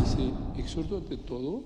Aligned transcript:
Dice, 0.00 0.32
exhorto 0.56 0.98
ante 0.98 1.16
todo 1.16 1.64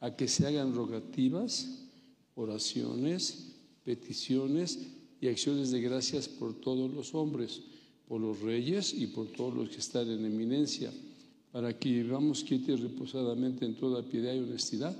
a 0.00 0.14
que 0.14 0.28
se 0.28 0.46
hagan 0.46 0.74
rogativas, 0.74 1.86
oraciones, 2.34 3.56
peticiones 3.84 4.78
y 5.20 5.28
acciones 5.28 5.70
de 5.70 5.80
gracias 5.80 6.28
por 6.28 6.54
todos 6.54 6.92
los 6.92 7.14
hombres, 7.14 7.62
por 8.06 8.20
los 8.20 8.40
reyes 8.40 8.94
y 8.94 9.08
por 9.08 9.26
todos 9.28 9.54
los 9.54 9.68
que 9.70 9.78
están 9.78 10.08
en 10.08 10.24
eminencia, 10.24 10.92
para 11.50 11.76
que 11.76 11.88
vivamos 11.90 12.44
quietos 12.44 12.80
y 12.80 12.82
reposadamente 12.84 13.64
en 13.64 13.74
toda 13.74 14.02
piedad 14.02 14.34
y 14.34 14.40
honestidad, 14.40 14.96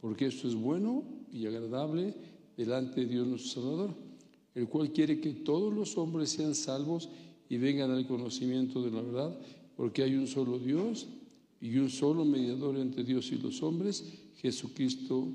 porque 0.00 0.26
esto 0.26 0.48
es 0.48 0.54
bueno 0.54 1.02
y 1.32 1.46
agradable 1.46 2.14
delante 2.56 3.00
de 3.02 3.06
Dios 3.06 3.26
nuestro 3.26 3.60
Salvador, 3.62 4.05
el 4.56 4.68
cual 4.68 4.90
quiere 4.90 5.20
que 5.20 5.30
todos 5.30 5.72
los 5.72 5.98
hombres 5.98 6.30
sean 6.30 6.54
salvos 6.54 7.10
y 7.48 7.58
vengan 7.58 7.90
al 7.90 8.06
conocimiento 8.06 8.82
de 8.82 8.90
la 8.90 9.02
verdad, 9.02 9.38
porque 9.76 10.02
hay 10.02 10.14
un 10.14 10.26
solo 10.26 10.58
Dios 10.58 11.06
y 11.60 11.76
un 11.76 11.90
solo 11.90 12.24
mediador 12.24 12.78
entre 12.78 13.04
Dios 13.04 13.30
y 13.32 13.36
los 13.36 13.62
hombres, 13.62 14.02
Jesucristo 14.38 15.28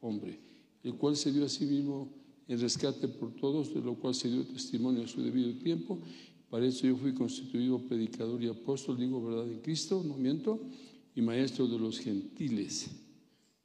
hombre, 0.00 0.38
el 0.84 0.94
cual 0.94 1.16
se 1.16 1.32
dio 1.32 1.44
a 1.44 1.48
sí 1.48 1.66
mismo 1.66 2.08
en 2.46 2.60
rescate 2.60 3.08
por 3.08 3.34
todos, 3.34 3.74
de 3.74 3.80
lo 3.80 3.96
cual 3.96 4.14
se 4.14 4.30
dio 4.30 4.44
testimonio 4.44 5.02
a 5.02 5.08
su 5.08 5.20
debido 5.20 5.52
tiempo. 5.54 5.98
Para 6.48 6.64
eso 6.64 6.86
yo 6.86 6.96
fui 6.96 7.14
constituido 7.14 7.80
predicador 7.80 8.40
y 8.44 8.46
apóstol, 8.46 8.96
digo 8.96 9.24
verdad 9.24 9.50
en 9.50 9.58
Cristo, 9.58 10.04
no 10.06 10.16
miento, 10.16 10.60
y 11.16 11.20
maestro 11.20 11.66
de 11.66 11.78
los 11.78 11.98
gentiles, 11.98 12.90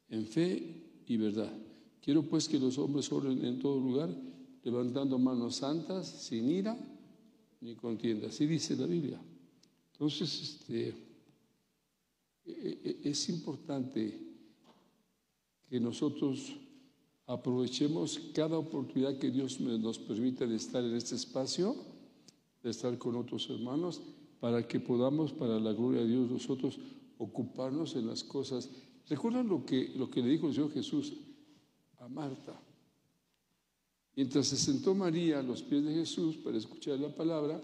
en 0.09 0.26
fe 0.26 1.04
y 1.06 1.18
verdad. 1.18 1.54
Quiero 2.02 2.23
pues 2.23 2.48
que 2.48 2.58
los 2.58 2.80
hombres 2.80 3.12
oren 3.12 3.45
en 3.45 3.59
todo 3.59 3.80
lugar, 3.80 4.09
levantando 4.68 5.18
manos 5.18 5.56
santas, 5.56 6.08
sin 6.08 6.50
ira 6.50 6.78
ni 7.62 7.74
contienda. 7.76 8.28
Así 8.28 8.46
dice 8.46 8.76
la 8.76 8.86
Biblia. 8.86 9.18
Entonces, 9.94 10.42
este, 10.42 10.90
e, 12.46 13.00
e, 13.06 13.09
es 13.09 13.30
importante 13.30 14.20
que 15.70 15.80
nosotros 15.80 16.52
aprovechemos 17.28 18.20
cada 18.34 18.58
oportunidad 18.58 19.18
que 19.18 19.32
Dios 19.32 19.62
nos 19.62 20.00
permite 20.00 20.46
de 20.46 20.58
estar 20.58 20.84
en 20.84 20.96
este 20.96 21.16
espacio, 21.16 21.74
de 22.62 22.70
estar 22.70 22.98
con 22.98 23.16
otros 23.16 23.50
hermanos, 23.50 24.02
para 24.42 24.68
que 24.68 24.81
podamos, 24.81 25.31
para 25.31 25.62
la 25.62 25.72
gloria 25.72 26.02
de 26.02 26.09
Dios, 26.09 26.30
nosotros 26.30 26.78
ocuparnos 27.18 27.96
en 27.96 28.06
las 28.06 28.22
cosas. 28.22 28.70
¿Recuerdan 29.08 29.48
lo 29.48 29.66
que, 29.66 29.94
lo 29.96 30.09
que 30.09 30.22
le 30.22 30.28
dijo 30.28 30.48
el 30.48 30.54
Señor 30.54 30.74
Jesús 30.74 31.14
a 32.00 32.09
Marta? 32.09 32.67
Mientras 34.18 34.48
se 34.48 34.58
sentó 34.58 34.96
María 34.96 35.38
a 35.38 35.44
los 35.44 35.62
pies 35.62 35.86
de 35.86 35.94
Jesús 35.94 36.38
para 36.38 36.58
escuchar 36.58 37.00
la 37.00 37.14
palabra, 37.14 37.62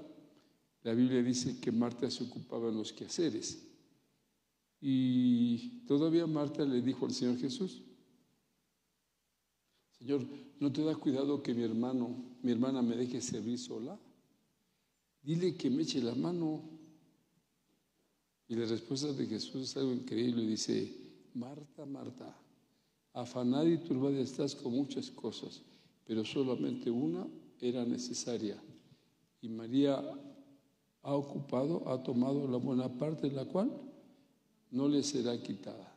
la 0.83 0.93
Biblia 0.93 1.23
dice 1.23 1.59
que 1.59 1.71
Marta 1.71 2.11
se 2.11 2.23
ocupaba 2.23 2.69
en 2.69 2.77
los 2.77 2.93
quehaceres. 2.93 3.67
Y 4.79 5.79
todavía 5.87 6.27
Marta 6.27 6.63
le 6.63 6.79
dijo 6.83 7.07
al 7.07 7.11
Señor 7.11 7.39
Jesús, 7.39 7.81
Señor, 9.97 10.27
¿no 10.59 10.71
te 10.71 10.83
da 10.83 10.93
cuidado 10.95 11.41
que 11.41 11.55
mi 11.55 11.63
hermano, 11.63 12.37
mi 12.43 12.51
hermana 12.51 12.83
me 12.83 12.97
deje 12.97 13.19
servir 13.19 13.57
sola? 13.57 13.99
Dile 15.23 15.55
que 15.55 15.71
me 15.71 15.81
eche 15.81 16.03
la 16.03 16.13
mano. 16.13 16.69
Y 18.47 18.55
la 18.55 18.67
respuesta 18.67 19.11
de 19.11 19.25
Jesús 19.25 19.63
es 19.63 19.77
algo 19.77 19.91
increíble. 19.91 20.45
Dice, 20.45 20.95
Marta, 21.33 21.83
Marta, 21.87 22.37
afanada 23.11 23.67
y 23.67 23.79
turbada 23.79 24.19
estás 24.19 24.53
con 24.53 24.73
muchas 24.73 25.09
cosas, 25.09 25.63
pero 26.05 26.25
solamente 26.25 26.89
una 26.89 27.25
era 27.59 27.85
necesaria. 27.85 28.61
Y 29.41 29.49
María 29.49 30.01
ha 31.01 31.15
ocupado, 31.15 31.87
ha 31.89 32.01
tomado 32.01 32.47
la 32.47 32.57
buena 32.57 32.89
parte, 32.89 33.31
la 33.31 33.45
cual 33.45 33.71
no 34.71 34.87
le 34.87 35.03
será 35.03 35.41
quitada. 35.41 35.95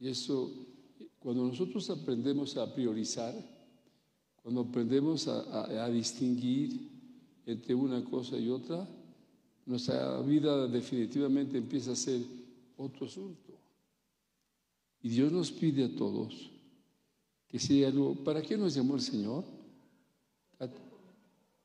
Y 0.00 0.08
eso 0.08 0.50
cuando 1.18 1.46
nosotros 1.46 1.88
aprendemos 1.90 2.56
a 2.56 2.72
priorizar, 2.72 3.34
cuando 4.42 4.62
aprendemos 4.62 5.26
a, 5.28 5.88
distinguir 5.90 6.88
entre 7.44 7.74
una 7.74 8.04
cosa 8.04 8.38
y 8.38 8.48
otra, 8.48 8.88
nuestra 9.66 10.20
vida 10.22 10.66
definitivamente 10.68 11.58
empieza 11.58 11.92
a 11.92 11.96
ser 11.96 12.22
otro 12.76 13.06
asunto. 13.06 13.52
Y 15.02 15.10
Dios 15.10 15.30
nos 15.32 15.50
pide 15.50 15.84
a 15.84 15.96
todos 15.96 16.50
que 17.48 17.58
sea 17.58 17.88
algo, 17.88 18.14
¿para 18.22 18.42
qué 18.42 18.56
nos 18.56 18.74
llamó 18.74 18.94
el 18.94 19.00
Señor? 19.00 19.44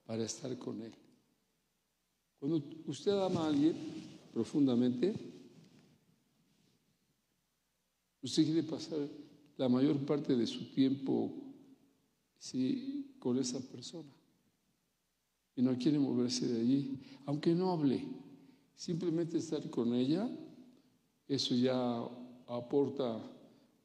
Para 0.05 0.23
estar 0.23 0.57
con 0.57 0.81
Él. 0.81 0.93
Cuando 2.39 2.61
usted 2.87 3.11
ama 3.11 3.45
a 3.45 3.47
alguien 3.47 3.75
profundamente, 4.33 5.13
usted 8.21 8.43
quiere 8.43 8.63
pasar 8.63 8.99
la 9.57 9.69
mayor 9.69 9.97
parte 10.05 10.35
de 10.35 10.47
su 10.47 10.71
tiempo 10.73 11.31
sí, 12.37 13.15
con 13.19 13.37
esa 13.37 13.59
persona. 13.59 14.11
Y 15.55 15.61
no 15.61 15.77
quiere 15.77 15.99
moverse 15.99 16.47
de 16.47 16.59
allí, 16.59 16.99
aunque 17.25 17.53
no 17.53 17.71
hable, 17.71 18.03
simplemente 18.75 19.37
estar 19.37 19.69
con 19.69 19.93
ella, 19.93 20.29
eso 21.27 21.55
ya 21.55 22.03
aporta 22.47 23.21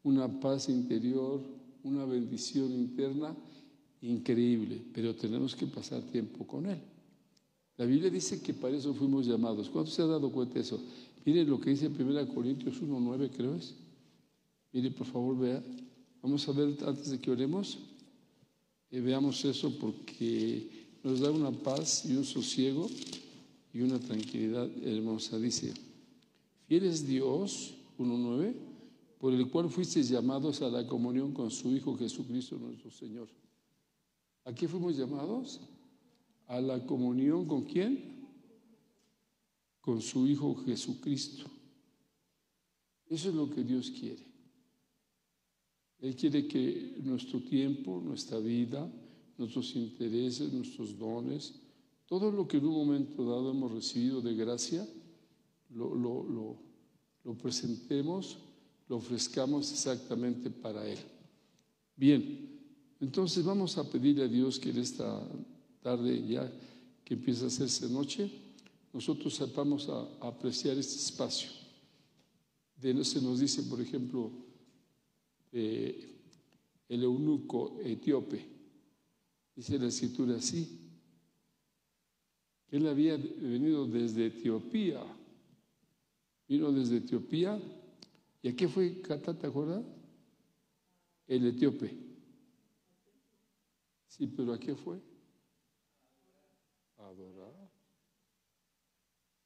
una 0.02 0.40
paz 0.40 0.68
interior, 0.68 1.57
una 1.88 2.04
bendición 2.04 2.70
interna 2.72 3.34
increíble, 4.02 4.80
pero 4.92 5.14
tenemos 5.14 5.56
que 5.56 5.66
pasar 5.66 6.02
tiempo 6.02 6.46
con 6.46 6.66
Él. 6.66 6.78
La 7.76 7.84
Biblia 7.84 8.10
dice 8.10 8.40
que 8.42 8.54
para 8.54 8.76
eso 8.76 8.92
fuimos 8.94 9.26
llamados. 9.26 9.68
¿Cuánto 9.70 9.90
se 9.90 10.02
ha 10.02 10.06
dado 10.06 10.30
cuenta 10.30 10.54
de 10.54 10.60
eso? 10.60 10.80
Mire 11.24 11.44
lo 11.44 11.60
que 11.60 11.70
dice 11.70 11.88
1 11.88 12.28
Corintios 12.28 12.82
1.9, 12.82 13.30
creo 13.36 13.54
es. 13.54 13.74
Mire, 14.72 14.90
por 14.90 15.06
favor, 15.06 15.38
vea. 15.38 15.62
Vamos 16.22 16.48
a 16.48 16.52
ver 16.52 16.76
antes 16.86 17.10
de 17.10 17.18
que 17.18 17.30
oremos. 17.30 17.78
Eh, 18.90 19.00
veamos 19.00 19.44
eso 19.44 19.78
porque 19.78 20.88
nos 21.04 21.20
da 21.20 21.30
una 21.30 21.50
paz 21.50 22.04
y 22.04 22.16
un 22.16 22.24
sosiego 22.24 22.88
y 23.72 23.80
una 23.80 23.98
tranquilidad 23.98 24.68
hermosa. 24.82 25.38
Dice, 25.38 25.72
fiel 26.66 26.84
es 26.84 27.06
Dios, 27.06 27.74
1.9, 27.98 28.54
por 29.18 29.34
el 29.34 29.50
cual 29.50 29.68
fuisteis 29.68 30.08
llamados 30.08 30.62
a 30.62 30.68
la 30.68 30.86
comunión 30.86 31.32
con 31.32 31.50
su 31.50 31.74
Hijo 31.74 31.96
Jesucristo 31.96 32.56
nuestro 32.56 32.90
Señor. 32.90 33.28
¿A 34.44 34.54
qué 34.54 34.68
fuimos 34.68 34.96
llamados? 34.96 35.60
A 36.46 36.60
la 36.60 36.84
comunión 36.86 37.46
con 37.46 37.64
quién? 37.64 38.26
Con 39.80 40.00
su 40.00 40.26
Hijo 40.26 40.54
Jesucristo. 40.64 41.44
Eso 43.08 43.30
es 43.30 43.34
lo 43.34 43.50
que 43.50 43.64
Dios 43.64 43.90
quiere. 43.90 44.24
Él 46.00 46.14
quiere 46.14 46.46
que 46.46 46.96
nuestro 47.02 47.40
tiempo, 47.40 48.00
nuestra 48.04 48.38
vida, 48.38 48.88
nuestros 49.36 49.74
intereses, 49.74 50.52
nuestros 50.52 50.96
dones, 50.96 51.54
todo 52.06 52.30
lo 52.30 52.46
que 52.46 52.58
en 52.58 52.66
un 52.66 52.74
momento 52.74 53.24
dado 53.24 53.50
hemos 53.50 53.72
recibido 53.72 54.20
de 54.20 54.34
gracia, 54.34 54.86
lo, 55.70 55.94
lo, 55.94 57.34
presentemos, 57.42 58.38
lo 58.88 58.96
ofrezcamos 58.96 59.70
exactamente 59.72 60.50
para 60.50 60.86
Él. 60.86 60.98
Bien, 61.96 62.48
entonces 63.00 63.44
vamos 63.44 63.76
a 63.78 63.88
pedirle 63.88 64.24
a 64.24 64.28
Dios 64.28 64.58
que 64.58 64.70
en 64.70 64.78
esta 64.78 65.22
tarde 65.82 66.26
ya 66.26 66.50
que 67.04 67.14
empieza 67.14 67.44
a 67.44 67.48
hacerse 67.48 67.88
noche, 67.88 68.30
nosotros 68.92 69.34
sepamos 69.34 69.88
a, 69.88 70.26
apreciar 70.26 70.76
este 70.76 70.96
espacio. 70.96 71.50
De, 72.76 73.04
se 73.04 73.20
nos 73.20 73.40
dice, 73.40 73.62
por 73.64 73.80
ejemplo, 73.80 74.30
el 75.52 77.02
eunuco 77.02 77.78
etíope. 77.82 78.44
Dice 79.54 79.78
la 79.78 79.86
escritura 79.88 80.36
así. 80.36 80.78
Él 82.70 82.86
había 82.86 83.16
venido 83.16 83.86
desde 83.86 84.26
Etiopía. 84.26 85.02
Vino 86.46 86.70
desde 86.72 86.98
Etiopía. 86.98 87.60
¿Y 88.42 88.48
a 88.48 88.56
qué 88.56 88.68
fue 88.68 89.00
Cata, 89.00 89.36
te 89.36 89.46
acuerdas? 89.46 89.84
El 91.26 91.46
etíope. 91.46 91.94
Sí, 94.06 94.26
pero 94.26 94.52
¿a 94.52 94.58
qué 94.58 94.74
fue? 94.74 95.00
Adorar. 96.96 97.70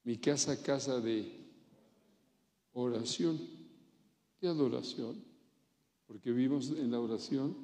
Mi 0.03 0.17
casa, 0.17 0.61
casa 0.61 0.99
de 0.99 1.31
oración. 2.73 3.39
¿Qué 4.39 4.47
adoración? 4.47 5.33
porque 6.13 6.31
vimos 6.31 6.69
en 6.69 6.91
la 6.91 6.99
oración, 6.99 7.57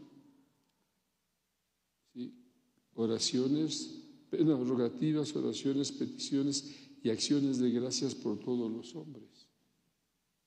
oraciones, 2.95 4.05
rogativas, 4.31 5.35
oraciones, 5.35 5.91
peticiones 5.91 6.75
y 7.03 7.11
acciones 7.11 7.59
de 7.59 7.69
gracias 7.69 8.15
por 8.15 8.39
todos 8.39 8.71
los 8.71 8.95
hombres. 8.95 9.48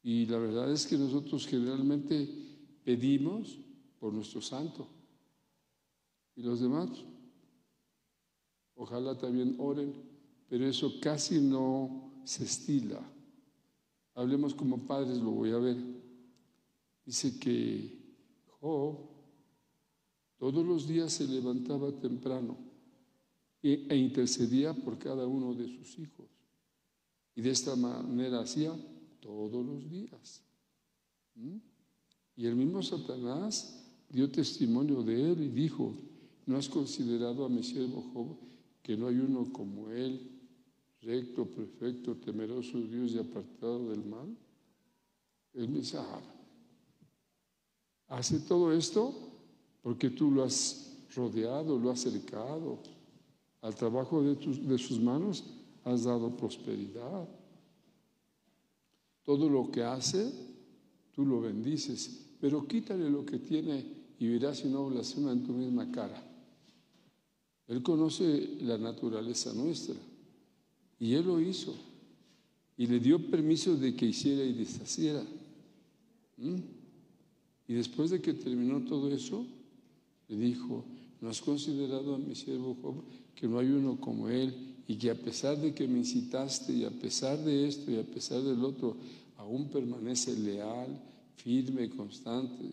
Y 0.02 0.26
la 0.26 0.38
verdad 0.38 0.70
es 0.72 0.86
que 0.86 0.98
nosotros 0.98 1.46
generalmente 1.46 2.28
pedimos 2.84 3.58
por 4.00 4.12
nuestro 4.12 4.40
santo. 4.40 4.88
¿Y 6.34 6.42
los 6.42 6.60
demás? 6.60 6.90
Ojalá 8.74 9.16
también 9.16 9.56
oren, 9.58 9.94
pero 10.48 10.66
eso 10.66 10.94
casi 11.00 11.40
no 11.40 12.22
se 12.24 12.44
estila. 12.44 13.00
Hablemos 14.14 14.54
como 14.54 14.86
padres, 14.86 15.18
lo 15.18 15.30
voy 15.30 15.52
a 15.52 15.58
ver. 15.58 15.76
Dice 17.04 17.38
que 17.38 18.02
Job 18.60 19.12
todos 20.36 20.66
los 20.66 20.88
días 20.88 21.12
se 21.12 21.28
levantaba 21.28 21.92
temprano 21.92 22.56
e 23.62 23.96
intercedía 23.96 24.74
por 24.74 24.98
cada 24.98 25.24
uno 25.24 25.54
de 25.54 25.68
sus 25.68 25.96
hijos. 26.00 26.26
Y 27.36 27.42
de 27.42 27.50
esta 27.50 27.76
manera 27.76 28.40
hacía 28.40 28.76
todos 29.22 29.64
los 29.64 29.88
días. 29.88 30.42
¿Mm? 31.34 31.56
Y 32.36 32.46
el 32.46 32.56
mismo 32.56 32.82
Satanás 32.82 33.82
dio 34.10 34.30
testimonio 34.30 35.02
de 35.02 35.32
él 35.32 35.42
y 35.42 35.48
dijo, 35.48 35.94
¿no 36.44 36.56
has 36.56 36.68
considerado 36.68 37.44
a 37.44 37.48
mi 37.48 37.62
siervo 37.62 38.02
Job 38.12 38.36
que 38.82 38.96
no 38.96 39.06
hay 39.06 39.18
uno 39.18 39.50
como 39.52 39.88
él, 39.90 40.28
recto, 41.00 41.46
perfecto, 41.46 42.16
temeroso 42.16 42.78
de 42.78 42.88
Dios 42.88 43.12
y 43.12 43.18
apartado 43.18 43.90
del 43.90 44.04
mal? 44.04 44.36
Él 45.54 45.68
me 45.68 45.78
dice, 45.78 45.98
ah, 45.98 46.20
hace 48.08 48.40
todo 48.40 48.72
esto 48.72 49.14
porque 49.82 50.10
tú 50.10 50.30
lo 50.30 50.44
has 50.44 50.96
rodeado, 51.14 51.78
lo 51.78 51.90
has 51.90 52.06
acercado. 52.06 52.78
Al 53.60 53.74
trabajo 53.74 54.22
de, 54.22 54.34
de 54.34 54.78
sus 54.78 55.00
manos 55.00 55.44
has 55.84 56.04
dado 56.04 56.36
prosperidad. 56.36 57.28
Todo 59.24 59.48
lo 59.48 59.70
que 59.70 59.82
hace, 59.82 60.32
tú 61.14 61.24
lo 61.24 61.40
bendices, 61.40 62.26
pero 62.40 62.66
quítale 62.66 63.08
lo 63.08 63.24
que 63.24 63.38
tiene 63.38 63.84
y 64.18 64.28
verás 64.28 64.58
si 64.58 64.68
no 64.68 64.88
blasfema 64.88 65.32
en 65.32 65.44
tu 65.44 65.52
misma 65.52 65.90
cara. 65.90 66.28
Él 67.68 67.82
conoce 67.82 68.56
la 68.60 68.76
naturaleza 68.78 69.52
nuestra 69.52 69.94
y 70.98 71.14
Él 71.14 71.26
lo 71.26 71.40
hizo 71.40 71.74
y 72.76 72.86
le 72.86 73.00
dio 73.00 73.30
permiso 73.30 73.76
de 73.76 73.94
que 73.94 74.06
hiciera 74.06 74.44
y 74.44 74.52
deshaciera. 74.52 75.24
¿Mm? 76.36 76.58
Y 77.68 77.74
después 77.74 78.10
de 78.10 78.20
que 78.20 78.34
terminó 78.34 78.84
todo 78.84 79.08
eso, 79.10 79.46
le 80.28 80.36
dijo, 80.36 80.84
¿no 81.20 81.28
has 81.28 81.40
considerado 81.40 82.14
a 82.14 82.18
mi 82.18 82.34
siervo 82.34 82.76
Job 82.82 82.96
que 83.34 83.46
no 83.46 83.58
hay 83.58 83.68
uno 83.68 84.00
como 84.00 84.28
Él 84.28 84.52
y 84.86 84.96
que 84.96 85.10
a 85.10 85.14
pesar 85.14 85.56
de 85.58 85.74
que 85.74 85.86
me 85.86 85.98
incitaste 85.98 86.72
y 86.72 86.84
a 86.84 86.90
pesar 86.90 87.38
de 87.38 87.68
esto 87.68 87.90
y 87.90 87.98
a 87.98 88.04
pesar 88.04 88.42
del 88.42 88.64
otro, 88.64 88.96
aún 89.36 89.68
permanece 89.68 90.36
leal, 90.36 91.00
firme, 91.36 91.88
constante? 91.90 92.72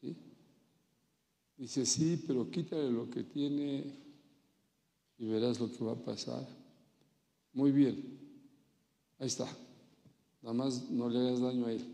¿Sí? 0.00 0.16
Dice, 1.56 1.86
sí, 1.86 2.22
pero 2.26 2.50
quítale 2.50 2.90
lo 2.90 3.08
que 3.08 3.24
tiene 3.24 3.84
y 5.18 5.26
verás 5.26 5.60
lo 5.60 5.70
que 5.70 5.84
va 5.84 5.92
a 5.92 6.04
pasar. 6.04 6.46
Muy 7.52 7.70
bien, 7.70 8.18
ahí 9.18 9.26
está. 9.26 9.48
Nada 10.42 10.54
más 10.54 10.90
no 10.90 11.08
le 11.08 11.18
hagas 11.18 11.40
daño 11.40 11.66
a 11.66 11.72
él. 11.72 11.84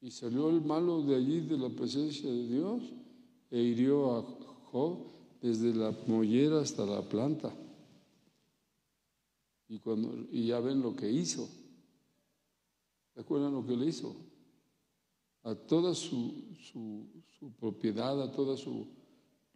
Y 0.00 0.10
salió 0.10 0.50
el 0.50 0.60
malo 0.60 1.02
de 1.02 1.16
allí, 1.16 1.40
de 1.40 1.56
la 1.56 1.70
presencia 1.70 2.28
de 2.28 2.46
Dios, 2.46 2.82
e 3.50 3.58
hirió 3.58 4.16
a 4.16 4.22
Job 4.70 5.13
desde 5.44 5.74
la 5.74 5.94
mollera 6.06 6.60
hasta 6.60 6.86
la 6.86 7.06
planta. 7.06 7.54
Y, 9.68 9.78
cuando, 9.78 10.26
y 10.30 10.46
ya 10.46 10.58
ven 10.58 10.80
lo 10.80 10.96
que 10.96 11.10
hizo. 11.10 11.46
¿Se 13.12 13.20
acuerdan 13.20 13.52
lo 13.52 13.66
que 13.66 13.76
le 13.76 13.84
hizo? 13.84 14.16
A 15.42 15.54
toda 15.54 15.94
su, 15.94 16.46
su, 16.70 17.52
propiedad, 17.60 18.22
a 18.22 18.32
toda 18.32 18.56
su 18.56 18.86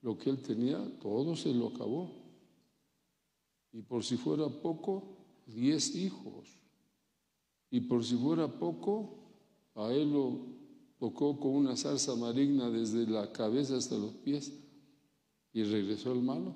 lo 0.02 0.18
que 0.18 0.28
él 0.28 0.42
tenía, 0.42 0.78
todo 1.00 1.34
se 1.34 1.54
lo 1.54 1.68
acabó. 1.68 2.12
Y 3.72 3.80
por 3.80 4.04
si 4.04 4.18
fuera 4.18 4.46
poco, 4.46 5.16
diez 5.46 5.94
hijos. 5.94 6.48
Y 7.70 7.80
por 7.80 8.04
si 8.04 8.14
fuera 8.14 8.46
poco, 8.46 9.14
a 9.74 9.90
él 9.94 10.12
lo 10.12 10.38
tocó 10.98 11.40
con 11.40 11.52
una 11.52 11.76
salsa 11.76 12.14
maligna 12.14 12.68
desde 12.68 13.06
la 13.06 13.32
cabeza 13.32 13.78
hasta 13.78 13.96
los 13.96 14.12
pies. 14.16 14.67
Y 15.52 15.62
regresó 15.64 16.12
el 16.12 16.22
malo. 16.22 16.54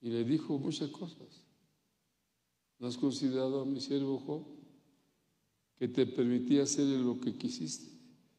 Y 0.00 0.10
le 0.10 0.24
dijo 0.24 0.58
muchas 0.58 0.90
cosas. 0.90 1.44
¿No 2.78 2.86
has 2.86 2.96
considerado 2.96 3.60
a 3.60 3.66
mi 3.66 3.80
siervo 3.80 4.18
Job? 4.18 4.44
Que 5.76 5.88
te 5.88 6.06
permitía 6.06 6.62
hacer 6.62 6.86
lo 6.86 7.20
que 7.20 7.36
quisiste 7.36 7.90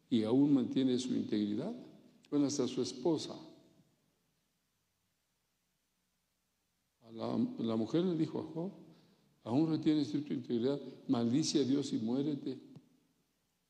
y 0.10 0.24
aún 0.24 0.54
mantiene 0.54 1.00
su 1.00 1.14
integridad. 1.14 1.74
Bueno, 2.30 2.48
hasta 2.48 2.68
su 2.68 2.82
esposa. 2.82 3.36
la, 7.14 7.76
mujer 7.76 8.06
le 8.06 8.16
dijo 8.16 8.40
a 8.40 8.44
Job, 8.44 8.72
aún 9.44 9.70
retienes 9.70 10.12
tu 10.12 10.18
integridad, 10.18 10.80
maldice 11.08 11.60
a 11.60 11.64
Dios 11.64 11.94
y 11.94 11.98
muérete. 11.98 12.60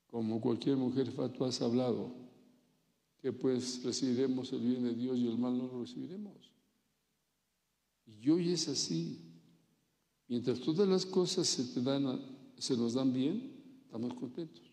Como 0.07 0.41
cualquier 0.41 0.77
mujer 0.77 1.11
fatua 1.11 1.47
has 1.47 1.61
hablado, 1.61 2.11
que 3.21 3.31
pues 3.31 3.83
recibiremos 3.83 4.51
el 4.51 4.61
bien 4.61 4.83
de 4.83 4.95
Dios 4.95 5.17
y 5.17 5.27
el 5.27 5.37
mal 5.37 5.55
no 5.57 5.67
lo 5.67 5.81
recibiremos. 5.81 6.51
Y 8.05 8.29
hoy 8.29 8.51
es 8.51 8.67
así. 8.67 9.19
Mientras 10.27 10.59
todas 10.59 10.87
las 10.87 11.05
cosas 11.05 11.47
se, 11.47 11.63
te 11.73 11.81
dan, 11.81 12.19
se 12.57 12.75
nos 12.75 12.93
dan 12.93 13.13
bien, 13.13 13.81
estamos 13.85 14.13
contentos. 14.15 14.65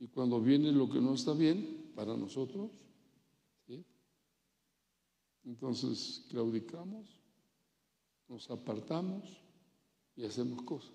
Y 0.00 0.08
cuando 0.08 0.40
viene 0.40 0.72
lo 0.72 0.88
que 0.88 1.00
no 1.00 1.14
está 1.14 1.34
bien 1.34 1.92
para 1.94 2.16
nosotros, 2.16 2.70
entonces 5.44 6.26
claudicamos, 6.28 7.08
nos 8.28 8.50
apartamos 8.50 9.24
y 10.14 10.24
hacemos 10.24 10.62
cosas. 10.62 10.92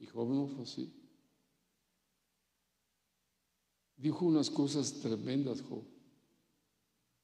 Y 0.00 0.06
Job 0.06 0.28
no 0.28 0.48
fue 0.48 0.62
así. 0.62 0.97
Dijo 3.98 4.24
unas 4.24 4.48
cosas 4.48 5.00
tremendas, 5.00 5.60
Job. 5.60 5.82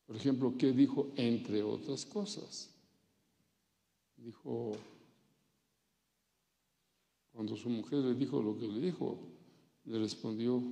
Por 0.06 0.16
ejemplo, 0.16 0.54
¿qué 0.58 0.72
dijo? 0.72 1.12
Entre 1.16 1.62
otras 1.62 2.04
cosas. 2.04 2.70
Dijo, 4.16 4.72
cuando 7.32 7.56
su 7.56 7.70
mujer 7.70 8.00
le 8.00 8.14
dijo 8.14 8.42
lo 8.42 8.58
que 8.58 8.66
le 8.66 8.80
dijo, 8.80 9.18
le 9.84 9.98
respondió, 9.98 10.62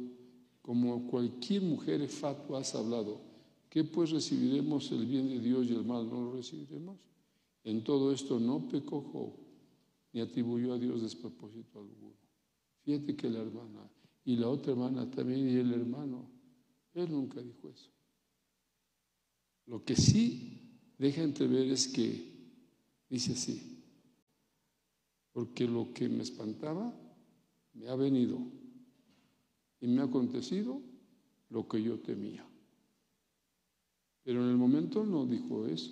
como 0.60 1.06
cualquier 1.08 1.62
mujer 1.62 2.06
fatua 2.08 2.60
has 2.60 2.74
hablado, 2.74 3.20
¿qué 3.68 3.84
pues 3.84 4.10
recibiremos 4.10 4.90
el 4.92 5.06
bien 5.06 5.28
de 5.28 5.40
Dios 5.40 5.66
y 5.66 5.74
el 5.74 5.84
mal 5.84 6.08
no 6.08 6.20
lo 6.20 6.36
recibiremos? 6.36 6.98
En 7.64 7.84
todo 7.84 8.12
esto 8.12 8.40
no 8.40 8.68
pecó 8.68 9.36
ni 10.12 10.20
atribuyó 10.20 10.74
a 10.74 10.78
Dios 10.78 11.00
despropósito 11.00 11.78
alguno. 11.78 12.12
Fíjate 12.82 13.16
que 13.16 13.30
la 13.30 13.40
hermana 13.40 13.88
y 14.24 14.36
la 14.36 14.48
otra 14.48 14.72
hermana 14.72 15.10
también 15.10 15.48
y 15.48 15.56
el 15.56 15.72
hermano, 15.72 16.28
él 16.94 17.10
nunca 17.10 17.40
dijo 17.40 17.68
eso. 17.68 17.90
Lo 19.66 19.84
que 19.84 19.96
sí 19.96 20.78
deja 20.98 21.22
entrever 21.22 21.66
es 21.68 21.88
que 21.88 22.32
dice 23.08 23.32
así, 23.32 23.82
porque 25.32 25.66
lo 25.66 25.92
que 25.92 26.08
me 26.08 26.22
espantaba 26.22 26.94
me 27.72 27.88
ha 27.88 27.96
venido 27.96 28.38
y 29.80 29.86
me 29.86 30.02
ha 30.02 30.04
acontecido 30.04 30.80
lo 31.48 31.66
que 31.68 31.82
yo 31.82 31.98
temía. 32.00 32.46
Pero 34.22 34.44
en 34.44 34.50
el 34.50 34.56
momento 34.56 35.04
no 35.04 35.26
dijo 35.26 35.66
eso. 35.66 35.90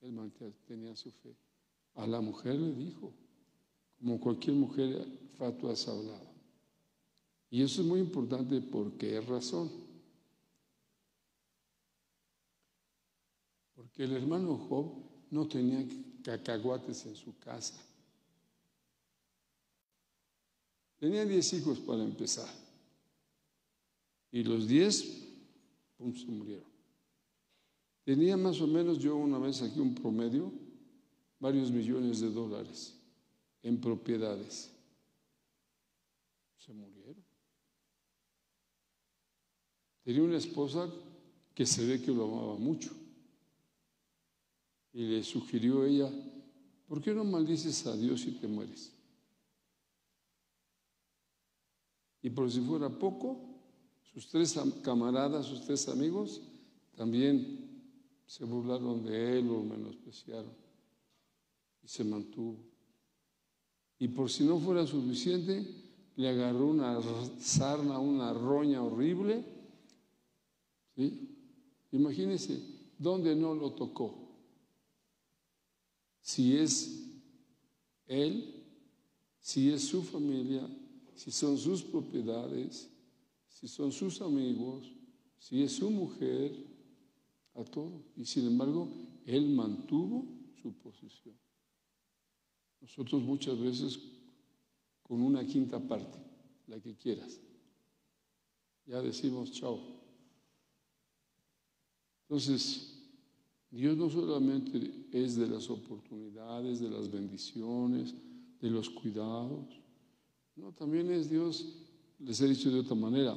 Él 0.00 0.32
tenía 0.66 0.94
su 0.96 1.10
fe. 1.10 1.36
A 1.94 2.06
la 2.06 2.20
mujer 2.20 2.56
le 2.56 2.74
dijo, 2.74 3.14
como 4.04 4.20
cualquier 4.20 4.54
mujer 4.54 5.06
fatua 5.38 5.72
hablado. 5.72 6.34
Y 7.48 7.62
eso 7.62 7.80
es 7.80 7.86
muy 7.86 8.00
importante 8.00 8.60
porque 8.60 9.16
es 9.16 9.26
razón. 9.26 9.70
Porque 13.74 14.04
el 14.04 14.12
hermano 14.12 14.58
Job 14.58 14.92
no 15.30 15.48
tenía 15.48 15.86
cacahuates 16.22 17.06
en 17.06 17.16
su 17.16 17.38
casa. 17.38 17.82
Tenía 20.98 21.24
diez 21.24 21.50
hijos 21.54 21.78
para 21.78 22.02
empezar. 22.02 22.48
Y 24.30 24.42
los 24.42 24.68
diez, 24.68 25.02
pum, 25.96 26.14
se 26.14 26.26
murieron. 26.26 26.68
Tenía 28.04 28.36
más 28.36 28.60
o 28.60 28.66
menos 28.66 28.98
yo 28.98 29.16
una 29.16 29.38
vez 29.38 29.62
aquí 29.62 29.80
un 29.80 29.94
promedio, 29.94 30.52
varios 31.40 31.70
millones 31.70 32.20
de 32.20 32.30
dólares 32.30 33.00
en 33.64 33.80
propiedades. 33.80 34.70
Se 36.58 36.72
murieron. 36.72 37.24
Tenía 40.04 40.22
una 40.22 40.36
esposa 40.36 40.88
que 41.54 41.64
se 41.64 41.84
ve 41.84 42.00
que 42.00 42.12
lo 42.12 42.24
amaba 42.24 42.56
mucho. 42.56 42.92
Y 44.92 45.06
le 45.06 45.24
sugirió 45.24 45.84
ella, 45.84 46.10
¿por 46.86 47.00
qué 47.02 47.12
no 47.12 47.24
maldices 47.24 47.86
a 47.86 47.96
Dios 47.96 48.20
si 48.20 48.32
te 48.32 48.46
mueres? 48.46 48.92
Y 52.22 52.30
por 52.30 52.50
si 52.50 52.60
fuera 52.60 52.88
poco, 52.90 53.40
sus 54.12 54.28
tres 54.28 54.58
camaradas, 54.82 55.46
sus 55.46 55.62
tres 55.62 55.88
amigos, 55.88 56.42
también 56.96 57.82
se 58.26 58.44
burlaron 58.44 59.04
de 59.04 59.38
él 59.38 59.50
o 59.50 59.62
menospreciaron 59.62 60.52
y 61.82 61.88
se 61.88 62.04
mantuvo. 62.04 62.73
Y 63.98 64.08
por 64.08 64.30
si 64.30 64.44
no 64.44 64.58
fuera 64.58 64.86
suficiente, 64.86 65.66
le 66.16 66.28
agarró 66.28 66.66
una 66.66 67.00
sarna, 67.38 67.98
una 67.98 68.32
roña 68.32 68.82
horrible. 68.82 69.44
¿sí? 70.94 71.28
Imagínense, 71.92 72.60
¿dónde 72.98 73.34
no 73.34 73.54
lo 73.54 73.72
tocó? 73.72 74.14
Si 76.20 76.56
es 76.56 77.04
él, 78.06 78.64
si 79.38 79.70
es 79.70 79.84
su 79.84 80.02
familia, 80.02 80.66
si 81.14 81.30
son 81.30 81.58
sus 81.58 81.82
propiedades, 81.82 82.90
si 83.46 83.68
son 83.68 83.92
sus 83.92 84.20
amigos, 84.20 84.92
si 85.38 85.62
es 85.62 85.72
su 85.72 85.90
mujer, 85.90 86.74
a 87.54 87.64
todo. 87.64 88.02
Y 88.16 88.24
sin 88.24 88.46
embargo, 88.46 88.88
él 89.26 89.48
mantuvo 89.50 90.26
su 90.60 90.72
posición. 90.72 91.36
Nosotros 92.84 93.22
muchas 93.22 93.58
veces 93.58 93.98
con 95.02 95.22
una 95.22 95.42
quinta 95.46 95.80
parte, 95.80 96.18
la 96.66 96.78
que 96.78 96.94
quieras, 96.94 97.40
ya 98.84 99.00
decimos 99.00 99.52
chao. 99.52 99.80
Entonces, 102.28 103.02
Dios 103.70 103.96
no 103.96 104.10
solamente 104.10 105.06
es 105.12 105.36
de 105.36 105.46
las 105.46 105.70
oportunidades, 105.70 106.80
de 106.80 106.90
las 106.90 107.10
bendiciones, 107.10 108.14
de 108.60 108.68
los 108.68 108.90
cuidados, 108.90 109.80
no, 110.54 110.70
también 110.72 111.10
es 111.10 111.30
Dios, 111.30 111.86
les 112.18 112.38
he 112.42 112.48
dicho 112.48 112.70
de 112.70 112.80
otra 112.80 112.94
manera, 112.94 113.34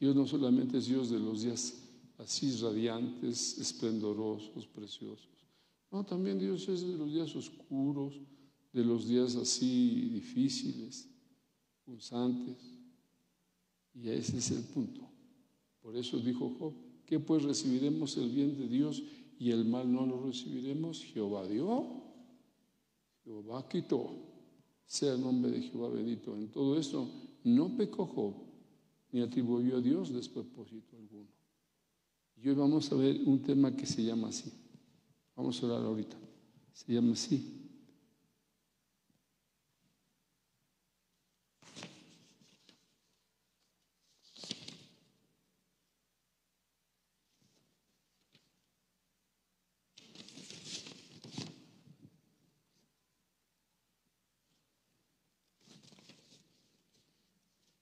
Dios 0.00 0.16
no 0.16 0.26
solamente 0.26 0.78
es 0.78 0.86
Dios 0.86 1.10
de 1.10 1.20
los 1.20 1.42
días 1.42 1.82
así 2.16 2.50
radiantes, 2.62 3.58
esplendorosos, 3.58 4.66
preciosos. 4.66 5.28
No, 5.90 6.02
también 6.02 6.38
Dios 6.38 6.66
es 6.70 6.80
de 6.80 6.96
los 6.96 7.12
días 7.12 7.36
oscuros, 7.36 8.18
de 8.76 8.84
los 8.84 9.08
días 9.08 9.36
así 9.36 10.10
difíciles, 10.12 11.08
punzantes. 11.86 12.58
Y 13.94 14.10
ese 14.10 14.36
es 14.36 14.50
el 14.50 14.64
punto. 14.64 15.00
Por 15.80 15.96
eso 15.96 16.18
dijo 16.18 16.54
Job, 16.58 16.74
¿qué 17.06 17.18
pues 17.18 17.42
recibiremos 17.42 18.18
el 18.18 18.28
bien 18.28 18.54
de 18.58 18.68
Dios 18.68 19.02
y 19.38 19.50
el 19.50 19.64
mal 19.64 19.90
no 19.90 20.04
lo 20.04 20.22
recibiremos? 20.22 21.02
Jehová 21.02 21.48
dio, 21.48 21.86
Jehová 23.24 23.66
quitó. 23.66 24.10
Sea 24.84 25.14
el 25.14 25.22
nombre 25.22 25.52
de 25.52 25.62
Jehová 25.62 25.88
bendito. 25.88 26.36
En 26.36 26.50
todo 26.50 26.78
esto 26.78 27.08
no 27.44 27.74
pecó 27.78 28.04
Job, 28.04 28.34
ni 29.10 29.22
atribuyó 29.22 29.78
a 29.78 29.80
Dios 29.80 30.12
despropósito 30.12 30.98
alguno. 30.98 31.30
Y 32.36 32.46
hoy 32.46 32.54
vamos 32.54 32.92
a 32.92 32.94
ver 32.94 33.22
un 33.24 33.42
tema 33.42 33.74
que 33.74 33.86
se 33.86 34.04
llama 34.04 34.28
así. 34.28 34.52
Vamos 35.34 35.62
a 35.62 35.66
hablar 35.66 35.82
ahorita. 35.82 36.18
Se 36.74 36.92
llama 36.92 37.14
así. 37.14 37.65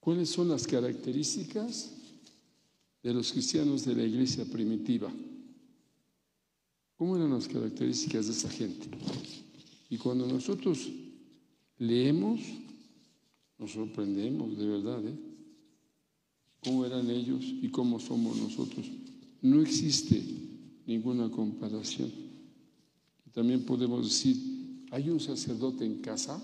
¿Cuáles 0.04 0.28
son 0.28 0.48
las 0.48 0.66
características 0.66 1.94
de 3.04 3.12
los 3.12 3.30
cristianos 3.32 3.84
de 3.84 3.94
la 3.94 4.02
iglesia 4.02 4.46
primitiva. 4.46 5.12
¿Cómo 6.96 7.16
eran 7.16 7.32
las 7.32 7.46
características 7.46 8.26
de 8.26 8.32
esa 8.32 8.48
gente? 8.48 8.88
Y 9.90 9.98
cuando 9.98 10.26
nosotros 10.26 10.88
leemos, 11.78 12.40
nos 13.58 13.72
sorprendemos, 13.72 14.56
de 14.56 14.66
verdad, 14.66 15.06
¿eh? 15.06 15.18
¿Cómo 16.64 16.86
eran 16.86 17.10
ellos 17.10 17.44
y 17.44 17.68
cómo 17.68 18.00
somos 18.00 18.38
nosotros? 18.38 18.86
No 19.42 19.60
existe 19.60 20.22
ninguna 20.86 21.30
comparación. 21.30 22.10
también 23.34 23.66
podemos 23.66 24.04
decir, 24.04 24.86
¿hay 24.90 25.10
un 25.10 25.20
sacerdote 25.20 25.84
en 25.84 26.00
casa? 26.00 26.42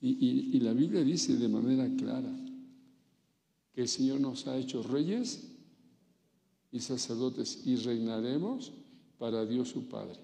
Y 0.00 0.58
la 0.60 0.72
Biblia 0.72 1.02
dice 1.04 1.36
de 1.36 1.48
manera 1.48 1.88
clara, 1.96 2.32
que 3.74 3.82
el 3.82 3.88
Señor 3.88 4.20
nos 4.20 4.46
ha 4.46 4.56
hecho 4.56 4.82
reyes 4.82 5.50
y 6.72 6.80
sacerdotes 6.80 7.66
y 7.66 7.76
reinaremos 7.76 8.72
para 9.18 9.44
Dios 9.44 9.68
su 9.68 9.88
Padre. 9.88 10.18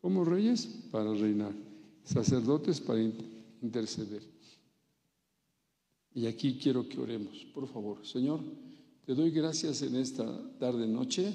Somos 0.00 0.28
reyes 0.28 0.66
para 0.90 1.14
reinar, 1.14 1.54
sacerdotes 2.04 2.80
para 2.80 3.00
interceder. 3.62 4.22
Y 6.14 6.26
aquí 6.26 6.58
quiero 6.58 6.88
que 6.88 7.00
oremos, 7.00 7.44
por 7.54 7.66
favor. 7.66 8.06
Señor, 8.06 8.40
te 9.06 9.14
doy 9.14 9.30
gracias 9.30 9.82
en 9.82 9.96
esta 9.96 10.24
tarde 10.58 10.86
noche 10.86 11.34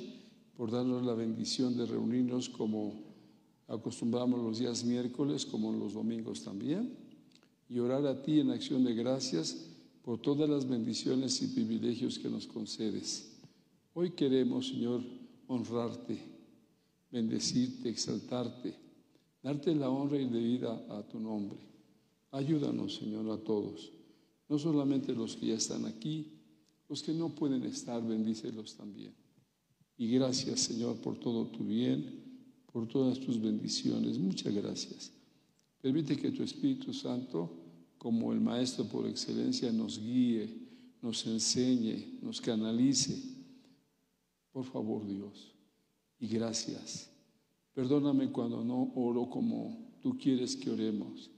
por 0.56 0.72
darnos 0.72 1.03
la 1.06 1.13
bendición 1.13 1.75
de 1.77 1.86
reunirnos 1.86 2.50
como 2.50 3.09
acostumbramos 3.69 4.43
los 4.43 4.59
días 4.59 4.83
miércoles, 4.83 5.45
como 5.45 5.71
los 5.71 5.93
domingos 5.93 6.43
también, 6.43 6.91
y 7.69 7.77
orar 7.79 8.05
a 8.07 8.21
ti 8.21 8.39
en 8.39 8.49
acción 8.49 8.83
de 8.83 8.95
gracias 8.95 9.67
por 10.01 10.19
todas 10.19 10.49
las 10.49 10.67
bendiciones 10.67 11.41
y 11.43 11.47
privilegios 11.47 12.17
que 12.17 12.29
nos 12.29 12.47
concedes. 12.47 13.38
Hoy 13.93 14.11
queremos, 14.11 14.69
Señor, 14.69 15.03
honrarte, 15.47 16.17
bendecirte, 17.11 17.89
exaltarte, 17.89 18.73
darte 19.43 19.75
la 19.75 19.89
honra 19.89 20.19
y 20.19 20.27
debida 20.27 20.83
a 20.89 21.03
tu 21.03 21.19
nombre. 21.19 21.59
Ayúdanos, 22.31 22.95
Señor, 22.95 23.29
a 23.29 23.38
todos, 23.38 23.91
no 24.47 24.57
solamente 24.57 25.13
los 25.13 25.35
que 25.35 25.47
ya 25.47 25.55
están 25.55 25.85
aquí, 25.85 26.33
los 26.88 27.03
que 27.03 27.13
no 27.13 27.29
pueden 27.29 27.63
estar, 27.63 28.05
bendícelos 28.05 28.75
también. 28.75 29.13
Y 29.95 30.07
gracias, 30.09 30.61
Señor, 30.61 30.95
por 30.97 31.19
todo 31.19 31.45
tu 31.47 31.63
bien, 31.65 32.28
por 32.71 32.88
todas 32.88 33.19
tus 33.19 33.39
bendiciones. 33.41 34.17
Muchas 34.17 34.53
gracias. 34.53 35.11
Permite 35.81 36.17
que 36.17 36.31
tu 36.31 36.43
Espíritu 36.43 36.93
Santo 36.93 37.59
como 37.99 38.31
el 38.31 38.39
Maestro 38.39 38.85
por 38.85 39.05
excelencia, 39.05 39.71
nos 39.71 39.99
guíe, 39.99 40.49
nos 41.01 41.27
enseñe, 41.27 42.17
nos 42.21 42.41
canalice. 42.41 43.21
Por 44.51 44.63
favor, 44.63 45.05
Dios. 45.05 45.53
Y 46.17 46.27
gracias. 46.27 47.11
Perdóname 47.73 48.31
cuando 48.31 48.63
no 48.63 48.91
oro 48.95 49.29
como 49.29 49.97
tú 50.01 50.17
quieres 50.17 50.55
que 50.55 50.71
oremos. 50.71 51.29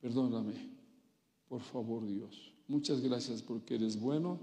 Perdóname. 0.00 0.54
Por 1.48 1.62
favor, 1.62 2.06
Dios. 2.06 2.52
Muchas 2.68 3.00
gracias 3.00 3.42
porque 3.42 3.74
eres 3.74 3.98
bueno 3.98 4.38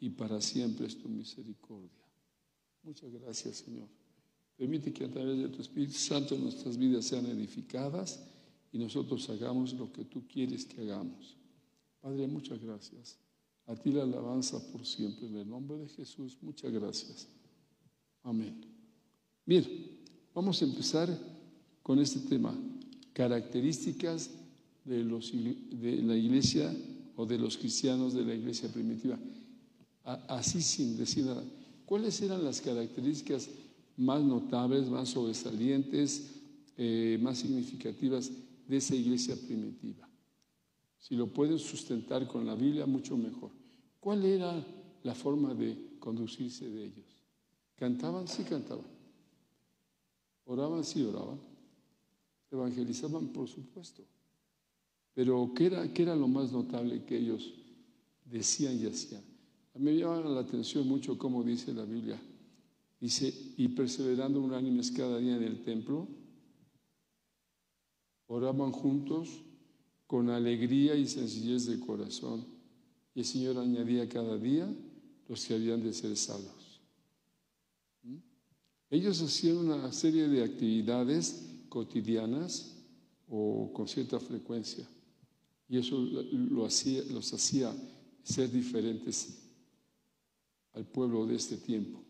y 0.00 0.10
para 0.10 0.40
siempre 0.40 0.86
es 0.86 0.98
tu 0.98 1.08
misericordia. 1.08 2.04
Muchas 2.82 3.12
gracias, 3.12 3.58
Señor. 3.58 3.99
Permite 4.60 4.92
que 4.92 5.04
a 5.04 5.08
través 5.08 5.38
de 5.38 5.48
tu 5.48 5.62
Espíritu 5.62 5.94
Santo 5.94 6.36
nuestras 6.36 6.76
vidas 6.76 7.06
sean 7.06 7.24
edificadas 7.24 8.20
y 8.70 8.76
nosotros 8.76 9.30
hagamos 9.30 9.72
lo 9.72 9.90
que 9.90 10.04
tú 10.04 10.28
quieres 10.28 10.66
que 10.66 10.82
hagamos. 10.82 11.34
Padre, 11.98 12.26
muchas 12.26 12.60
gracias. 12.60 13.16
A 13.64 13.74
ti 13.74 13.90
la 13.90 14.02
alabanza 14.02 14.60
por 14.70 14.84
siempre. 14.84 15.28
En 15.28 15.36
el 15.36 15.48
nombre 15.48 15.78
de 15.78 15.88
Jesús, 15.88 16.36
muchas 16.42 16.70
gracias. 16.72 17.26
Amén. 18.22 18.60
Bien, 19.46 19.64
vamos 20.34 20.60
a 20.60 20.66
empezar 20.66 21.08
con 21.82 21.98
este 21.98 22.20
tema. 22.28 22.54
Características 23.14 24.30
de, 24.84 25.02
los, 25.02 25.32
de 25.32 26.02
la 26.02 26.18
iglesia 26.18 26.70
o 27.16 27.24
de 27.24 27.38
los 27.38 27.56
cristianos 27.56 28.12
de 28.12 28.26
la 28.26 28.34
iglesia 28.34 28.70
primitiva. 28.70 29.18
Así 30.04 30.60
sin 30.60 30.98
decir 30.98 31.24
nada. 31.24 31.42
¿Cuáles 31.86 32.20
eran 32.20 32.44
las 32.44 32.60
características 32.60 33.48
más 34.00 34.22
notables, 34.22 34.88
más 34.88 35.10
sobresalientes, 35.10 36.40
eh, 36.76 37.18
más 37.20 37.38
significativas 37.38 38.32
de 38.66 38.76
esa 38.78 38.96
iglesia 38.96 39.36
primitiva. 39.36 40.08
Si 40.98 41.14
lo 41.14 41.26
pueden 41.26 41.58
sustentar 41.58 42.26
con 42.26 42.46
la 42.46 42.54
Biblia, 42.54 42.86
mucho 42.86 43.16
mejor. 43.16 43.50
¿Cuál 44.00 44.24
era 44.24 44.66
la 45.02 45.14
forma 45.14 45.52
de 45.52 45.96
conducirse 45.98 46.68
de 46.70 46.86
ellos? 46.86 47.04
¿Cantaban? 47.76 48.26
Sí, 48.26 48.42
cantaban. 48.44 48.86
¿Oraban? 50.46 50.82
Sí, 50.82 51.02
oraban. 51.02 51.38
Evangelizaban, 52.50 53.28
por 53.28 53.48
supuesto. 53.48 54.02
Pero 55.12 55.52
¿qué 55.54 55.66
era, 55.66 55.92
qué 55.92 56.02
era 56.02 56.16
lo 56.16 56.26
más 56.26 56.52
notable 56.52 57.04
que 57.04 57.18
ellos 57.18 57.52
decían 58.24 58.80
y 58.80 58.86
hacían? 58.86 59.22
A 59.74 59.78
mí 59.78 59.84
me 59.84 59.96
llama 59.96 60.20
la 60.20 60.40
atención 60.40 60.88
mucho 60.88 61.18
cómo 61.18 61.44
dice 61.44 61.74
la 61.74 61.84
Biblia. 61.84 62.18
Dice, 63.00 63.32
y 63.56 63.68
perseverando 63.68 64.42
unánimes 64.42 64.90
cada 64.90 65.18
día 65.18 65.36
en 65.36 65.42
el 65.42 65.62
templo, 65.62 66.06
oraban 68.26 68.72
juntos 68.72 69.42
con 70.06 70.28
alegría 70.28 70.94
y 70.94 71.06
sencillez 71.06 71.66
de 71.66 71.80
corazón 71.80 72.44
y 73.14 73.20
el 73.20 73.24
Señor 73.24 73.58
añadía 73.58 74.08
cada 74.08 74.36
día 74.36 74.68
los 75.28 75.44
que 75.44 75.54
habían 75.54 75.82
de 75.82 75.92
ser 75.92 76.16
salvos. 76.16 76.80
¿Mm? 78.02 78.16
Ellos 78.90 79.20
hacían 79.22 79.56
una 79.56 79.90
serie 79.92 80.28
de 80.28 80.44
actividades 80.44 81.46
cotidianas 81.68 82.76
o 83.28 83.72
con 83.72 83.88
cierta 83.88 84.20
frecuencia 84.20 84.86
y 85.68 85.78
eso 85.78 85.98
lo 85.98 86.66
hacía, 86.66 87.02
los 87.04 87.32
hacía 87.32 87.72
ser 88.24 88.50
diferentes 88.50 89.38
al 90.72 90.84
pueblo 90.84 91.24
de 91.26 91.36
este 91.36 91.56
tiempo. 91.56 92.09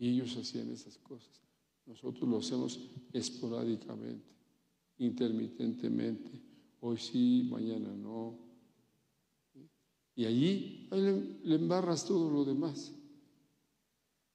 Y 0.00 0.08
ellos 0.08 0.34
hacían 0.38 0.70
esas 0.70 0.96
cosas. 0.96 1.42
Nosotros 1.84 2.26
lo 2.26 2.38
hacemos 2.38 2.80
esporádicamente, 3.12 4.24
intermitentemente. 4.98 6.30
Hoy 6.80 6.96
sí, 6.96 7.46
mañana 7.50 7.94
no. 7.94 8.38
Y 10.16 10.24
allí 10.24 10.88
le, 10.90 11.54
embarras 11.54 12.06
todo 12.06 12.30
lo 12.30 12.46
demás. 12.46 12.92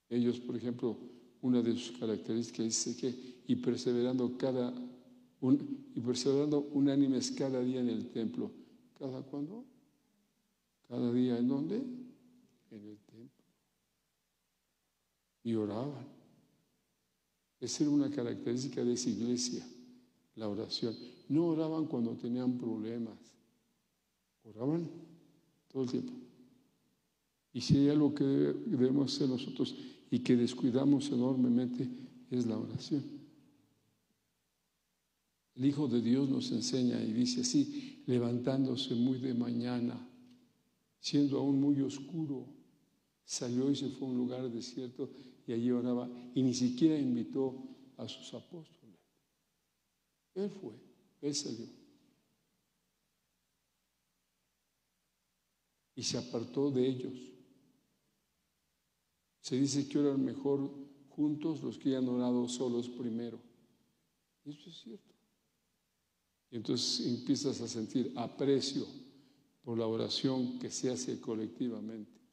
Ellos, 0.08 0.40
por 0.40 0.56
ejemplo, 0.56 0.96
una 1.42 1.64
de 1.64 1.76
sus 1.76 1.98
características 1.98 2.66
dice 2.66 2.96
que, 2.96 3.42
y 3.48 3.56
perseverando 3.56 4.38
cada, 4.38 4.72
y 5.42 6.00
perseverando 6.00 6.60
unánimes 6.74 7.32
cada 7.32 7.64
día 7.64 7.80
en 7.80 7.90
el 7.90 8.12
templo. 8.12 8.52
¿Cada 9.00 9.24
cuándo? 9.24 9.66
Cada 10.88 11.12
día 11.12 11.40
en 11.40 11.48
dónde? 11.48 11.78
En 12.72 12.88
el. 12.88 13.05
Y 15.46 15.56
oraban. 15.56 16.06
Esa 17.62 17.84
era 17.84 17.92
una 17.92 18.10
característica 18.10 18.84
de 18.84 18.94
esa 18.94 19.10
iglesia, 19.10 19.66
la 20.36 20.50
oración. 20.50 20.94
No 21.30 21.48
oraban 21.48 21.86
cuando 21.86 22.12
tenían 22.18 22.58
problemas, 22.58 23.18
oraban 24.44 24.90
todo 25.72 25.84
el 25.84 25.90
tiempo. 25.90 26.14
Y 27.54 27.62
si 27.62 27.78
hay 27.78 27.90
algo 27.90 28.14
que 28.14 28.26
debemos 28.26 29.16
hacer 29.16 29.30
nosotros 29.30 29.76
y 30.12 30.20
que 30.20 30.36
descuidamos 30.36 31.10
enormemente, 31.10 31.88
es 32.30 32.46
la 32.46 32.58
oración. 32.58 33.04
El 35.56 35.66
Hijo 35.66 35.88
de 35.88 36.02
Dios 36.02 36.30
nos 36.30 36.52
enseña 36.52 37.02
y 37.02 37.14
dice 37.14 37.42
así, 37.42 38.04
levantándose 38.08 38.94
muy 38.94 39.20
de 39.20 39.34
mañana, 39.34 40.06
siendo 41.00 41.40
aún 41.40 41.62
muy 41.62 41.80
oscuro, 41.82 42.46
salió 43.24 43.72
y 43.72 43.76
se 43.76 43.90
fue 43.90 44.08
a 44.08 44.12
un 44.12 44.18
lugar 44.18 44.52
desierto 44.52 45.10
y 45.48 45.54
allí 45.54 45.72
oraba 45.72 46.10
y 46.34 46.42
ni 46.42 46.54
siquiera 46.54 46.98
invitó 46.98 47.56
a 47.98 48.08
sus 48.08 48.34
apóstoles. 48.34 49.00
Él 50.34 50.50
fue, 50.50 50.74
él 51.22 51.34
salió. 51.34 51.68
Y 55.96 56.04
se 56.04 56.18
apartó 56.18 56.72
de 56.72 56.86
ellos. 56.86 57.14
Se 59.40 59.56
dice 59.56 59.88
que 59.88 60.00
oran 60.00 60.26
mejor 60.26 60.70
juntos 61.10 61.64
los 61.64 61.78
que 61.78 61.96
han 61.96 62.08
orado 62.10 62.50
solos 62.50 62.90
primero. 62.90 63.40
Y 64.44 64.50
eso 64.50 64.70
es 64.70 64.78
cierto. 64.82 65.14
Y 66.52 66.58
entonces 66.58 67.06
empiezas 67.08 67.62
a 67.62 67.68
sentir 67.68 68.12
aprecio 68.16 68.86
por 69.64 69.78
la 69.78 69.88
oración 69.88 70.60
que 70.60 70.70
se 70.70 70.92
hace 70.92 71.20
colectivamente. 71.20 72.25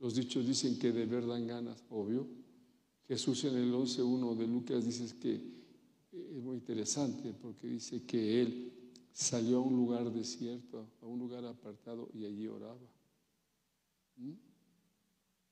Los 0.00 0.14
dichos 0.14 0.46
dicen 0.46 0.78
que 0.78 0.92
de 0.92 1.06
verdad 1.06 1.34
dan 1.34 1.46
ganas, 1.46 1.84
obvio. 1.90 2.26
Jesús 3.06 3.44
en 3.44 3.56
el 3.56 3.72
11.1 3.72 4.36
de 4.36 4.46
Lucas 4.46 4.84
dice 4.84 5.16
que 5.18 5.34
eh, 5.34 6.34
es 6.36 6.42
muy 6.42 6.56
interesante 6.56 7.32
porque 7.32 7.66
dice 7.66 8.04
que 8.04 8.42
él 8.42 8.72
salió 9.12 9.58
a 9.58 9.60
un 9.60 9.74
lugar 9.74 10.12
desierto, 10.12 10.86
a 11.02 11.06
un 11.06 11.18
lugar 11.18 11.44
apartado 11.44 12.08
y 12.14 12.24
allí 12.24 12.46
oraba. 12.46 12.76
¿Mm? 14.16 14.32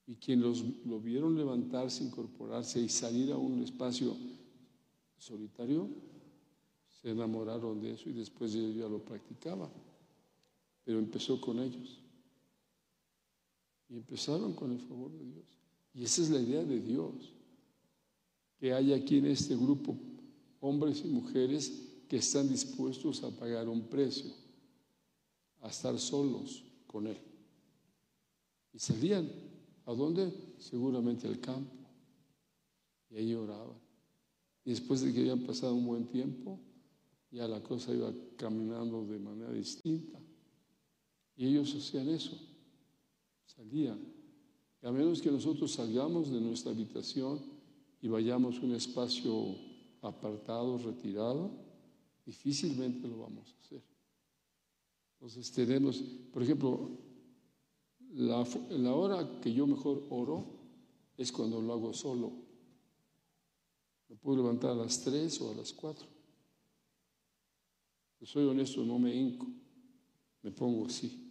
Y 0.08 0.14
quienes 0.16 0.62
lo 0.84 1.00
vieron 1.00 1.34
levantarse, 1.34 2.04
incorporarse 2.04 2.80
y 2.80 2.88
salir 2.88 3.32
a 3.32 3.36
un 3.36 3.62
espacio 3.62 4.16
solitario, 5.18 5.88
se 6.88 7.10
enamoraron 7.10 7.80
de 7.80 7.92
eso 7.92 8.08
y 8.08 8.12
después 8.12 8.52
ya 8.52 8.88
lo 8.88 9.00
practicaban. 9.00 9.70
Pero 10.84 11.00
empezó 11.00 11.40
con 11.40 11.58
ellos. 11.58 12.05
Y 13.88 13.96
empezaron 13.96 14.54
con 14.54 14.72
el 14.72 14.80
favor 14.80 15.12
de 15.12 15.24
Dios. 15.24 15.46
Y 15.94 16.04
esa 16.04 16.22
es 16.22 16.30
la 16.30 16.40
idea 16.40 16.64
de 16.64 16.80
Dios. 16.80 17.32
Que 18.58 18.72
hay 18.72 18.92
aquí 18.92 19.18
en 19.18 19.26
este 19.26 19.54
grupo 19.54 19.96
hombres 20.60 21.02
y 21.04 21.08
mujeres 21.08 21.82
que 22.08 22.16
están 22.16 22.48
dispuestos 22.48 23.22
a 23.22 23.30
pagar 23.30 23.68
un 23.68 23.88
precio, 23.88 24.32
a 25.60 25.68
estar 25.68 25.98
solos 25.98 26.64
con 26.86 27.06
Él. 27.06 27.18
Y 28.72 28.78
salían. 28.78 29.30
¿A 29.86 29.94
dónde? 29.94 30.32
Seguramente 30.58 31.28
al 31.28 31.38
campo. 31.38 31.72
Y 33.08 33.16
ahí 33.16 33.34
oraban. 33.34 33.78
Y 34.64 34.70
después 34.70 35.00
de 35.00 35.12
que 35.12 35.20
habían 35.20 35.46
pasado 35.46 35.74
un 35.74 35.86
buen 35.86 36.06
tiempo, 36.06 36.58
ya 37.30 37.46
la 37.46 37.62
cosa 37.62 37.94
iba 37.94 38.12
caminando 38.36 39.06
de 39.06 39.18
manera 39.18 39.52
distinta. 39.52 40.20
Y 41.36 41.46
ellos 41.46 41.74
hacían 41.74 42.08
eso, 42.08 42.36
salían. 43.46 43.98
Y 44.82 44.86
a 44.86 44.92
menos 44.92 45.22
que 45.22 45.30
nosotros 45.30 45.72
salgamos 45.72 46.30
de 46.30 46.40
nuestra 46.40 46.72
habitación 46.72 47.40
y 48.02 48.08
vayamos 48.08 48.58
a 48.58 48.60
un 48.60 48.74
espacio 48.74 49.56
apartado, 50.02 50.78
retirado, 50.78 51.50
difícilmente 52.24 53.08
lo 53.08 53.18
vamos 53.18 53.52
a 53.52 53.58
hacer. 53.64 53.82
Entonces 55.14 55.50
tenemos, 55.52 55.96
por 56.32 56.42
ejemplo, 56.42 56.90
la, 58.12 58.46
la 58.70 58.94
hora 58.94 59.40
que 59.40 59.52
yo 59.52 59.66
mejor 59.66 60.06
oro 60.10 60.44
es 61.16 61.32
cuando 61.32 61.60
lo 61.60 61.72
hago 61.72 61.92
solo. 61.92 62.32
Me 64.08 64.16
puedo 64.16 64.36
levantar 64.42 64.72
a 64.72 64.74
las 64.74 65.02
3 65.02 65.40
o 65.40 65.52
a 65.52 65.54
las 65.54 65.72
4 65.72 66.16
soy 68.26 68.44
honesto, 68.44 68.84
no 68.84 68.98
me 68.98 69.14
hinco, 69.14 69.46
me 70.42 70.50
pongo 70.50 70.86
así. 70.86 71.25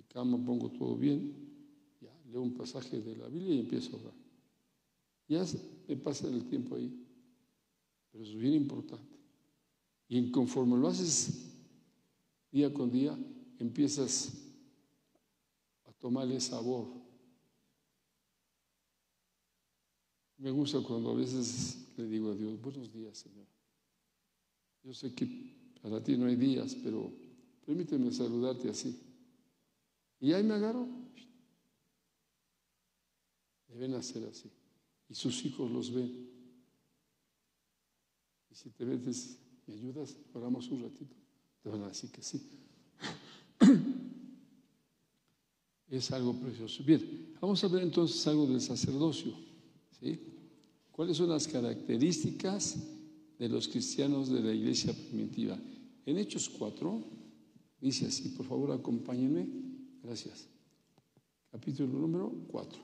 Mi 0.00 0.04
cama 0.04 0.42
pongo 0.42 0.70
todo 0.70 0.96
bien, 0.96 1.30
ya 2.00 2.10
leo 2.30 2.40
un 2.40 2.54
pasaje 2.54 3.02
de 3.02 3.16
la 3.16 3.28
Biblia 3.28 3.56
y 3.56 3.58
empiezo 3.60 3.94
a 3.94 4.00
orar. 4.00 4.14
Ya 5.28 5.44
me 5.86 5.96
pasa 5.98 6.26
el 6.26 6.46
tiempo 6.46 6.76
ahí, 6.76 7.06
pero 8.10 8.24
es 8.24 8.34
bien 8.34 8.54
importante. 8.54 9.18
Y 10.08 10.30
conforme 10.30 10.78
lo 10.78 10.88
haces 10.88 11.52
día 12.50 12.72
con 12.72 12.90
día, 12.90 13.14
empiezas 13.58 14.32
a 15.84 15.92
tomarle 15.92 16.40
sabor. 16.40 16.88
Me 20.38 20.50
gusta 20.50 20.80
cuando 20.80 21.10
a 21.10 21.14
veces 21.14 21.92
le 21.98 22.06
digo 22.06 22.30
a 22.30 22.34
Dios, 22.34 22.58
buenos 22.58 22.90
días, 22.90 23.18
Señor. 23.18 23.46
Yo 24.82 24.94
sé 24.94 25.12
que 25.14 25.26
para 25.82 26.02
ti 26.02 26.16
no 26.16 26.24
hay 26.24 26.36
días, 26.36 26.74
pero 26.82 27.12
permíteme 27.66 28.10
saludarte 28.10 28.70
así. 28.70 29.09
Y 30.20 30.32
ahí 30.32 30.42
me 30.42 30.54
agarro. 30.54 30.86
Deben 33.68 33.94
hacer 33.94 34.24
así. 34.24 34.50
Y 35.08 35.14
sus 35.14 35.44
hijos 35.44 35.70
los 35.70 35.92
ven. 35.92 36.28
Y 38.50 38.54
si 38.54 38.70
te 38.70 38.84
metes, 38.84 39.38
¿me 39.66 39.74
ayudas? 39.74 40.16
Oramos 40.34 40.68
un 40.68 40.82
ratito. 40.82 41.16
Te 41.62 41.68
van 41.68 41.82
a 41.82 41.88
decir 41.88 42.10
que 42.10 42.22
sí. 42.22 42.40
es 45.88 46.10
algo 46.10 46.34
precioso. 46.34 46.84
Bien, 46.84 47.34
vamos 47.40 47.62
a 47.64 47.68
ver 47.68 47.82
entonces 47.82 48.24
algo 48.26 48.46
del 48.46 48.60
sacerdocio. 48.60 49.32
¿Cuáles 50.92 51.16
son 51.16 51.30
las 51.30 51.48
características? 51.48 52.76
de 53.40 53.48
los 53.48 53.68
cristianos 53.68 54.28
de 54.28 54.42
la 54.42 54.52
iglesia 54.52 54.92
primitiva. 54.92 55.58
En 56.04 56.18
Hechos 56.18 56.50
4, 56.50 57.02
dice 57.80 58.06
así, 58.06 58.28
por 58.28 58.44
favor 58.44 58.70
acompáñenme, 58.70 59.48
gracias. 60.02 60.48
Capítulo 61.50 61.98
número 61.98 62.32
4. 62.48 62.78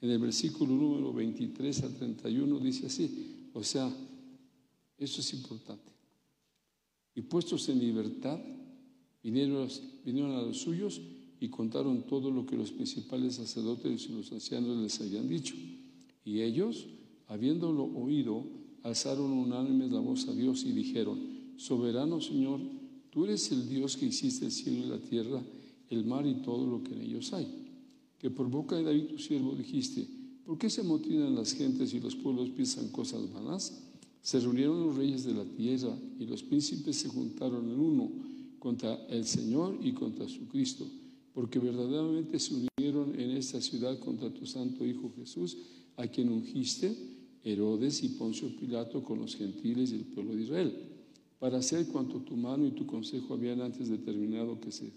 En 0.00 0.10
el 0.10 0.18
versículo 0.18 0.74
número 0.74 1.12
23 1.12 1.82
al 1.82 1.94
31 1.94 2.58
dice 2.58 2.86
así, 2.86 3.50
o 3.52 3.62
sea, 3.62 3.90
eso 4.98 5.20
es 5.20 5.32
importante. 5.34 5.92
Y 7.14 7.22
puestos 7.22 7.68
en 7.68 7.78
libertad, 7.78 8.38
vinieron, 9.22 9.68
vinieron 10.04 10.32
a 10.32 10.42
los 10.42 10.58
suyos 10.58 11.00
y 11.40 11.48
contaron 11.48 12.06
todo 12.06 12.30
lo 12.30 12.46
que 12.46 12.56
los 12.56 12.72
principales 12.72 13.36
sacerdotes 13.36 14.06
y 14.08 14.12
los 14.12 14.32
ancianos 14.32 14.76
les 14.78 15.00
habían 15.00 15.28
dicho. 15.28 15.54
Y 16.24 16.40
ellos, 16.40 16.86
habiéndolo 17.28 17.84
oído, 17.84 18.44
alzaron 18.82 19.30
unánimes 19.32 19.90
la 19.90 20.00
voz 20.00 20.28
a 20.28 20.34
Dios 20.34 20.64
y 20.64 20.72
dijeron, 20.72 21.18
Soberano 21.56 22.20
Señor, 22.20 22.60
tú 23.10 23.24
eres 23.24 23.50
el 23.52 23.68
Dios 23.68 23.96
que 23.96 24.06
hiciste 24.06 24.46
el 24.46 24.52
cielo 24.52 24.86
y 24.86 24.88
la 24.88 24.98
tierra, 24.98 25.42
el 25.90 26.04
mar 26.04 26.26
y 26.26 26.34
todo 26.34 26.66
lo 26.66 26.82
que 26.82 26.92
en 26.92 27.02
ellos 27.02 27.32
hay. 27.32 27.46
Que 28.18 28.30
por 28.30 28.48
boca 28.48 28.76
de 28.76 28.84
David 28.84 29.06
tu 29.06 29.18
siervo 29.18 29.54
dijiste, 29.54 30.06
¿por 30.44 30.58
qué 30.58 30.70
se 30.70 30.82
motinan 30.82 31.34
las 31.34 31.52
gentes 31.52 31.92
y 31.94 32.00
los 32.00 32.16
pueblos 32.16 32.50
piensan 32.50 32.88
cosas 32.88 33.32
vanas? 33.32 33.82
Se 34.22 34.40
reunieron 34.40 34.86
los 34.86 34.96
reyes 34.96 35.24
de 35.24 35.34
la 35.34 35.44
tierra 35.44 35.96
y 36.18 36.24
los 36.26 36.42
príncipes 36.42 36.96
se 36.96 37.08
juntaron 37.08 37.70
en 37.70 37.78
uno 37.78 38.10
contra 38.58 38.94
el 39.08 39.26
Señor 39.26 39.78
y 39.82 39.92
contra 39.92 40.26
su 40.26 40.48
Cristo, 40.48 40.86
porque 41.34 41.58
verdaderamente 41.58 42.38
se 42.38 42.54
unieron 42.54 43.18
en 43.20 43.32
esta 43.32 43.60
ciudad 43.60 43.98
contra 43.98 44.32
tu 44.32 44.46
santo 44.46 44.86
Hijo 44.86 45.12
Jesús, 45.16 45.58
a 45.96 46.06
quien 46.06 46.30
ungiste 46.30 46.96
Herodes 47.44 48.02
y 48.02 48.08
Poncio 48.08 48.48
Pilato 48.56 49.02
con 49.04 49.18
los 49.18 49.36
gentiles 49.36 49.92
y 49.92 49.96
el 49.96 50.04
pueblo 50.04 50.34
de 50.34 50.42
Israel, 50.42 50.74
para 51.38 51.58
hacer 51.58 51.86
cuanto 51.88 52.20
tu 52.20 52.36
mano 52.36 52.66
y 52.66 52.70
tu 52.70 52.86
consejo 52.86 53.34
habían 53.34 53.60
antes 53.60 53.90
determinado 53.90 54.58
que 54.58 54.72
se, 54.72 54.90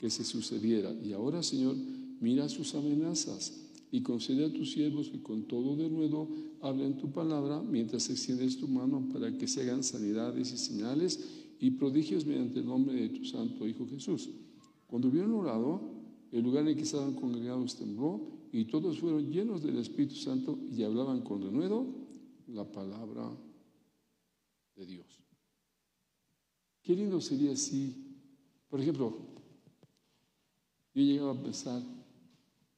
que 0.00 0.08
se 0.08 0.24
sucediera. 0.24 0.90
Y 1.04 1.12
ahora, 1.12 1.42
Señor, 1.42 1.76
mira 2.20 2.48
sus 2.48 2.74
amenazas 2.74 3.68
y 3.92 4.00
concede 4.00 4.46
a 4.46 4.52
tus 4.52 4.72
siervos 4.72 5.10
que 5.10 5.22
con 5.22 5.46
todo 5.46 5.76
de 5.76 5.90
nuevo 5.90 6.30
hablen 6.62 6.96
tu 6.96 7.12
palabra 7.12 7.60
mientras 7.60 8.08
extiendes 8.08 8.56
tu 8.56 8.66
mano 8.66 9.10
para 9.12 9.36
que 9.36 9.46
se 9.46 9.60
hagan 9.60 9.84
sanidades 9.84 10.52
y 10.52 10.56
señales 10.56 11.20
y 11.60 11.72
prodigios 11.72 12.24
mediante 12.24 12.60
el 12.60 12.66
nombre 12.66 12.94
de 12.94 13.10
tu 13.10 13.26
santo 13.26 13.68
Hijo 13.68 13.86
Jesús. 13.86 14.30
Cuando 14.86 15.08
hubieron 15.08 15.32
orado, 15.32 15.82
el 16.32 16.42
lugar 16.42 16.66
en 16.66 16.76
que 16.76 16.84
estaban 16.84 17.12
congregados 17.12 17.76
tembló 17.76 18.48
y 18.52 18.64
todos 18.64 18.98
fueron 18.98 19.30
llenos 19.30 19.62
del 19.62 19.76
Espíritu 19.76 20.14
Santo 20.14 20.58
y 20.74 20.82
hablaban 20.82 21.20
con 21.20 21.42
denuedo 21.42 21.86
la 22.46 22.64
palabra 22.64 23.30
de 24.76 24.86
Dios. 24.86 25.06
Qué 26.82 26.96
lindo 26.96 27.20
sería 27.20 27.54
si, 27.54 28.16
por 28.68 28.80
ejemplo, 28.80 29.29
yo 30.94 31.02
llegaba 31.02 31.32
a 31.32 31.42
pensar 31.42 31.82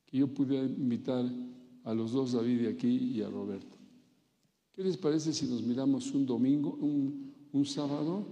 que 0.06 0.18
yo 0.18 0.28
pudiera 0.28 0.64
invitar 0.64 1.24
a 1.84 1.94
los 1.94 2.12
dos 2.12 2.32
David 2.32 2.62
de 2.62 2.68
aquí 2.68 2.88
y 2.88 3.22
a 3.22 3.30
Roberto. 3.30 3.76
¿Qué 4.72 4.84
les 4.84 4.96
parece 4.96 5.32
si 5.32 5.46
nos 5.46 5.62
miramos 5.62 6.12
un 6.12 6.26
domingo, 6.26 6.76
un, 6.80 7.34
un 7.52 7.66
sábado, 7.66 8.24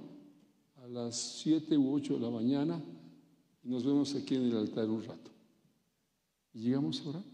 a 0.76 0.88
las 0.88 1.16
7 1.42 1.76
u 1.76 1.94
8 1.94 2.14
de 2.14 2.20
la 2.20 2.30
mañana 2.30 2.82
y 3.62 3.68
nos 3.68 3.84
vemos 3.84 4.14
aquí 4.14 4.36
en 4.36 4.44
el 4.44 4.56
altar 4.56 4.88
un 4.88 5.02
rato? 5.02 5.30
Y 6.54 6.60
llegamos 6.60 7.00
a 7.00 7.10
orar. 7.10 7.24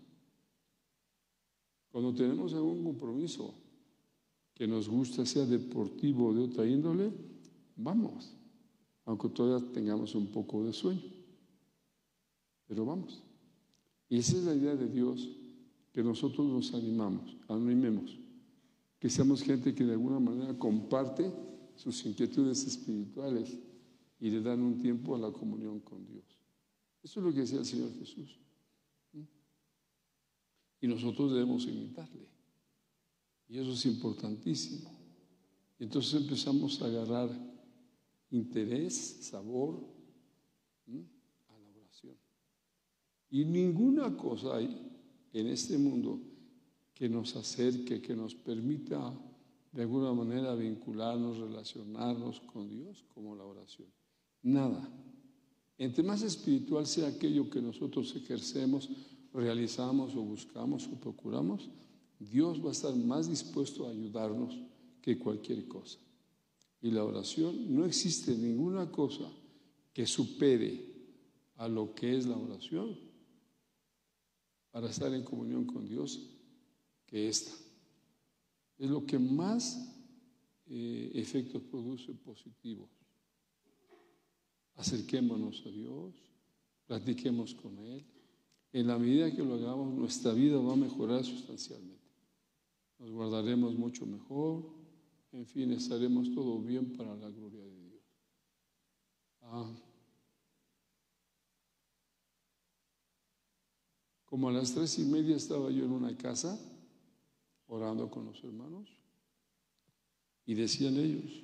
Cuando 1.90 2.14
tenemos 2.14 2.52
algún 2.52 2.84
compromiso 2.84 3.54
que 4.54 4.66
nos 4.66 4.88
gusta, 4.88 5.24
sea 5.24 5.46
deportivo 5.46 6.28
o 6.28 6.34
de 6.34 6.42
otra 6.42 6.66
índole, 6.66 7.12
vamos, 7.76 8.32
aunque 9.04 9.28
todavía 9.28 9.66
tengamos 9.72 10.14
un 10.14 10.26
poco 10.26 10.64
de 10.64 10.72
sueño. 10.72 11.15
Pero 12.66 12.84
vamos. 12.84 13.22
Y 14.08 14.18
esa 14.18 14.36
es 14.36 14.44
la 14.44 14.54
idea 14.54 14.76
de 14.76 14.88
Dios, 14.88 15.28
que 15.92 16.02
nosotros 16.02 16.46
nos 16.46 16.74
animamos, 16.74 17.36
animemos, 17.48 18.18
que 18.98 19.08
seamos 19.08 19.42
gente 19.42 19.74
que 19.74 19.84
de 19.84 19.92
alguna 19.92 20.20
manera 20.20 20.56
comparte 20.58 21.32
sus 21.74 22.04
inquietudes 22.06 22.66
espirituales 22.66 23.58
y 24.20 24.30
le 24.30 24.40
dan 24.40 24.62
un 24.62 24.78
tiempo 24.78 25.14
a 25.14 25.18
la 25.18 25.30
comunión 25.30 25.80
con 25.80 26.06
Dios. 26.06 26.24
Eso 27.02 27.20
es 27.20 27.26
lo 27.26 27.32
que 27.32 27.40
decía 27.40 27.58
el 27.58 27.66
Señor 27.66 27.92
Jesús. 27.98 28.38
Y 30.80 30.86
nosotros 30.86 31.32
debemos 31.32 31.66
imitarle. 31.66 32.28
Y 33.48 33.58
eso 33.58 33.72
es 33.72 33.86
importantísimo. 33.86 34.90
Y 35.78 35.84
entonces 35.84 36.20
empezamos 36.20 36.80
a 36.82 36.86
agarrar 36.86 37.30
interés, 38.30 38.94
sabor 39.20 39.96
oración. 40.86 41.15
Y 43.30 43.44
ninguna 43.44 44.16
cosa 44.16 44.56
hay 44.56 44.86
en 45.32 45.46
este 45.48 45.76
mundo 45.76 46.20
que 46.94 47.08
nos 47.08 47.36
acerque, 47.36 48.00
que 48.00 48.14
nos 48.14 48.34
permita 48.34 49.12
de 49.72 49.82
alguna 49.82 50.12
manera 50.14 50.54
vincularnos, 50.54 51.38
relacionarnos 51.38 52.40
con 52.40 52.68
Dios 52.70 53.04
como 53.14 53.36
la 53.36 53.44
oración. 53.44 53.88
Nada. 54.42 54.88
Entre 55.76 56.02
más 56.02 56.22
espiritual 56.22 56.86
sea 56.86 57.08
aquello 57.08 57.50
que 57.50 57.60
nosotros 57.60 58.14
ejercemos, 58.16 58.88
realizamos 59.34 60.14
o 60.14 60.22
buscamos 60.22 60.86
o 60.86 60.98
procuramos, 60.98 61.68
Dios 62.18 62.64
va 62.64 62.70
a 62.70 62.72
estar 62.72 62.96
más 62.96 63.28
dispuesto 63.28 63.86
a 63.86 63.90
ayudarnos 63.90 64.58
que 65.02 65.18
cualquier 65.18 65.68
cosa. 65.68 65.98
Y 66.80 66.90
la 66.90 67.04
oración, 67.04 67.74
no 67.74 67.84
existe 67.84 68.34
ninguna 68.34 68.90
cosa 68.90 69.30
que 69.92 70.06
supere 70.06 70.94
a 71.56 71.68
lo 71.68 71.94
que 71.94 72.16
es 72.16 72.26
la 72.26 72.38
oración 72.38 73.05
para 74.76 74.90
estar 74.90 75.10
en 75.14 75.24
comunión 75.24 75.64
con 75.64 75.88
Dios 75.88 76.20
que 77.06 77.30
esta. 77.30 77.50
Es 78.76 78.90
lo 78.90 79.06
que 79.06 79.18
más 79.18 79.90
eh, 80.66 81.12
efectos 81.14 81.62
produce 81.62 82.12
positivos. 82.12 82.90
Acerquémonos 84.74 85.64
a 85.64 85.70
Dios, 85.70 86.14
platiquemos 86.84 87.54
con 87.54 87.78
Él. 87.78 88.04
En 88.70 88.88
la 88.88 88.98
medida 88.98 89.34
que 89.34 89.42
lo 89.42 89.54
hagamos, 89.54 89.94
nuestra 89.94 90.34
vida 90.34 90.58
va 90.58 90.74
a 90.74 90.76
mejorar 90.76 91.24
sustancialmente. 91.24 92.12
Nos 92.98 93.10
guardaremos 93.12 93.74
mucho 93.78 94.04
mejor, 94.04 94.62
en 95.32 95.46
fin, 95.46 95.72
estaremos 95.72 96.30
todo 96.34 96.60
bien 96.60 96.92
para 96.92 97.16
la 97.16 97.30
gloria 97.30 97.62
de 97.62 97.80
Dios. 97.80 98.02
Ah. 99.40 99.85
Como 104.36 104.50
a 104.50 104.52
las 104.52 104.74
tres 104.74 104.98
y 104.98 105.04
media 105.06 105.34
estaba 105.34 105.70
yo 105.70 105.86
en 105.86 105.92
una 105.92 106.14
casa 106.14 106.60
orando 107.68 108.10
con 108.10 108.26
los 108.26 108.44
hermanos 108.44 108.86
y 110.44 110.52
decían 110.52 110.98
ellos, 110.98 111.42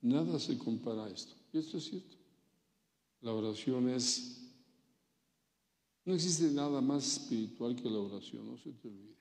nada 0.00 0.38
se 0.38 0.56
compara 0.56 1.06
a 1.06 1.10
esto. 1.10 1.34
Y 1.52 1.58
esto 1.58 1.78
es 1.78 1.86
cierto. 1.86 2.16
La 3.20 3.32
oración 3.32 3.88
es, 3.88 4.48
no 6.04 6.14
existe 6.14 6.52
nada 6.52 6.80
más 6.80 7.14
espiritual 7.14 7.74
que 7.74 7.90
la 7.90 7.98
oración, 7.98 8.46
no 8.46 8.56
se 8.58 8.70
te 8.74 8.86
olvide. 8.86 9.16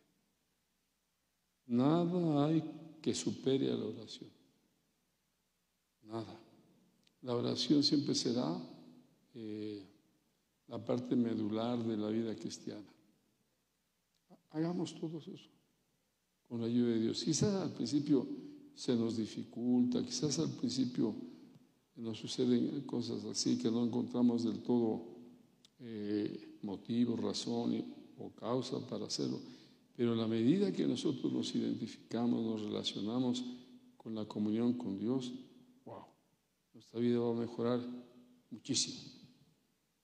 Nada 1.65 2.45
hay 2.45 2.63
que 3.01 3.15
supere 3.15 3.71
a 3.71 3.75
la 3.75 3.85
oración. 3.85 4.29
Nada. 6.03 6.39
La 7.23 7.33
oración 7.33 7.81
siempre 7.81 8.13
será 8.13 8.55
eh, 9.33 9.83
la 10.67 10.77
parte 10.77 11.15
medular 11.15 11.79
de 11.79 11.97
la 11.97 12.09
vida 12.09 12.35
cristiana. 12.35 12.85
Hagamos 14.51 14.95
todo 14.95 15.19
eso 15.19 15.49
con 16.49 16.61
la 16.61 16.65
ayuda 16.65 16.89
de 16.89 16.99
Dios. 17.01 17.23
Quizás 17.23 17.53
al 17.61 17.71
principio 17.71 18.27
se 18.73 18.95
nos 18.95 19.17
dificulta, 19.17 20.03
quizás 20.03 20.39
al 20.39 20.49
principio 20.49 21.13
nos 21.95 22.17
suceden 22.17 22.81
cosas 22.81 23.23
así 23.25 23.57
que 23.57 23.69
no 23.69 23.85
encontramos 23.85 24.43
del 24.43 24.59
todo 24.59 25.03
eh, 25.79 26.57
motivo, 26.63 27.15
razón 27.15 27.83
o 28.17 28.31
causa 28.31 28.79
para 28.87 29.05
hacerlo. 29.05 29.39
Pero 29.95 30.13
a 30.13 30.15
la 30.15 30.27
medida 30.27 30.71
que 30.71 30.87
nosotros 30.87 31.31
nos 31.31 31.53
identificamos, 31.53 32.43
nos 32.43 32.61
relacionamos 32.61 33.43
con 33.97 34.15
la 34.15 34.25
comunión 34.25 34.73
con 34.73 34.97
Dios, 34.97 35.33
wow, 35.85 36.05
nuestra 36.73 36.99
vida 36.99 37.19
va 37.19 37.31
a 37.31 37.39
mejorar 37.39 37.79
muchísimo. 38.49 39.11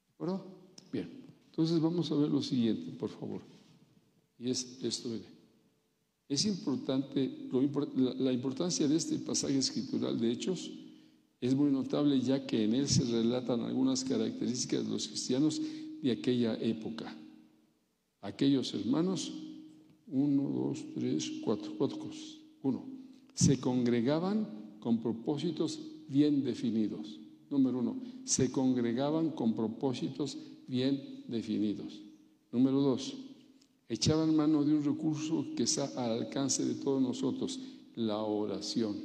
¿De 0.08 0.14
acuerdo? 0.14 0.46
Bien, 0.92 1.26
entonces 1.46 1.80
vamos 1.80 2.12
a 2.12 2.16
ver 2.16 2.30
lo 2.30 2.42
siguiente, 2.42 2.92
por 2.92 3.10
favor. 3.10 3.55
Y 4.38 4.50
es 4.50 4.80
esto, 4.84 5.10
Es 6.28 6.46
importante, 6.46 7.50
la 8.20 8.34
importancia 8.34 8.88
de 8.88 8.96
este 8.96 9.18
pasaje 9.20 9.58
escritural 9.58 10.20
de 10.20 10.32
Hechos 10.32 10.72
es 11.40 11.54
muy 11.56 11.72
notable 11.72 12.20
ya 12.20 12.46
que 12.46 12.64
en 12.64 12.74
él 12.74 12.88
se 12.88 13.04
relatan 13.04 13.62
algunas 13.62 14.04
características 14.04 14.86
de 14.86 14.92
los 14.92 15.08
cristianos 15.08 15.62
de 16.02 16.12
aquella 16.12 16.56
época. 16.56 17.16
Aquellos 18.22 18.74
hermanos 18.74 19.32
uno, 20.08 20.50
dos, 20.50 20.86
tres, 20.94 21.32
cuatro, 21.44 21.74
cuatro 21.78 22.00
cosas. 22.00 22.38
Uno, 22.62 22.86
se 23.34 23.60
congregaban 23.60 24.48
con 24.80 25.00
propósitos 25.02 25.80
bien 26.08 26.44
definidos. 26.44 27.20
Número 27.50 27.80
uno, 27.80 28.02
se 28.24 28.52
congregaban 28.52 29.32
con 29.32 29.56
propósitos 29.56 30.38
bien 30.68 31.24
definidos. 31.28 32.02
Número 32.52 32.82
dos, 32.82 33.16
echaban 33.88 34.36
mano 34.36 34.64
de 34.64 34.74
un 34.74 34.84
recurso 34.84 35.46
que 35.56 35.64
está 35.64 35.86
al 35.96 36.24
alcance 36.24 36.66
de 36.66 36.76
todos 36.76 37.02
nosotros, 37.02 37.60
la 37.96 38.18
oración. 38.18 38.96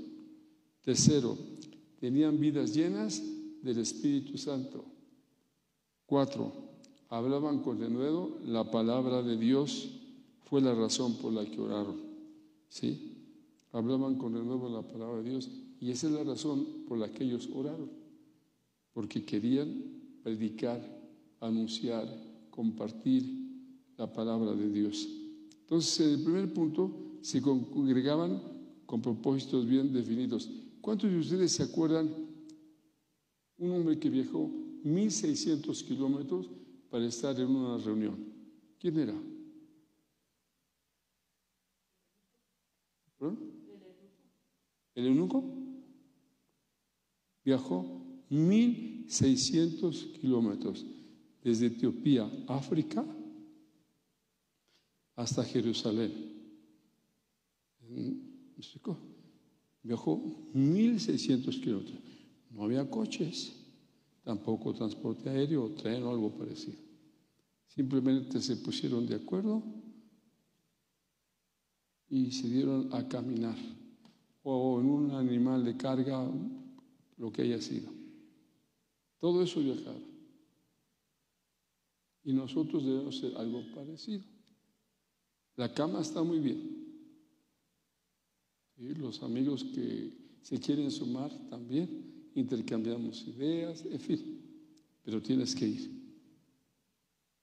Tercero, 0.83 1.37
tenían 1.99 2.41
vidas 2.41 2.75
llenas 2.75 3.23
del 3.63 3.79
Espíritu 3.79 4.39
Santo. 4.39 4.85
Cuatro, 6.07 6.53
hablaban 7.09 7.61
con 7.61 7.79
denuedo 7.79 8.39
la 8.45 8.71
palabra 8.71 9.23
de 9.23 9.37
Dios 9.37 9.91
fue 10.45 10.61
la 10.61 10.75
razón 10.75 11.15
por 11.19 11.33
la 11.33 11.45
que 11.45 11.61
oraron. 11.61 12.01
¿Sí? 12.69 13.19
Hablaban 13.73 14.17
con 14.17 14.35
el 14.37 14.45
nuevo 14.45 14.69
la 14.69 14.83
palabra 14.83 15.23
de 15.23 15.31
Dios 15.31 15.49
y 15.81 15.91
esa 15.91 16.09
es 16.09 16.13
la 16.13 16.25
razón 16.25 16.67
por 16.89 16.99
la 16.99 17.13
que 17.13 17.25
ellos 17.25 17.49
oraron. 17.55 17.91
Porque 18.93 19.25
querían 19.25 19.69
predicar, 20.23 20.81
anunciar, 21.41 22.09
compartir 22.51 23.50
la 24.01 24.11
palabra 24.11 24.55
de 24.55 24.67
Dios. 24.71 25.07
Entonces, 25.61 26.01
en 26.01 26.15
el 26.15 26.25
primer 26.25 26.55
punto, 26.55 27.19
se 27.21 27.43
congregaban 27.43 28.41
con 28.87 29.03
propósitos 29.03 29.67
bien 29.67 29.93
definidos. 29.93 30.51
¿Cuántos 30.81 31.11
de 31.11 31.19
ustedes 31.19 31.53
se 31.53 31.63
acuerdan 31.63 32.09
Un 33.59 33.73
hombre 33.73 33.99
que 33.99 34.09
viajó 34.09 34.51
1.600 34.85 35.85
kilómetros 35.85 36.49
para 36.89 37.05
estar 37.05 37.39
en 37.39 37.51
una 37.51 37.77
reunión. 37.77 38.17
¿Quién 38.79 38.99
era? 38.99 39.15
¿El 44.95 45.07
eunuco? 45.07 45.45
Viajó 47.45 47.85
1.600 48.31 50.13
kilómetros 50.13 50.87
desde 51.45 51.67
Etiopía, 51.67 52.31
África, 52.49 53.05
hasta 55.21 55.45
Jerusalén. 55.45 56.13
¿Me 57.89 58.31
Viajó 59.83 60.51
1.600 60.55 61.61
kilómetros. 61.63 61.99
No 62.51 62.65
había 62.65 62.89
coches, 62.89 63.53
tampoco 64.23 64.75
transporte 64.75 65.31
aéreo, 65.31 65.71
tren 65.71 66.03
o 66.03 66.11
algo 66.11 66.37
parecido. 66.37 66.79
Simplemente 67.67 68.41
se 68.41 68.57
pusieron 68.57 69.07
de 69.07 69.15
acuerdo 69.15 69.63
y 72.09 72.31
se 72.33 72.49
dieron 72.49 72.93
a 72.93 73.07
caminar, 73.09 73.57
o 74.43 74.81
en 74.81 74.87
un 74.87 75.11
animal 75.13 75.65
de 75.65 75.77
carga, 75.77 76.31
lo 77.17 77.33
que 77.33 77.43
haya 77.43 77.61
sido. 77.61 77.91
Todo 79.19 79.43
eso 79.43 79.61
viajar. 79.61 79.97
Y 82.25 82.33
nosotros 82.33 82.85
debemos 82.85 83.19
ser 83.19 83.37
algo 83.37 83.63
parecido. 83.75 84.40
La 85.61 85.71
cama 85.71 86.01
está 86.01 86.23
muy 86.23 86.39
bien. 86.39 86.59
Y 88.79 88.95
los 88.95 89.23
amigos 89.23 89.63
que 89.63 90.11
se 90.41 90.59
quieren 90.59 90.91
sumar 90.91 91.31
también, 91.51 92.31
intercambiamos 92.35 93.27
ideas, 93.29 93.85
en 93.85 94.01
fin, 94.01 94.41
pero 95.05 95.21
tienes 95.21 95.55
que 95.55 95.69
ir. 95.69 95.91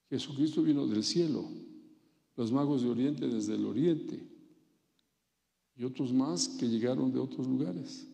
Jesucristo 0.10 0.64
vino 0.64 0.88
del 0.88 1.04
cielo, 1.04 1.48
los 2.36 2.52
magos 2.52 2.82
de 2.82 2.90
Oriente 2.90 3.28
desde 3.28 3.54
el 3.54 3.64
Oriente 3.68 4.20
y 5.76 5.84
otros 5.84 6.12
más 6.12 6.48
que 6.48 6.68
llegaron 6.68 7.12
de 7.12 7.20
otros 7.20 7.46
lugares. 7.46 8.08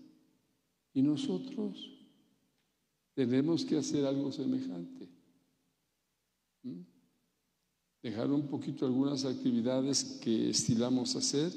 Y 0.93 1.01
nosotros 1.01 1.97
tenemos 3.13 3.63
que 3.63 3.77
hacer 3.77 4.03
algo 4.05 4.33
semejante. 4.33 5.07
¿Mm? 6.63 6.92
Dejar 8.03 8.29
un 8.29 8.47
poquito 8.47 8.85
algunas 8.85 9.23
actividades 9.23 10.19
que 10.21 10.49
estilamos 10.49 11.15
hacer 11.15 11.53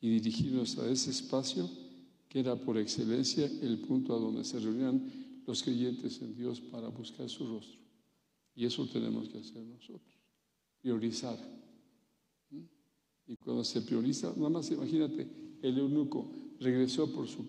y 0.00 0.08
dirigirnos 0.08 0.78
a 0.78 0.90
ese 0.90 1.10
espacio 1.10 1.68
que 2.26 2.40
era 2.40 2.56
por 2.56 2.78
excelencia 2.78 3.44
el 3.44 3.78
punto 3.80 4.14
a 4.14 4.18
donde 4.18 4.44
se 4.44 4.58
reunían 4.58 5.42
los 5.46 5.62
creyentes 5.62 6.22
en 6.22 6.34
Dios 6.34 6.60
para 6.60 6.88
buscar 6.88 7.28
su 7.28 7.46
rostro. 7.46 7.78
Y 8.54 8.64
eso 8.64 8.86
tenemos 8.86 9.28
que 9.28 9.38
hacer 9.38 9.62
nosotros, 9.62 10.18
priorizar. 10.80 11.38
¿Mm? 12.50 12.62
Y 13.26 13.36
cuando 13.36 13.62
se 13.62 13.82
prioriza, 13.82 14.32
nada 14.36 14.48
más 14.48 14.70
imagínate, 14.70 15.26
el 15.60 15.78
eunuco 15.78 16.32
regresó 16.60 17.12
por 17.12 17.28
su, 17.28 17.46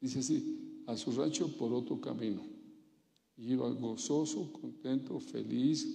dice 0.00 0.20
así, 0.20 0.84
a 0.86 0.96
su 0.96 1.10
rancho 1.10 1.48
por 1.56 1.72
otro 1.72 2.00
camino. 2.00 2.42
Y 3.36 3.52
iba 3.52 3.68
gozoso, 3.68 4.52
contento, 4.52 5.18
feliz, 5.18 5.88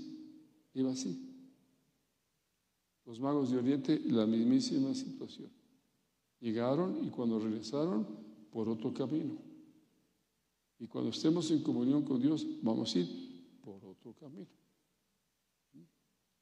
iba 0.74 0.92
así. 0.92 1.28
Los 3.08 3.22
magos 3.22 3.50
de 3.50 3.58
Oriente, 3.58 4.02
la 4.08 4.26
mismísima 4.26 4.93
situación. 4.93 5.50
Llegaron 6.41 7.06
y 7.06 7.10
cuando 7.10 7.39
regresaron, 7.39 8.06
por 8.52 8.67
otro 8.67 8.93
camino. 8.93 9.38
Y 10.78 10.88
cuando 10.88 11.12
estemos 11.12 11.50
en 11.52 11.63
comunión 11.63 12.04
con 12.04 12.22
Dios, 12.22 12.46
vamos 12.62 12.93
a 12.93 13.00
ir 13.00 13.08
por 13.63 13.84
otro 13.86 14.13
camino. 14.13 14.48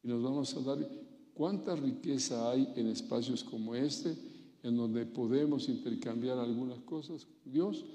Y 0.01 0.07
nos 0.07 0.23
vamos 0.23 0.55
a 0.55 0.61
dar 0.61 0.89
cuánta 1.35 1.75
riqueza 1.75 2.49
hay 2.49 2.73
en 2.75 2.87
espacios 2.87 3.43
como 3.43 3.75
este, 3.75 4.15
en 4.63 4.75
donde 4.75 5.05
podemos 5.05 5.69
intercambiar 5.69 6.39
algunas 6.39 6.79
cosas 6.79 7.25
con 7.25 7.53
Dios 7.53 7.85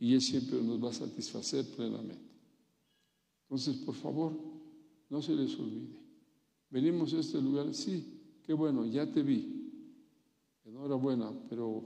y 0.00 0.14
Él 0.14 0.22
siempre 0.22 0.62
nos 0.62 0.82
va 0.82 0.88
a 0.88 0.94
satisfacer 0.94 1.66
plenamente. 1.76 2.24
Entonces, 3.42 3.76
por 3.76 3.94
favor, 3.94 4.32
no 5.10 5.20
se 5.20 5.34
les 5.34 5.58
olvide. 5.58 5.98
Venimos 6.70 7.12
a 7.12 7.20
este 7.20 7.40
lugar, 7.40 7.72
sí, 7.74 8.13
qué 8.44 8.52
bueno, 8.52 8.86
ya 8.86 9.10
te 9.10 9.22
vi. 9.22 9.72
Enhorabuena, 10.64 11.32
pero 11.48 11.84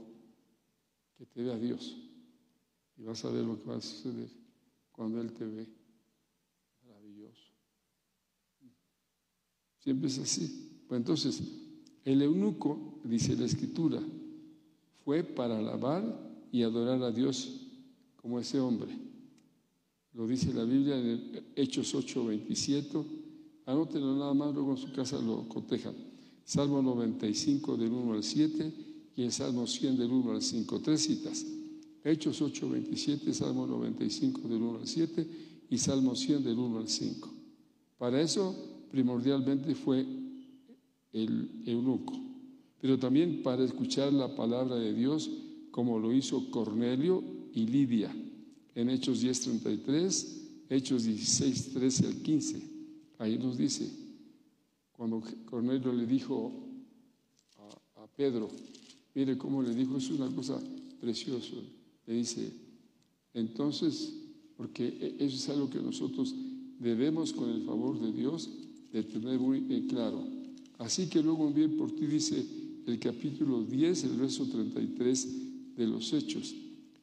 que 1.17 1.25
te 1.25 1.43
vea 1.43 1.57
Dios. 1.57 1.97
Y 2.97 3.03
vas 3.03 3.23
a 3.25 3.29
ver 3.29 3.43
lo 3.43 3.61
que 3.61 3.69
va 3.69 3.77
a 3.77 3.81
suceder 3.81 4.29
cuando 4.91 5.21
Él 5.21 5.33
te 5.33 5.45
ve. 5.45 5.67
Maravilloso. 6.85 7.51
Siempre 9.79 10.07
es 10.09 10.19
así. 10.19 10.83
Pues 10.87 10.99
entonces, 10.99 11.41
el 12.03 12.21
eunuco, 12.21 12.99
dice 13.03 13.35
la 13.35 13.45
escritura, 13.45 14.01
fue 15.03 15.23
para 15.23 15.57
alabar 15.57 16.03
y 16.51 16.63
adorar 16.63 17.01
a 17.03 17.11
Dios 17.11 17.67
como 18.15 18.39
ese 18.39 18.59
hombre. 18.59 18.97
Lo 20.13 20.27
dice 20.27 20.53
la 20.53 20.63
Biblia 20.63 20.97
en 20.97 21.05
el 21.05 21.43
Hechos 21.55 21.93
8, 21.93 22.25
27. 22.25 22.97
Anótenlo 23.65 24.15
nada 24.17 24.33
más, 24.33 24.53
luego 24.53 24.71
en 24.71 24.77
su 24.77 24.91
casa 24.91 25.21
lo 25.21 25.47
cotejan. 25.47 26.08
Salmo 26.43 26.81
95 26.81 27.77
del 27.77 27.91
1 27.91 28.13
al 28.13 28.23
7 28.23 28.73
y 29.15 29.23
el 29.23 29.31
Salmo 29.31 29.67
100 29.67 29.97
del 29.97 30.11
1 30.11 30.31
al 30.31 30.41
5. 30.41 30.79
Tres 30.79 31.01
citas. 31.01 31.45
Hechos 32.03 32.41
8, 32.41 32.69
27, 32.69 33.33
Salmo 33.33 33.67
95 33.67 34.47
del 34.47 34.61
1 34.61 34.79
al 34.79 34.87
7 34.87 35.27
y 35.69 35.77
Salmo 35.77 36.15
100 36.15 36.43
del 36.43 36.57
1 36.57 36.79
al 36.79 36.87
5. 36.87 37.29
Para 37.97 38.21
eso 38.21 38.55
primordialmente 38.91 39.75
fue 39.75 40.05
el 41.11 41.63
eunuco, 41.65 42.17
pero 42.79 42.97
también 42.97 43.43
para 43.43 43.63
escuchar 43.63 44.13
la 44.13 44.35
palabra 44.35 44.75
de 44.75 44.93
Dios 44.93 45.29
como 45.71 45.99
lo 45.99 46.13
hizo 46.13 46.49
Cornelio 46.49 47.23
y 47.53 47.65
Lidia 47.65 48.15
en 48.75 48.89
Hechos 48.89 49.21
10, 49.21 49.41
33, 49.41 50.41
Hechos 50.69 51.03
16, 51.03 51.73
13 51.73 52.07
al 52.07 52.15
15. 52.21 52.61
Ahí 53.17 53.37
nos 53.37 53.57
dice, 53.57 53.91
cuando 54.99 55.23
Cornelio 55.45 55.93
le 55.93 56.05
dijo 56.05 56.51
a, 57.95 58.05
Pedro, 58.17 58.49
mire 59.15 59.37
cómo 59.37 59.63
le 59.63 59.73
dijo, 59.73 59.95
es 59.95 60.09
una 60.09 60.29
cosa 60.29 60.61
preciosa, 60.99 61.55
le 62.05 62.13
dice, 62.15 62.51
entonces, 63.33 64.13
porque 64.57 64.87
e, 64.87 65.23
eso 65.23 65.37
es 65.37 65.47
algo 65.47 65.69
que 65.69 65.79
nosotros 65.79 66.35
debemos 66.79 67.31
con 67.31 67.49
el 67.49 67.61
favor 67.61 67.97
de 67.97 68.11
Dios 68.11 68.49
de 68.91 69.03
tener 69.03 69.39
muy 69.39 69.61
claro. 69.87 70.21
Así 70.79 71.07
que 71.07 71.23
luego 71.23 71.47
envié 71.47 71.69
por 71.69 71.95
ti, 71.95 72.05
dice 72.05 72.45
el 72.85 72.99
capítulo 72.99 73.63
10, 73.63 74.03
el 74.03 74.17
verso 74.17 74.47
33 74.47 75.77
de 75.77 75.87
los 75.87 76.11
Hechos 76.11 76.53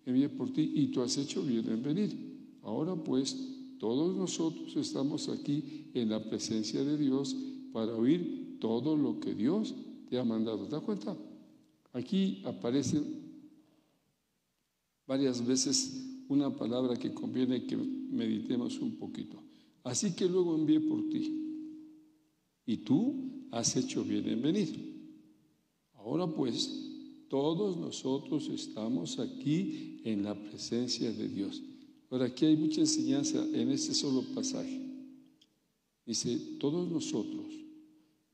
envié 0.05 0.29
por 0.29 0.53
ti 0.53 0.71
y 0.75 0.89
tú 0.89 1.01
has 1.01 1.17
hecho 1.17 1.43
bien 1.43 1.67
en 1.71 1.83
venir. 1.83 2.15
Ahora 2.63 2.95
pues, 2.95 3.35
todos 3.79 4.15
nosotros 4.15 4.77
estamos 4.77 5.31
aquí 5.31 5.87
en 5.95 6.11
la 6.11 6.23
presencia 6.23 6.85
de 6.85 6.99
Dios 6.99 7.35
para 7.77 7.95
oír 7.95 8.57
todo 8.59 8.97
lo 8.97 9.21
que 9.21 9.35
Dios 9.35 9.75
te 10.09 10.19
ha 10.19 10.25
mandado. 10.25 10.65
¿Te 10.65 10.77
das 10.77 10.83
cuenta? 10.83 11.15
Aquí 11.93 12.41
aparece 12.47 13.03
varias 15.07 15.47
veces 15.47 16.23
una 16.27 16.57
palabra 16.57 16.97
que 16.97 17.13
conviene 17.13 17.67
que 17.67 17.77
meditemos 17.77 18.81
un 18.81 18.97
poquito. 18.97 19.37
Así 19.85 20.17
que 20.17 20.27
luego 20.27 20.55
envié 20.55 20.81
por 20.81 21.07
ti. 21.11 21.31
Y 22.65 22.79
tú 22.79 23.45
has 23.51 23.77
hecho 23.77 24.03
bien 24.03 24.27
en 24.27 24.41
venir. 24.41 25.13
Ahora 25.97 26.27
pues, 26.27 26.83
todos 27.29 27.77
nosotros 27.77 28.49
estamos 28.49 29.19
aquí 29.19 30.01
en 30.03 30.23
la 30.23 30.35
presencia 30.35 31.13
de 31.13 31.29
Dios. 31.29 31.63
Ahora, 32.09 32.25
aquí 32.25 32.47
hay 32.47 32.57
mucha 32.57 32.81
enseñanza 32.81 33.45
en 33.53 33.71
este 33.71 33.93
solo 33.93 34.23
pasaje. 34.35 34.81
Dice, 36.07 36.39
todos 36.59 36.89
nosotros, 36.91 37.45
no 37.53 37.66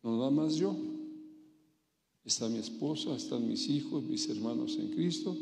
nada 0.02 0.30
más 0.30 0.56
yo. 0.56 0.76
Está 2.24 2.48
mi 2.48 2.58
esposa, 2.58 3.14
están 3.16 3.48
mis 3.48 3.68
hijos, 3.68 4.02
mis 4.04 4.28
hermanos 4.28 4.76
en 4.78 4.90
Cristo. 4.90 5.36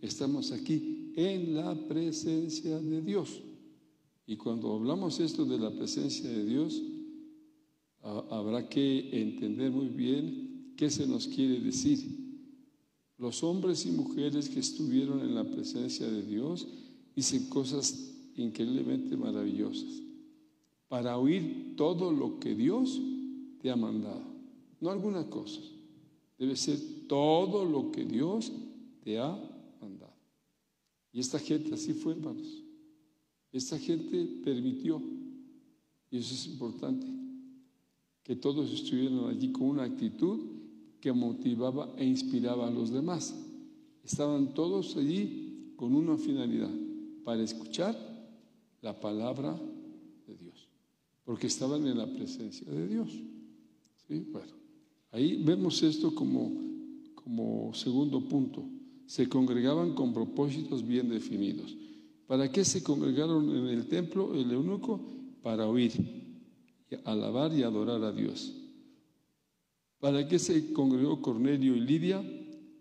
Estamos 0.00 0.50
aquí 0.52 1.12
en 1.16 1.54
la 1.54 1.74
presencia 1.86 2.78
de 2.80 3.02
Dios. 3.02 3.40
Y 4.26 4.36
cuando 4.36 4.72
hablamos 4.72 5.20
esto 5.20 5.44
de 5.44 5.58
la 5.58 5.70
presencia 5.70 6.28
de 6.28 6.44
Dios, 6.44 6.82
habrá 8.00 8.68
que 8.68 9.20
entender 9.20 9.70
muy 9.70 9.88
bien 9.88 10.74
qué 10.76 10.90
se 10.90 11.06
nos 11.06 11.28
quiere 11.28 11.60
decir 11.60 12.22
los 13.22 13.44
hombres 13.44 13.86
y 13.86 13.92
mujeres 13.92 14.48
que 14.48 14.58
estuvieron 14.58 15.20
en 15.20 15.36
la 15.36 15.44
presencia 15.44 16.10
de 16.10 16.22
Dios 16.22 16.66
dicen 17.14 17.48
cosas 17.48 18.12
increíblemente 18.34 19.16
maravillosas 19.16 20.02
para 20.88 21.16
oír 21.16 21.74
todo 21.76 22.10
lo 22.10 22.40
que 22.40 22.56
Dios 22.56 23.00
te 23.62 23.70
ha 23.70 23.76
mandado. 23.76 24.22
No 24.80 24.90
algunas 24.90 25.26
cosas. 25.26 25.64
Debe 26.36 26.56
ser 26.56 26.78
todo 27.06 27.64
lo 27.64 27.92
que 27.92 28.04
Dios 28.04 28.52
te 29.04 29.18
ha 29.18 29.38
mandado. 29.80 30.12
Y 31.12 31.20
esta 31.20 31.38
gente 31.38 31.72
así 31.72 31.92
fue, 31.92 32.14
hermanos. 32.14 32.64
Esta 33.52 33.78
gente 33.78 34.24
permitió, 34.44 35.00
y 36.10 36.18
eso 36.18 36.34
es 36.34 36.46
importante, 36.46 37.06
que 38.24 38.34
todos 38.34 38.72
estuvieran 38.72 39.26
allí 39.26 39.52
con 39.52 39.68
una 39.68 39.84
actitud 39.84 40.40
que 41.00 41.12
motivaba 41.12 41.94
e 41.96 42.04
inspiraba 42.04 42.66
a 42.66 42.70
los 42.70 42.90
demás. 42.90 43.34
Estaban 44.04 44.54
todos 44.54 44.96
allí 44.96 45.74
con 45.76 45.94
una 45.94 46.16
finalidad, 46.16 46.70
para 47.24 47.42
escuchar 47.42 47.96
la 48.80 48.98
palabra 48.98 49.56
de 50.26 50.36
Dios, 50.36 50.68
porque 51.24 51.46
estaban 51.46 51.86
en 51.86 51.98
la 51.98 52.06
presencia 52.06 52.66
de 52.68 52.88
Dios. 52.88 53.10
Bueno, 54.08 54.52
ahí 55.10 55.42
vemos 55.42 55.82
esto 55.82 56.14
como, 56.14 56.52
como 57.14 57.72
segundo 57.74 58.20
punto. 58.28 58.64
Se 59.06 59.28
congregaban 59.28 59.94
con 59.94 60.12
propósitos 60.12 60.86
bien 60.86 61.08
definidos. 61.08 61.76
¿Para 62.26 62.50
qué 62.50 62.64
se 62.64 62.82
congregaron 62.82 63.48
en 63.56 63.66
el 63.66 63.86
templo 63.86 64.34
el 64.34 64.50
eunuco? 64.50 65.00
Para 65.42 65.66
oír, 65.66 65.92
alabar 67.04 67.52
y 67.52 67.62
adorar 67.62 68.02
a 68.04 68.12
Dios. 68.12 68.54
¿Para 69.98 70.26
qué 70.26 70.38
se 70.38 70.72
congregó 70.72 71.20
Cornelio 71.20 71.76
y 71.76 71.80
Lidia? 71.80 72.22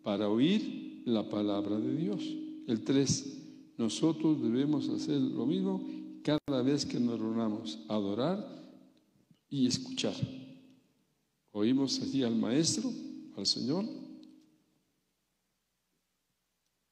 Para 0.04 0.30
oír 0.30 1.04
la 1.06 1.30
palabra 1.30 1.80
de 1.80 1.96
Dios. 1.96 2.24
El 2.68 2.84
3. 2.84 3.74
Nosotros 3.78 4.42
debemos 4.42 4.90
hacer 4.90 5.20
lo 5.20 5.46
mismo 5.46 5.88
cada 6.24 6.62
vez 6.62 6.86
que 6.86 7.00
nos 7.00 7.20
reunamos, 7.20 7.80
adorar 7.88 8.46
y 9.50 9.68
escuchar. 9.68 10.16
Oímos 11.54 12.02
allí 12.02 12.24
al 12.24 12.36
Maestro, 12.36 12.92
al 13.36 13.46
Señor. 13.46 13.86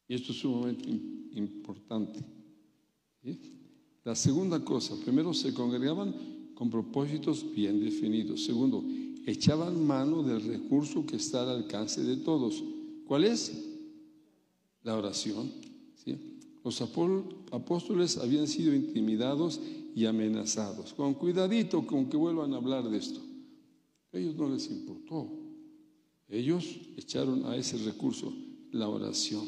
Y 0.07 0.15
esto 0.15 0.31
es 0.31 0.39
sumamente 0.39 0.89
importante. 1.33 2.19
La 4.03 4.15
segunda 4.15 4.63
cosa, 4.63 4.95
primero 5.03 5.33
se 5.33 5.53
congregaban 5.53 6.15
con 6.55 6.69
propósitos 6.69 7.45
bien 7.53 7.79
definidos. 7.79 8.43
Segundo, 8.43 8.83
echaban 9.25 9.85
mano 9.85 10.23
del 10.23 10.41
recurso 10.41 11.05
que 11.05 11.17
está 11.17 11.43
al 11.43 11.49
alcance 11.49 12.03
de 12.03 12.17
todos. 12.17 12.63
¿Cuál 13.05 13.25
es? 13.25 13.65
La 14.83 14.97
oración. 14.97 15.51
Los 16.63 16.81
apóstoles 16.81 18.17
habían 18.17 18.47
sido 18.47 18.73
intimidados 18.73 19.61
y 19.95 20.05
amenazados. 20.05 20.93
Con 20.93 21.13
cuidadito 21.13 21.85
con 21.85 22.09
que 22.09 22.17
vuelvan 22.17 22.53
a 22.53 22.57
hablar 22.57 22.89
de 22.89 22.97
esto. 22.97 23.21
A 24.11 24.17
ellos 24.17 24.35
no 24.35 24.49
les 24.49 24.69
importó. 24.69 25.29
Ellos 26.27 26.65
echaron 26.97 27.45
a 27.45 27.55
ese 27.55 27.77
recurso 27.77 28.33
la 28.71 28.87
oración. 28.87 29.45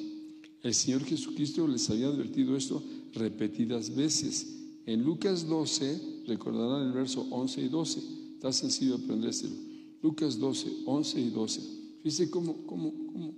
El 0.63 0.73
Señor 0.73 1.03
Jesucristo 1.03 1.67
les 1.67 1.89
había 1.89 2.07
advertido 2.07 2.55
esto 2.55 2.83
repetidas 3.13 3.95
veces. 3.95 4.57
En 4.85 5.03
Lucas 5.03 5.47
12, 5.47 6.23
recordarán 6.27 6.87
el 6.87 6.93
verso 6.93 7.27
11 7.29 7.61
y 7.61 7.69
12, 7.69 8.01
está 8.35 8.51
sencillo 8.51 8.95
aprendérselo. 8.95 9.55
Lucas 10.01 10.39
12, 10.39 10.83
11 10.85 11.21
y 11.21 11.29
12. 11.29 11.61
Fíjense 12.03 12.31
cómo, 12.31 12.65
cómo, 12.65 12.93
cómo, 13.07 13.33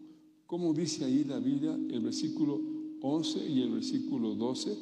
cómo 0.45 0.73
dice 0.73 1.03
ahí 1.03 1.23
la 1.25 1.39
Biblia, 1.39 1.73
el 1.73 2.01
versículo 2.01 2.61
11 3.01 3.49
y 3.49 3.61
el 3.61 3.71
versículo 3.71 4.35
12 4.35 4.77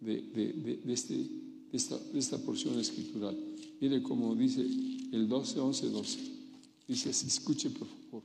de, 0.00 0.22
de, 0.22 0.80
de, 0.84 0.92
este, 0.92 1.26
esta, 1.72 1.98
de, 1.98 2.18
esta, 2.18 2.38
porción 2.38 2.78
escritural. 2.78 3.36
Mire 3.80 4.02
cómo 4.02 4.34
dice 4.34 4.62
el 5.14 5.28
12, 5.28 5.60
11, 5.60 5.90
12. 5.90 6.18
Dice, 6.88 7.10
escuche 7.10 7.70
por 7.70 7.88
favor. 7.88 8.22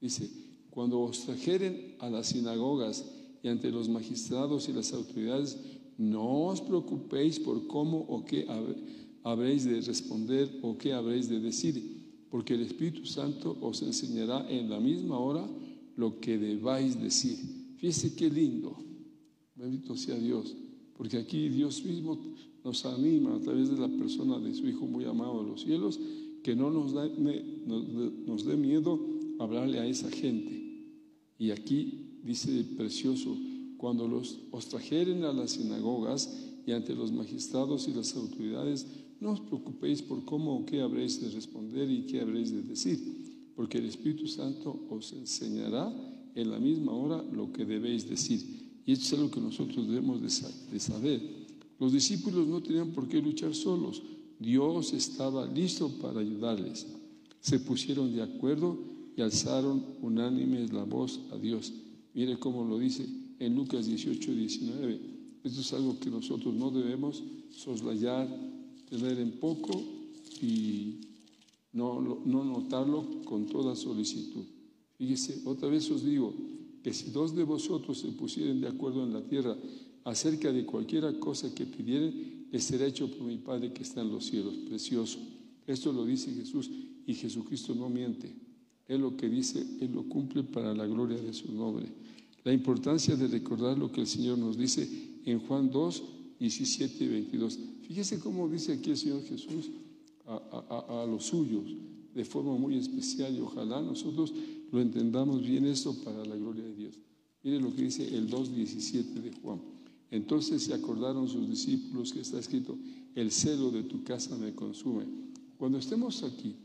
Dice, 0.00 0.30
cuando 0.70 1.00
os 1.00 1.24
trajeren 1.24 1.96
a 1.98 2.08
las 2.08 2.28
sinagogas 2.28 3.04
y 3.42 3.48
ante 3.48 3.70
los 3.70 3.88
magistrados 3.88 4.68
y 4.68 4.72
las 4.72 4.92
autoridades, 4.92 5.58
no 5.98 6.46
os 6.46 6.60
preocupéis 6.60 7.38
por 7.38 7.66
cómo 7.66 7.98
o 7.98 8.24
qué 8.24 8.46
habréis 9.22 9.64
de 9.64 9.80
responder 9.80 10.58
o 10.62 10.78
qué 10.78 10.92
habréis 10.92 11.28
de 11.28 11.40
decir, 11.40 12.26
porque 12.30 12.54
el 12.54 12.62
Espíritu 12.62 13.04
Santo 13.04 13.56
os 13.60 13.82
enseñará 13.82 14.48
en 14.50 14.70
la 14.70 14.80
misma 14.80 15.18
hora 15.18 15.46
lo 15.96 16.20
que 16.20 16.38
debáis 16.38 17.00
decir. 17.00 17.36
Fíjese 17.76 18.14
qué 18.14 18.30
lindo, 18.30 18.76
bendito 19.54 19.96
sea 19.96 20.16
Dios, 20.16 20.56
porque 20.96 21.18
aquí 21.18 21.48
Dios 21.48 21.84
mismo 21.84 22.18
nos 22.64 22.84
anima 22.86 23.36
a 23.36 23.40
través 23.40 23.70
de 23.70 23.78
la 23.78 23.88
persona 23.88 24.38
de 24.38 24.54
su 24.54 24.66
Hijo 24.66 24.86
muy 24.86 25.04
amado 25.04 25.40
a 25.40 25.44
los 25.44 25.62
cielos, 25.62 25.98
que 26.42 26.56
no 26.56 26.70
nos, 26.70 26.92
da, 26.92 27.08
nos, 27.08 28.44
dé 28.44 28.56
miedo 28.56 28.98
hablarle 29.38 29.78
a 29.78 29.86
esa 29.86 30.10
gente. 30.10 30.86
Y 31.38 31.50
aquí 31.50 32.20
dice 32.22 32.64
precioso, 32.76 33.36
cuando 33.76 34.08
los, 34.08 34.40
os 34.50 34.66
trajeren 34.68 35.24
a 35.24 35.32
las 35.32 35.52
sinagogas 35.52 36.36
y 36.66 36.72
ante 36.72 36.94
los 36.94 37.12
magistrados 37.12 37.88
y 37.88 37.92
las 37.92 38.14
autoridades, 38.16 38.86
no 39.20 39.32
os 39.32 39.40
preocupéis 39.40 40.02
por 40.02 40.24
cómo 40.24 40.56
o 40.56 40.64
qué 40.64 40.80
habréis 40.80 41.20
de 41.20 41.30
responder 41.30 41.90
y 41.90 42.06
qué 42.06 42.20
habréis 42.20 42.52
de 42.52 42.62
decir, 42.62 42.98
porque 43.54 43.78
el 43.78 43.86
Espíritu 43.86 44.26
Santo 44.26 44.86
os 44.88 45.12
enseñará 45.12 45.92
en 46.34 46.50
la 46.50 46.58
misma 46.58 46.92
hora 46.92 47.22
lo 47.32 47.52
que 47.52 47.64
debéis 47.64 48.08
decir. 48.08 48.40
Y 48.86 48.92
esto 48.92 49.04
es 49.04 49.12
algo 49.12 49.30
que 49.30 49.40
nosotros 49.40 49.86
debemos 49.86 50.20
de 50.22 50.80
saber. 50.80 51.40
Los 51.78 51.92
discípulos 51.92 52.46
no 52.46 52.62
tenían 52.62 52.92
por 52.92 53.08
qué 53.08 53.20
luchar 53.22 53.54
solos. 53.54 54.02
Dios 54.40 54.94
estaba 54.94 55.46
listo 55.46 55.90
para 56.00 56.20
ayudarles. 56.20 56.86
Se 57.40 57.60
pusieron 57.60 58.12
de 58.14 58.22
acuerdo 58.22 58.78
y 59.14 59.20
alzaron 59.20 59.84
unánimes 60.00 60.72
la 60.72 60.84
voz 60.84 61.20
a 61.30 61.36
Dios. 61.36 61.72
Mire 62.14 62.38
cómo 62.38 62.64
lo 62.64 62.78
dice 62.78 63.06
en 63.38 63.54
Lucas 63.54 63.86
18, 63.86 64.32
19. 64.32 65.00
Esto 65.44 65.60
es 65.60 65.72
algo 65.74 66.00
que 66.00 66.10
nosotros 66.10 66.54
no 66.54 66.70
debemos 66.70 67.22
soslayar, 67.50 68.28
tener 68.88 69.18
en 69.18 69.32
poco 69.32 69.70
y 70.40 70.96
no, 71.72 72.00
no 72.00 72.44
notarlo 72.44 73.22
con 73.24 73.46
toda 73.46 73.76
solicitud. 73.76 74.44
Fíjese, 74.96 75.42
otra 75.44 75.68
vez 75.68 75.90
os 75.90 76.04
digo 76.04 76.34
que 76.82 76.94
si 76.94 77.10
dos 77.10 77.36
de 77.36 77.44
vosotros 77.44 77.98
se 77.98 78.08
pusieren 78.08 78.60
de 78.60 78.68
acuerdo 78.68 79.04
en 79.04 79.12
la 79.12 79.22
tierra 79.22 79.56
acerca 80.04 80.50
de 80.50 80.64
cualquiera 80.64 81.12
cosa 81.20 81.54
que 81.54 81.66
pidieren, 81.66 82.39
les 82.50 82.64
será 82.64 82.86
hecho 82.86 83.10
por 83.10 83.26
mi 83.26 83.38
Padre 83.38 83.72
que 83.72 83.82
está 83.82 84.00
en 84.00 84.10
los 84.10 84.26
cielos. 84.26 84.54
Precioso. 84.68 85.18
Esto 85.66 85.92
lo 85.92 86.04
dice 86.04 86.32
Jesús 86.32 86.70
y 87.06 87.14
Jesucristo 87.14 87.74
no 87.74 87.88
miente. 87.88 88.34
Él 88.88 89.02
lo 89.02 89.16
que 89.16 89.28
dice, 89.28 89.64
Él 89.80 89.92
lo 89.92 90.02
cumple 90.04 90.42
para 90.42 90.74
la 90.74 90.86
gloria 90.86 91.18
de 91.18 91.32
su 91.32 91.52
nombre. 91.52 91.86
La 92.42 92.52
importancia 92.52 93.14
de 93.16 93.28
recordar 93.28 93.78
lo 93.78 93.92
que 93.92 94.00
el 94.00 94.06
Señor 94.06 94.38
nos 94.38 94.56
dice 94.56 94.88
en 95.24 95.38
Juan 95.40 95.70
2, 95.70 96.02
17 96.40 97.04
y 97.04 97.08
22. 97.08 97.58
Fíjese 97.86 98.18
cómo 98.18 98.48
dice 98.48 98.72
aquí 98.72 98.90
el 98.90 98.96
Señor 98.96 99.22
Jesús 99.24 99.70
a, 100.26 101.02
a 101.02 101.06
los 101.06 101.26
suyos 101.26 101.64
de 102.14 102.24
forma 102.24 102.56
muy 102.56 102.76
especial 102.76 103.36
y 103.36 103.40
ojalá 103.40 103.80
nosotros 103.80 104.32
lo 104.72 104.80
entendamos 104.80 105.42
bien 105.42 105.66
esto 105.66 105.94
para 106.02 106.24
la 106.24 106.36
gloria 106.36 106.64
de 106.64 106.74
Dios. 106.74 106.94
Mire 107.42 107.60
lo 107.60 107.74
que 107.74 107.82
dice 107.82 108.06
el 108.16 108.28
2.17 108.30 109.04
de 109.22 109.32
Juan. 109.40 109.60
Entonces 110.10 110.64
se 110.64 110.74
acordaron 110.74 111.28
sus 111.28 111.48
discípulos 111.48 112.12
que 112.12 112.20
está 112.20 112.38
escrito, 112.38 112.76
el 113.14 113.30
celo 113.30 113.70
de 113.70 113.84
tu 113.84 114.02
casa 114.02 114.36
me 114.36 114.54
consume. 114.54 115.06
Cuando 115.56 115.78
estemos 115.78 116.22
aquí, 116.22 116.56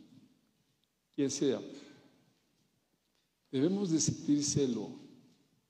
quien 1.16 1.30
sea, 1.30 1.62
debemos 3.52 3.92
de 3.92 4.00
sentir 4.00 4.44
celo 4.44 4.90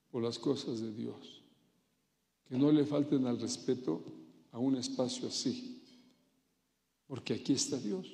por 0.10 0.24
las 0.24 0.40
cosas 0.40 0.80
de 0.80 0.94
Dios, 0.94 1.42
que 2.48 2.58
no 2.58 2.72
le 2.72 2.86
falten 2.86 3.26
al 3.26 3.40
respeto 3.40 4.04
a 4.52 4.60
un 4.60 4.76
espacio 4.76 5.28
así, 5.28 5.82
porque 7.08 7.34
aquí 7.34 7.54
está 7.54 7.78
Dios. 7.78 8.08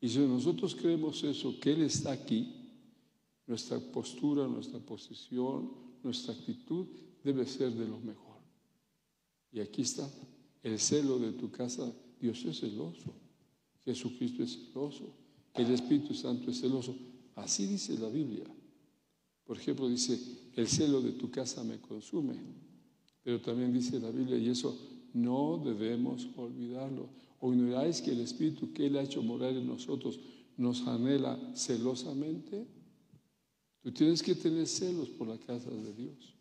Y 0.00 0.08
si 0.08 0.18
nosotros 0.20 0.76
creemos 0.76 1.24
eso, 1.24 1.58
que 1.58 1.72
Él 1.72 1.82
está 1.82 2.12
aquí, 2.12 2.54
nuestra 3.46 3.80
postura, 3.80 4.46
nuestra 4.46 4.78
posición, 4.78 5.72
nuestra 6.04 6.34
actitud 6.34 6.86
debe 7.24 7.44
ser 7.46 7.72
de 7.72 7.88
lo 7.88 7.98
mejor. 7.98 8.27
Y 9.52 9.60
aquí 9.60 9.82
está, 9.82 10.08
el 10.62 10.78
celo 10.78 11.18
de 11.18 11.32
tu 11.32 11.50
casa, 11.50 11.90
Dios 12.20 12.44
es 12.44 12.60
celoso, 12.60 13.14
Jesucristo 13.84 14.42
es 14.42 14.58
celoso, 14.66 15.14
el 15.54 15.72
Espíritu 15.72 16.14
Santo 16.14 16.50
es 16.50 16.60
celoso. 16.60 16.94
Así 17.34 17.66
dice 17.66 17.96
la 17.98 18.08
Biblia. 18.08 18.44
Por 19.44 19.56
ejemplo, 19.56 19.88
dice, 19.88 20.18
el 20.56 20.68
celo 20.68 21.00
de 21.00 21.12
tu 21.12 21.30
casa 21.30 21.64
me 21.64 21.80
consume. 21.80 22.34
Pero 23.22 23.40
también 23.40 23.72
dice 23.72 23.98
la 23.98 24.10
Biblia, 24.10 24.36
y 24.36 24.48
eso 24.48 24.76
no 25.14 25.60
debemos 25.64 26.28
olvidarlo. 26.36 27.08
¿O 27.40 27.52
ignoráis 27.52 28.02
que 28.02 28.10
el 28.10 28.20
Espíritu 28.20 28.72
que 28.72 28.86
Él 28.86 28.96
ha 28.96 29.02
hecho 29.02 29.22
morar 29.22 29.54
en 29.54 29.66
nosotros 29.66 30.18
nos 30.56 30.86
anhela 30.86 31.38
celosamente? 31.54 32.66
Tú 33.82 33.92
tienes 33.92 34.22
que 34.22 34.34
tener 34.34 34.66
celos 34.66 35.08
por 35.08 35.28
la 35.28 35.38
casa 35.38 35.70
de 35.70 35.94
Dios. 35.94 36.34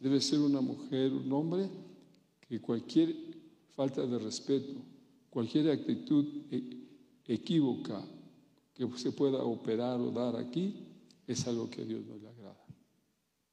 Debe 0.00 0.20
ser 0.20 0.40
una 0.40 0.60
mujer, 0.60 1.12
un 1.12 1.32
hombre, 1.32 1.68
que 2.48 2.60
cualquier 2.60 3.14
falta 3.70 4.06
de 4.06 4.18
respeto, 4.18 4.74
cualquier 5.30 5.70
actitud 5.70 6.24
e-, 6.50 6.84
equívoca 7.26 8.04
que 8.72 8.88
se 8.96 9.12
pueda 9.12 9.42
operar 9.42 10.00
o 10.00 10.10
dar 10.10 10.36
aquí, 10.36 10.74
es 11.26 11.46
algo 11.46 11.70
que 11.70 11.82
a 11.82 11.84
Dios 11.84 12.04
no 12.06 12.16
le 12.16 12.28
agrada. 12.28 12.64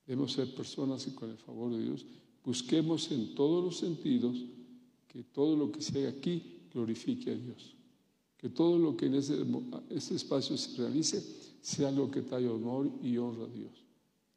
Debemos 0.06 0.34
ser 0.34 0.54
personas 0.54 1.06
que 1.06 1.16
con 1.16 1.30
el 1.30 1.38
favor 1.38 1.72
de 1.72 1.84
Dios 1.84 2.06
busquemos 2.44 3.12
en 3.12 3.36
todos 3.36 3.64
los 3.64 3.78
sentidos 3.78 4.38
que 5.08 5.24
todo 5.24 5.56
lo 5.56 5.72
que 5.72 5.82
se 5.82 6.00
haga 6.00 6.10
aquí 6.18 6.62
glorifique 6.74 7.32
a 7.32 7.36
Dios. 7.36 7.76
Que 8.38 8.50
todo 8.50 8.80
lo 8.80 8.98
que 8.98 9.06
en 9.06 9.16
ese, 9.16 9.36
espacio 10.16 10.58
se 10.58 10.78
realice 10.78 11.24
sea 11.62 11.92
lo 11.92 12.10
que 12.10 12.24
trae 12.24 12.48
honor 12.48 12.90
y 13.04 13.18
honra 13.18 13.46
a 13.46 13.50
Dios. 13.50 13.84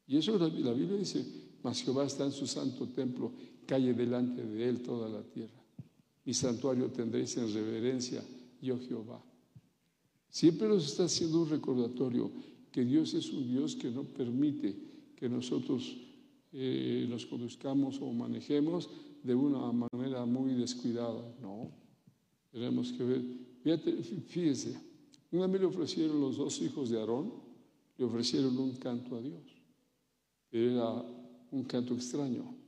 Y 0.07 0.19
eso 0.19 0.39
la, 0.39 0.49
la 0.49 0.73
Biblia 0.73 0.99
dice, 0.99 1.25
mas 1.63 1.83
Jehová 1.83 2.05
está 2.05 2.27
en 2.27 2.33
su 2.33 2.47
santo 2.47 2.89
templo, 2.89 3.33
calle 3.67 3.95
delante 3.95 4.45
de 4.45 4.69
él 4.69 4.83
toda 4.83 5.09
la 5.09 5.23
tierra. 5.23 5.63
Mi 6.25 6.33
santuario 6.33 6.91
tendréis 6.91 7.37
en 7.37 7.53
reverencia, 7.53 8.23
yo 8.61 8.79
Jehová. 8.79 9.23
Siempre 10.31 10.69
nos 10.69 10.87
está 10.87 11.05
haciendo 11.05 11.43
un 11.43 11.51
recordatorio 11.51 12.31
que 12.73 12.85
Dios 12.85 13.15
es 13.15 13.31
un 13.31 13.49
Dios 13.49 13.77
que 13.77 13.91
no 13.91 14.03
permite 14.05 14.75
que 15.15 15.29
nosotros 15.29 15.97
eh, 16.53 17.07
nos 17.09 17.27
conduzcamos 17.27 18.01
o 18.01 18.13
manejemos 18.13 18.91
de 19.23 19.35
una 19.35 19.71
manera 19.73 20.27
muy 20.27 20.55
descuidada. 20.55 21.23
No, 21.41 21.71
tenemos 22.51 22.93
que 22.93 23.05
ver. 23.05 23.23
Fíjate, 23.63 23.93
fíjese, 24.03 24.77
una 25.31 25.47
vez 25.47 25.61
le 25.61 25.67
ofrecieron 25.67 26.21
los 26.21 26.37
dos 26.37 26.61
hijos 26.63 26.91
de 26.91 26.99
Aarón, 26.99 27.33
le 27.97 28.05
ofrecieron 28.05 28.57
un 28.59 28.73
canto 28.73 29.17
a 29.17 29.21
Dios. 29.21 29.43
Era 30.51 31.03
un 31.51 31.65
canto 31.65 31.95
extraño. 31.95 32.64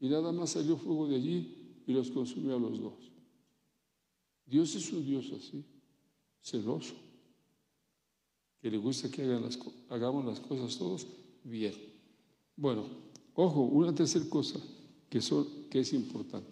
Y 0.00 0.08
nada 0.08 0.32
más 0.32 0.50
salió 0.50 0.76
fuego 0.76 1.08
de 1.08 1.16
allí 1.16 1.82
y 1.86 1.92
los 1.92 2.10
consumió 2.10 2.56
a 2.56 2.60
los 2.60 2.80
dos. 2.80 3.12
Dios 4.46 4.74
es 4.74 4.92
un 4.92 5.04
Dios 5.04 5.30
así, 5.36 5.64
celoso, 6.40 6.94
que 8.60 8.70
le 8.70 8.78
gusta 8.78 9.10
que 9.10 9.22
hagamos 9.90 10.24
las 10.24 10.40
cosas 10.40 10.78
todos 10.78 11.06
bien. 11.44 11.74
Bueno, 12.56 12.84
ojo, 13.34 13.62
una 13.62 13.94
tercera 13.94 14.28
cosa 14.28 14.58
que, 15.08 15.18
es 15.18 15.92
importante. 15.92 16.50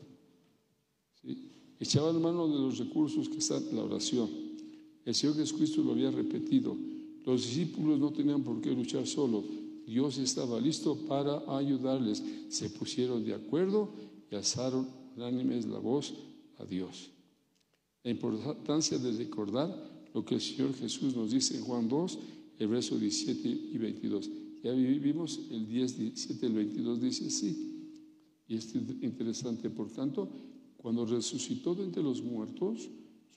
Echaban 1.78 2.20
mano 2.20 2.48
de 2.48 2.58
los 2.58 2.78
recursos 2.78 3.28
que 3.28 3.38
están 3.38 3.66
en 3.68 3.76
la 3.76 3.84
oración. 3.84 4.28
El 5.04 5.14
Señor 5.14 5.36
Jesucristo 5.36 5.82
lo 5.82 5.92
había 5.92 6.10
repetido. 6.10 6.76
Los 7.24 7.42
discípulos 7.42 7.98
no 7.98 8.12
tenían 8.12 8.42
por 8.42 8.60
qué 8.60 8.70
luchar 8.70 9.06
solo. 9.06 9.44
Dios 9.86 10.18
estaba 10.18 10.60
listo 10.60 10.96
para 11.06 11.42
ayudarles. 11.56 12.22
Se 12.48 12.68
pusieron 12.70 13.24
de 13.24 13.34
acuerdo 13.34 13.94
y 14.30 14.34
alzaron 14.34 14.88
unánimes 15.16 15.64
la 15.66 15.78
voz 15.78 16.12
a 16.58 16.64
Dios. 16.64 17.10
La 18.02 18.10
importancia 18.10 18.98
de 18.98 19.12
recordar 19.12 20.08
lo 20.12 20.24
que 20.24 20.34
el 20.34 20.40
Señor 20.40 20.74
Jesús 20.74 21.14
nos 21.14 21.30
dice 21.30 21.56
en 21.56 21.64
Juan 21.64 21.88
2, 21.88 22.18
el 22.58 22.68
verso 22.68 22.98
17 22.98 23.48
y 23.48 23.78
22. 23.78 24.30
Ya 24.62 24.72
vivimos 24.72 25.40
el 25.50 25.68
10, 25.68 25.98
17, 25.98 26.46
el 26.46 26.52
22 26.52 27.00
dice 27.00 27.26
así. 27.26 27.92
Y 28.48 28.56
es 28.56 28.74
interesante, 28.74 29.70
por 29.70 29.90
tanto, 29.90 30.28
cuando 30.76 31.04
resucitó 31.04 31.74
de 31.74 31.84
entre 31.84 32.02
los 32.02 32.22
muertos, 32.22 32.88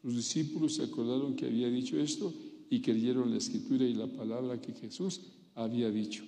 sus 0.02 0.16
discípulos 0.16 0.76
se 0.76 0.84
acordaron 0.84 1.36
que 1.36 1.46
había 1.46 1.70
dicho 1.70 2.00
esto 2.00 2.34
y 2.70 2.82
creyeron 2.82 3.32
la 3.32 3.38
escritura 3.38 3.86
y 3.86 3.94
la 3.94 4.08
palabra 4.08 4.62
que 4.62 4.74
Jesús 4.74 5.22
había 5.56 5.92
dicho. 5.92 6.24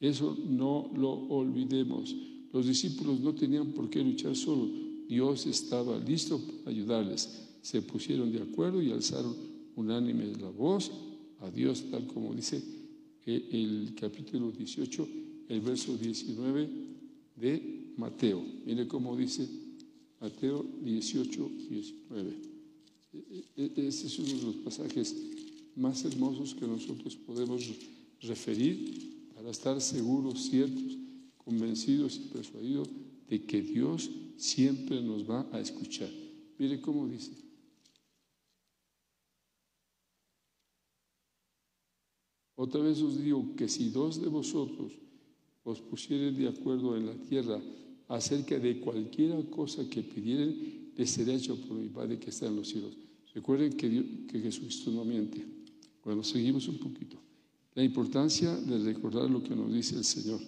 Eso 0.00 0.36
no 0.48 0.90
lo 0.94 1.10
olvidemos. 1.10 2.14
Los 2.52 2.66
discípulos 2.66 3.20
no 3.20 3.34
tenían 3.34 3.72
por 3.72 3.90
qué 3.90 4.02
luchar 4.02 4.36
solo. 4.36 4.68
Dios 5.08 5.46
estaba 5.46 5.98
listo 5.98 6.40
para 6.64 6.70
ayudarles. 6.70 7.48
Se 7.62 7.82
pusieron 7.82 8.30
de 8.32 8.42
acuerdo 8.42 8.80
y 8.82 8.90
alzaron 8.90 9.34
unánime 9.76 10.26
la 10.40 10.50
voz 10.50 10.90
a 11.40 11.50
Dios, 11.50 11.84
tal 11.90 12.06
como 12.06 12.34
dice 12.34 12.62
el 13.26 13.94
capítulo 13.94 14.50
18, 14.50 15.08
el 15.48 15.60
verso 15.60 15.96
19 15.96 16.68
de 17.36 17.92
Mateo. 17.96 18.42
Mire 18.64 18.86
cómo 18.86 19.16
dice 19.16 19.48
Mateo 20.20 20.64
18, 20.82 21.50
19. 21.68 22.36
Este 23.56 23.88
es 23.88 24.18
uno 24.18 24.28
de 24.28 24.42
los 24.42 24.54
pasajes 24.56 25.16
más 25.76 26.04
hermosos 26.04 26.54
que 26.54 26.66
nosotros 26.66 27.16
podemos 27.16 27.68
referir 28.22 29.07
para 29.38 29.50
estar 29.52 29.80
seguros, 29.80 30.50
ciertos, 30.50 30.98
convencidos 31.36 32.16
y 32.16 32.28
persuadidos 32.28 32.88
de 33.28 33.44
que 33.44 33.62
Dios 33.62 34.10
siempre 34.36 35.00
nos 35.00 35.30
va 35.30 35.48
a 35.52 35.60
escuchar. 35.60 36.10
Mire 36.58 36.80
cómo 36.80 37.06
dice. 37.06 37.30
Otra 42.56 42.80
vez 42.80 43.00
os 43.00 43.22
digo 43.22 43.54
que 43.54 43.68
si 43.68 43.90
dos 43.90 44.20
de 44.20 44.26
vosotros 44.26 44.92
os 45.62 45.80
pusieren 45.82 46.36
de 46.36 46.48
acuerdo 46.48 46.96
en 46.96 47.06
la 47.06 47.14
tierra 47.14 47.62
acerca 48.08 48.58
de 48.58 48.80
cualquier 48.80 49.48
cosa 49.50 49.88
que 49.88 50.02
pidieren, 50.02 50.90
les 50.96 51.10
será 51.10 51.32
hecho 51.32 51.54
por 51.60 51.76
mi 51.76 51.88
Padre 51.90 52.18
que 52.18 52.30
está 52.30 52.46
en 52.46 52.56
los 52.56 52.66
cielos. 52.66 52.96
Recuerden 53.32 53.74
que, 53.74 53.88
Dios, 53.88 54.04
que 54.26 54.40
Jesucristo 54.40 54.90
no 54.90 55.04
miente. 55.04 55.46
Bueno, 56.02 56.24
seguimos 56.24 56.66
un 56.66 56.78
poquito. 56.78 57.27
La 57.78 57.84
importancia 57.84 58.56
de 58.56 58.76
recordar 58.80 59.30
lo 59.30 59.40
que 59.40 59.54
nos 59.54 59.72
dice 59.72 59.94
el 59.94 60.02
Señor. 60.02 60.40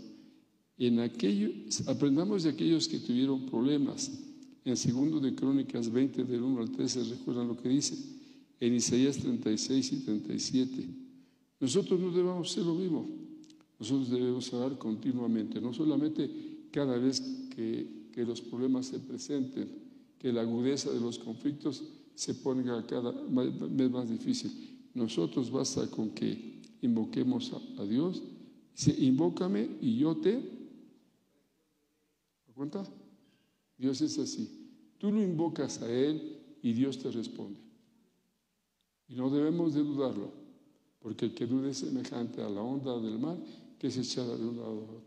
En 0.76 0.98
aquello, 0.98 1.48
aprendamos 1.86 2.42
de 2.42 2.50
aquellos 2.50 2.88
que 2.88 2.98
tuvieron 2.98 3.46
problemas. 3.46 4.10
En 4.64 4.76
segundo 4.76 5.20
de 5.20 5.32
Crónicas 5.32 5.92
20, 5.92 6.24
del 6.24 6.42
1 6.42 6.60
al 6.60 6.72
13, 6.72 7.04
recuerdan 7.04 7.46
lo 7.46 7.56
que 7.56 7.68
dice. 7.68 7.94
En 8.58 8.74
Isaías 8.74 9.18
36 9.18 9.92
y 9.92 9.96
37. 9.98 10.88
Nosotros 11.60 12.00
no 12.00 12.10
debemos 12.10 12.50
hacer 12.50 12.64
lo 12.64 12.74
mismo. 12.74 13.08
Nosotros 13.78 14.10
debemos 14.10 14.52
orar 14.52 14.76
continuamente, 14.76 15.60
no 15.60 15.72
solamente 15.72 16.28
cada 16.72 16.98
vez 16.98 17.20
que, 17.54 18.08
que 18.12 18.24
los 18.24 18.40
problemas 18.40 18.86
se 18.86 18.98
presenten, 18.98 19.68
que 20.18 20.32
la 20.32 20.40
agudeza 20.40 20.90
de 20.90 20.98
los 20.98 21.20
conflictos 21.20 21.84
se 22.12 22.34
ponga 22.34 22.84
cada 22.88 23.12
vez 23.12 23.88
más 23.88 24.10
difícil. 24.10 24.50
Nosotros 24.94 25.48
basta 25.48 25.88
con 25.88 26.10
que 26.10 26.49
invoquemos 26.82 27.52
a, 27.78 27.84
Dios. 27.84 28.22
Dice, 28.76 28.94
invócame 28.98 29.68
y 29.80 29.98
yo 29.98 30.16
te... 30.16 30.36
¿Me 32.46 32.54
cuenta? 32.54 32.84
Dios 33.76 34.00
es 34.00 34.18
así. 34.18 34.68
Tú 34.98 35.10
lo 35.10 35.22
invocas 35.22 35.80
a 35.82 35.90
Él 35.90 36.38
y 36.62 36.72
Dios 36.72 36.98
te 36.98 37.10
responde. 37.10 37.60
Y 39.08 39.14
no 39.14 39.30
debemos 39.30 39.74
de 39.74 39.82
dudarlo, 39.82 40.30
porque 41.00 41.26
el 41.26 41.34
que 41.34 41.46
dude 41.46 41.70
es 41.70 41.78
semejante 41.78 42.42
a 42.42 42.48
la 42.48 42.60
onda 42.60 42.98
del 43.00 43.18
mar 43.18 43.36
que 43.78 43.90
se 43.90 44.02
echará 44.02 44.36
de 44.36 44.44
un 44.44 44.56
lado 44.56 44.68
a 44.68 44.84
otro. 44.84 45.02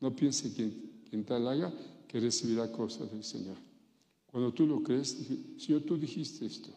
No 0.00 0.14
piense 0.14 0.52
quien, 0.52 1.02
quien 1.08 1.24
tal 1.24 1.48
haga 1.48 1.72
que 2.06 2.20
recibirá 2.20 2.70
cosas 2.70 3.10
del 3.10 3.24
Señor. 3.24 3.56
Cuando 4.26 4.52
tú 4.52 4.66
lo 4.66 4.82
crees, 4.82 5.16
Señor, 5.56 5.82
tú 5.82 5.96
dijiste 5.96 6.44
esto, 6.46 6.70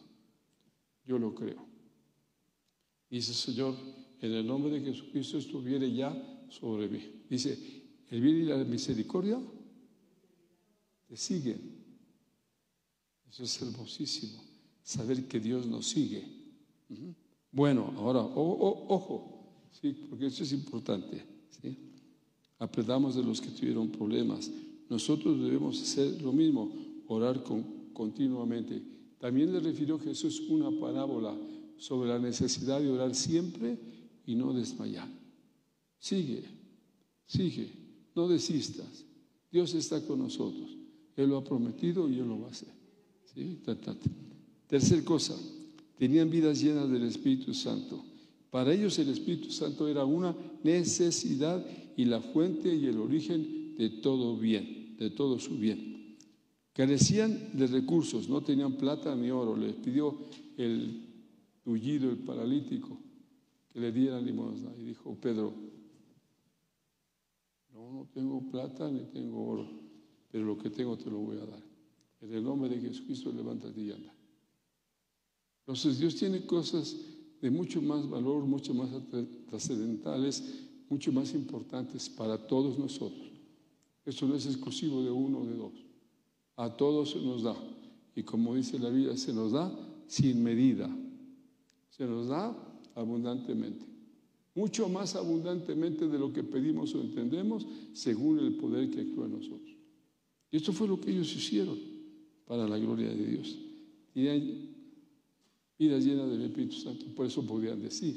yo 1.04 1.18
lo 1.18 1.34
creo. 1.34 1.64
Dice, 3.10 3.34
Señor, 3.34 3.74
en 4.22 4.32
el 4.32 4.46
nombre 4.46 4.70
de 4.70 4.80
Jesucristo 4.80 5.36
estuviera 5.36 5.84
ya 5.86 6.14
sobre 6.48 6.88
mí. 6.88 7.00
Dice, 7.28 7.58
el 8.08 8.20
bien 8.20 8.36
y 8.36 8.44
la 8.44 8.56
misericordia 8.58 9.38
te 11.08 11.16
siguen. 11.16 11.60
Eso 13.28 13.42
es 13.42 13.62
hermosísimo, 13.62 14.44
saber 14.82 15.26
que 15.26 15.40
Dios 15.40 15.66
nos 15.66 15.88
sigue. 15.88 16.22
Bueno, 17.50 17.92
ahora, 17.96 18.20
ojo, 18.20 19.68
¿sí? 19.72 19.92
porque 20.08 20.26
eso 20.26 20.44
es 20.44 20.52
importante. 20.52 21.24
Aprendamos 22.58 23.16
de 23.16 23.24
los 23.24 23.40
que 23.40 23.48
tuvieron 23.48 23.90
problemas. 23.90 24.48
Nosotros 24.88 25.40
debemos 25.42 25.82
hacer 25.82 26.22
lo 26.22 26.32
mismo, 26.32 26.72
orar 27.08 27.42
continuamente. 27.92 28.80
También 29.18 29.52
le 29.52 29.58
refirió 29.58 29.98
Jesús 29.98 30.42
una 30.48 30.70
parábola 30.78 31.36
sobre 31.76 32.10
la 32.10 32.20
necesidad 32.20 32.80
de 32.80 32.88
orar 32.88 33.16
siempre 33.16 34.01
y 34.26 34.34
no 34.34 34.52
desmayar. 34.52 35.08
Sigue, 35.98 36.44
sigue, 37.26 37.70
no 38.14 38.28
desistas. 38.28 39.04
Dios 39.50 39.74
está 39.74 40.04
con 40.06 40.18
nosotros. 40.18 40.70
Él 41.16 41.28
lo 41.28 41.38
ha 41.38 41.44
prometido 41.44 42.08
y 42.08 42.18
Él 42.18 42.28
lo 42.28 42.40
va 42.40 42.48
a 42.48 42.50
hacer. 42.50 42.68
Tercer 44.66 45.04
cosa, 45.04 45.38
tenían 45.98 46.30
vidas 46.30 46.60
llenas 46.60 46.90
del 46.90 47.04
Espíritu 47.04 47.54
Santo. 47.54 48.04
Para 48.50 48.74
ellos 48.74 48.98
el 48.98 49.08
Espíritu 49.08 49.50
Santo 49.50 49.88
era 49.88 50.04
una 50.04 50.36
necesidad 50.62 51.64
y 51.96 52.04
la 52.04 52.20
fuente 52.20 52.74
y 52.74 52.86
el 52.86 52.98
origen 52.98 53.74
de 53.76 53.88
todo 53.88 54.36
bien, 54.36 54.96
de 54.98 55.10
todo 55.10 55.38
su 55.38 55.56
bien. 55.56 56.16
Carecían 56.74 57.50
de 57.52 57.66
recursos, 57.66 58.28
no 58.28 58.42
tenían 58.42 58.76
plata 58.76 59.14
ni 59.14 59.30
oro. 59.30 59.56
Les 59.56 59.74
pidió 59.74 60.16
el 60.56 61.04
tullido, 61.62 62.10
el 62.10 62.18
paralítico, 62.18 62.98
que 63.72 63.80
le 63.80 63.90
diera 63.90 64.20
limosna. 64.20 64.70
Y 64.78 64.84
dijo 64.84 65.14
Pedro, 65.20 65.54
no, 67.72 67.92
no 67.92 68.08
tengo 68.12 68.40
plata 68.50 68.90
ni 68.90 69.04
tengo 69.04 69.46
oro, 69.46 69.68
pero 70.30 70.44
lo 70.44 70.58
que 70.58 70.70
tengo 70.70 70.96
te 70.96 71.10
lo 71.10 71.18
voy 71.18 71.38
a 71.38 71.46
dar. 71.46 71.62
En 72.20 72.32
el 72.32 72.44
nombre 72.44 72.68
de 72.68 72.80
Jesucristo, 72.80 73.32
levántate 73.32 73.80
y 73.80 73.90
anda. 73.90 74.14
Entonces 75.60 75.98
Dios 75.98 76.16
tiene 76.16 76.44
cosas 76.44 76.96
de 77.40 77.50
mucho 77.50 77.80
más 77.82 78.08
valor, 78.08 78.44
mucho 78.44 78.74
más 78.74 78.90
trascendentales, 79.48 80.68
mucho 80.88 81.12
más 81.12 81.34
importantes 81.34 82.08
para 82.08 82.46
todos 82.46 82.78
nosotros. 82.78 83.30
Esto 84.04 84.26
no 84.26 84.34
es 84.34 84.46
exclusivo 84.46 85.02
de 85.02 85.10
uno 85.10 85.38
o 85.38 85.46
de 85.46 85.54
dos. 85.54 85.72
A 86.56 86.76
todos 86.76 87.10
se 87.10 87.20
nos 87.20 87.42
da. 87.42 87.56
Y 88.14 88.22
como 88.22 88.54
dice 88.54 88.78
la 88.78 88.90
Biblia, 88.90 89.16
se 89.16 89.32
nos 89.32 89.52
da 89.52 89.72
sin 90.06 90.42
medida. 90.42 90.94
Se 91.90 92.04
nos 92.06 92.28
da 92.28 92.71
abundantemente. 92.94 93.84
Mucho 94.54 94.88
más 94.88 95.16
abundantemente 95.16 96.06
de 96.06 96.18
lo 96.18 96.32
que 96.32 96.42
pedimos 96.42 96.94
o 96.94 97.00
entendemos, 97.00 97.66
según 97.94 98.38
el 98.38 98.54
poder 98.54 98.90
que 98.90 99.00
actúa 99.00 99.26
en 99.26 99.32
nosotros. 99.32 99.76
Y 100.50 100.56
esto 100.58 100.72
fue 100.72 100.86
lo 100.86 101.00
que 101.00 101.10
ellos 101.10 101.34
hicieron 101.34 101.78
para 102.46 102.68
la 102.68 102.78
gloria 102.78 103.08
de 103.08 103.26
Dios. 103.26 103.58
Y 104.14 104.22
vidas 105.78 106.04
llenas 106.04 106.30
del 106.30 106.42
Espíritu 106.42 106.76
Santo. 106.76 107.06
Por 107.14 107.26
eso 107.26 107.46
podían 107.46 107.80
decir 107.80 108.14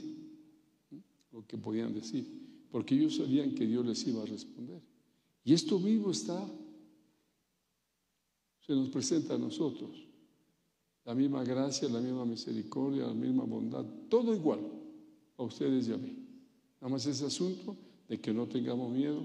lo 1.31 1.45
que 1.47 1.57
podían 1.57 1.93
decir. 1.93 2.25
Porque 2.69 2.95
ellos 2.95 3.15
sabían 3.15 3.55
que 3.55 3.65
Dios 3.65 3.85
les 3.85 4.05
iba 4.07 4.21
a 4.21 4.25
responder. 4.25 4.81
Y 5.43 5.53
esto 5.53 5.79
mismo 5.79 6.11
está, 6.11 6.45
se 8.65 8.73
nos 8.73 8.89
presenta 8.89 9.35
a 9.35 9.37
nosotros. 9.37 10.04
La 11.05 11.13
misma 11.13 11.43
gracia, 11.43 11.87
la 11.87 12.01
misma 12.01 12.25
misericordia, 12.25 13.07
la 13.07 13.13
misma 13.13 13.43
bondad, 13.43 13.85
todo 14.09 14.33
igual 14.33 14.59
a 15.37 15.43
ustedes 15.43 15.87
y 15.87 15.93
a 15.93 15.97
mí. 15.97 16.17
Nada 16.81 16.91
más 16.91 17.05
ese 17.05 17.25
asunto 17.25 17.75
de 18.07 18.19
que 18.19 18.33
no 18.33 18.47
tengamos 18.47 18.91
miedo, 18.91 19.23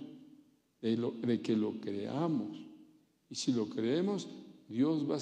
de, 0.80 0.96
de 0.96 1.40
que 1.40 1.56
lo 1.56 1.80
creamos. 1.80 2.58
Y 3.28 3.34
si 3.34 3.52
lo 3.52 3.66
creemos, 3.68 4.28
Dios 4.68 5.08
va 5.08 5.16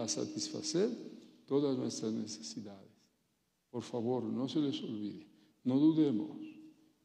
a 0.00 0.08
satisfacer 0.08 0.88
todas 1.46 1.76
nuestras 1.76 2.12
necesidades. 2.12 2.90
Por 3.70 3.82
favor, 3.82 4.22
no 4.22 4.48
se 4.48 4.60
les 4.60 4.82
olvide, 4.82 5.26
no 5.64 5.78
dudemos, 5.78 6.38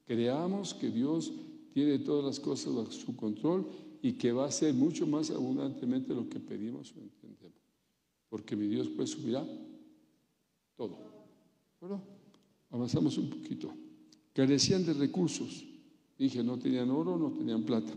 creamos 0.05 0.73
que 0.73 0.89
Dios 0.89 1.31
tiene 1.73 1.99
todas 1.99 2.25
las 2.25 2.39
cosas 2.39 2.73
bajo 2.73 2.91
su 2.91 3.15
control 3.15 3.65
y 4.01 4.13
que 4.13 4.31
va 4.31 4.45
a 4.45 4.47
hacer 4.47 4.73
mucho 4.73 5.07
más 5.07 5.31
abundantemente 5.31 6.13
lo 6.13 6.29
que 6.29 6.39
pedimos 6.39 6.93
o 6.95 7.01
entendemos. 7.01 7.59
Porque 8.29 8.55
mi 8.55 8.67
Dios 8.67 8.87
pues 8.95 9.09
subirá 9.09 9.45
todo. 10.75 10.97
Bueno, 11.81 12.01
avanzamos 12.69 13.17
un 13.17 13.29
poquito. 13.29 13.73
Carecían 14.33 14.85
de 14.85 14.93
recursos. 14.93 15.65
Dije, 16.17 16.43
no 16.43 16.59
tenían 16.59 16.89
oro, 16.91 17.17
no 17.17 17.31
tenían 17.31 17.63
plata, 17.63 17.93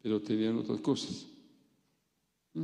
pero 0.00 0.22
tenían 0.22 0.56
otras 0.56 0.80
cosas. 0.80 1.26
¿Mm? 2.54 2.62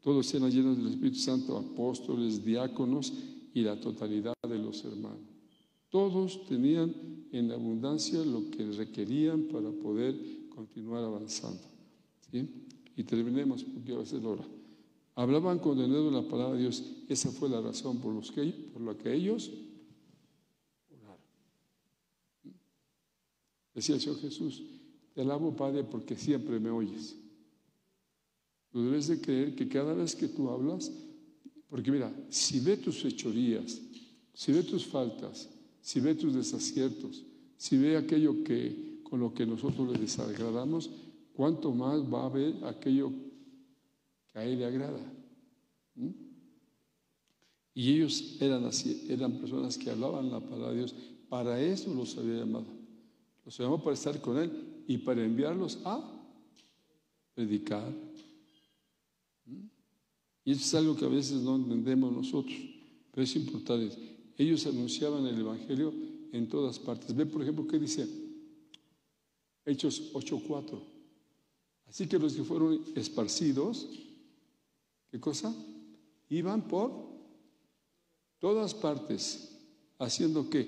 Todos 0.00 0.32
eran 0.34 0.50
llenos 0.50 0.76
del 0.76 0.88
Espíritu 0.88 1.18
Santo, 1.18 1.56
apóstoles, 1.56 2.44
diáconos 2.44 3.12
y 3.54 3.62
la 3.62 3.80
totalidad 3.80 4.34
de 4.48 4.58
los 4.58 4.84
hermanos. 4.84 5.20
Todos 5.88 6.44
tenían 6.46 6.94
en 7.32 7.50
abundancia 7.50 8.24
lo 8.24 8.50
que 8.50 8.70
requerían 8.72 9.44
para 9.44 9.70
poder 9.70 10.14
continuar 10.48 11.04
avanzando. 11.04 11.62
Y 12.32 13.04
terminemos 13.04 13.64
porque 13.64 13.92
va 13.92 14.02
a 14.02 14.06
ser 14.06 14.24
hora. 14.26 14.44
Hablaban 15.18 15.58
con 15.58 15.76
la 16.12 16.22
palabra 16.28 16.54
de 16.54 16.60
Dios. 16.60 16.80
Esa 17.08 17.32
fue 17.32 17.48
la 17.48 17.60
razón 17.60 17.98
por, 17.98 18.14
los 18.14 18.30
que, 18.30 18.44
por 18.72 18.82
la 18.82 18.96
que 18.96 19.12
ellos 19.12 19.50
oraron. 20.88 21.18
Decía 23.74 23.96
el 23.96 24.00
Señor 24.00 24.20
Jesús, 24.20 24.62
te 25.12 25.22
alabo 25.22 25.56
Padre 25.56 25.82
porque 25.82 26.14
siempre 26.14 26.60
me 26.60 26.70
oyes. 26.70 27.16
Tú 28.70 28.84
debes 28.84 29.08
de 29.08 29.20
creer 29.20 29.56
que 29.56 29.68
cada 29.68 29.92
vez 29.92 30.14
que 30.14 30.28
tú 30.28 30.50
hablas, 30.50 30.92
porque 31.68 31.90
mira, 31.90 32.14
si 32.30 32.60
ve 32.60 32.76
tus 32.76 33.02
fechorías, 33.02 33.80
si 34.34 34.52
ve 34.52 34.62
tus 34.62 34.86
faltas, 34.86 35.48
si 35.80 35.98
ve 35.98 36.14
tus 36.14 36.32
desaciertos, 36.32 37.24
si 37.56 37.76
ve 37.76 37.96
aquello 37.96 38.44
que 38.44 39.00
con 39.02 39.18
lo 39.18 39.34
que 39.34 39.44
nosotros 39.44 39.90
le 39.90 39.98
desagradamos, 39.98 40.88
cuánto 41.34 41.72
más 41.72 42.02
va 42.02 42.26
a 42.26 42.28
ver 42.28 42.54
aquello 42.64 43.10
que 43.10 43.27
a 44.38 44.44
él 44.44 44.58
le 44.58 44.64
agrada. 44.66 45.00
Y 47.74 47.92
ellos 47.92 48.36
eran 48.40 48.64
así, 48.64 49.06
eran 49.08 49.38
personas 49.38 49.76
que 49.78 49.90
hablaban 49.90 50.30
la 50.30 50.40
palabra 50.40 50.70
de 50.70 50.78
Dios. 50.78 50.94
Para 51.28 51.60
eso 51.60 51.92
los 51.94 52.16
había 52.16 52.38
llamado. 52.38 52.66
Los 53.44 53.58
llamó 53.58 53.82
para 53.82 53.94
estar 53.94 54.20
con 54.20 54.38
él 54.38 54.50
y 54.86 54.98
para 54.98 55.24
enviarlos 55.24 55.78
a 55.84 56.02
predicar. 57.34 57.92
Y 60.44 60.52
eso 60.52 60.60
es 60.60 60.74
algo 60.74 60.96
que 60.96 61.04
a 61.04 61.08
veces 61.08 61.42
no 61.42 61.56
entendemos 61.56 62.12
nosotros, 62.12 62.56
pero 63.10 63.22
es 63.22 63.36
importante. 63.36 63.96
Ellos 64.36 64.66
anunciaban 64.66 65.26
el 65.26 65.38
Evangelio 65.38 65.92
en 66.32 66.48
todas 66.48 66.78
partes. 66.78 67.14
Ve, 67.14 67.26
por 67.26 67.42
ejemplo, 67.42 67.66
qué 67.66 67.78
dice 67.78 68.08
Hechos 69.64 70.10
8:4. 70.14 70.80
Así 71.86 72.06
que 72.06 72.18
los 72.18 72.34
que 72.34 72.44
fueron 72.44 72.82
esparcidos, 72.94 73.88
¿qué 75.10 75.20
cosa? 75.20 75.54
Iban 76.28 76.68
por 76.68 76.92
todas 78.38 78.74
partes, 78.74 79.58
haciendo 79.98 80.48
qué? 80.50 80.66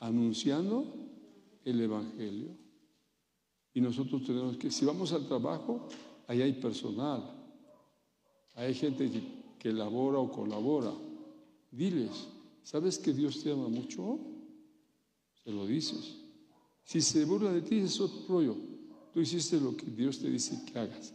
Anunciando 0.00 0.94
el 1.64 1.80
Evangelio. 1.80 2.56
Y 3.72 3.80
nosotros 3.80 4.24
tenemos 4.24 4.56
que, 4.56 4.70
si 4.70 4.84
vamos 4.84 5.12
al 5.12 5.26
trabajo, 5.26 5.88
ahí 6.26 6.42
hay 6.42 6.54
personal, 6.54 7.22
hay 8.54 8.74
gente 8.74 9.10
que, 9.10 9.22
que 9.58 9.72
labora 9.72 10.18
o 10.18 10.30
colabora. 10.30 10.92
Diles, 11.70 12.28
¿Sabes 12.62 12.98
que 12.98 13.12
Dios 13.12 13.42
te 13.42 13.50
ama 13.50 13.68
mucho? 13.68 14.18
Se 15.42 15.50
lo 15.50 15.66
dices. 15.66 16.16
Si 16.84 17.00
se 17.00 17.24
burla 17.24 17.52
de 17.52 17.62
ti 17.62 17.78
es 17.78 18.00
otro 18.00 18.26
rollo. 18.28 18.56
Tú 19.12 19.20
hiciste 19.20 19.60
lo 19.60 19.76
que 19.76 19.86
Dios 19.86 20.20
te 20.20 20.30
dice 20.30 20.64
que 20.64 20.78
hagas. 20.78 21.12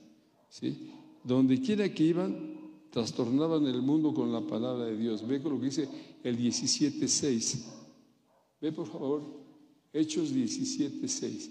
¿sí? 0.49 0.91
Donde 1.25 1.59
quiera 1.59 1.93
que 1.93 2.03
iban, 2.03 2.55
trastornaban 2.91 3.65
el 3.65 3.81
mundo 3.81 4.13
con 4.13 4.31
la 4.31 4.41
palabra 4.41 4.85
de 4.85 4.95
Dios. 4.95 5.27
Ve 5.27 5.41
con 5.41 5.53
lo 5.53 5.59
que 5.59 5.65
dice 5.65 5.89
el 6.23 6.37
17.6. 6.37 7.65
Ve 8.61 8.71
por 8.71 8.87
favor, 8.87 9.23
Hechos 9.91 10.31
17.6. 10.33 11.49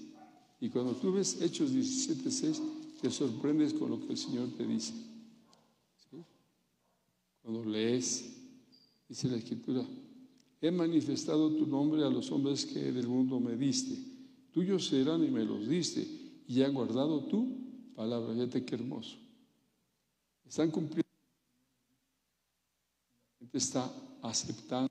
Y 0.61 0.71
cuando 0.71 0.93
tú 0.93 1.13
ves 1.13 1.43
Hechos 1.43 1.73
17.6, 1.73 2.61
te 3.03 3.11
sorprendes 3.11 3.75
con 3.75 3.91
lo 3.91 4.01
que 4.01 4.13
el 4.13 4.17
Señor 4.17 4.49
te 4.57 4.67
dice. 4.67 4.95
Cuando 7.43 7.65
lees 7.65 8.35
Dice 9.09 9.29
la 9.29 9.37
escritura, 9.37 9.85
he 10.61 10.71
manifestado 10.71 11.51
tu 11.55 11.67
nombre 11.67 12.03
a 12.05 12.11
los 12.11 12.31
hombres 12.33 12.65
que 12.65 12.91
del 12.91 13.07
mundo 13.07 13.39
me 13.39 13.57
diste. 13.57 13.97
Tuyos 14.51 14.87
serán 14.87 15.23
y 15.25 15.31
me 15.31 15.45
los 15.45 15.69
diste. 15.69 16.07
Y 16.49 16.63
han 16.63 16.75
guardado 16.75 17.25
tu 17.27 17.47
palabra. 17.95 18.33
Fíjate 18.35 18.65
qué 18.65 18.75
hermoso. 18.77 19.24
Están 20.47 20.71
cumpliendo. 20.71 21.09
La 23.33 23.39
gente 23.39 23.59
está 23.59 23.93
aceptando 24.23 24.91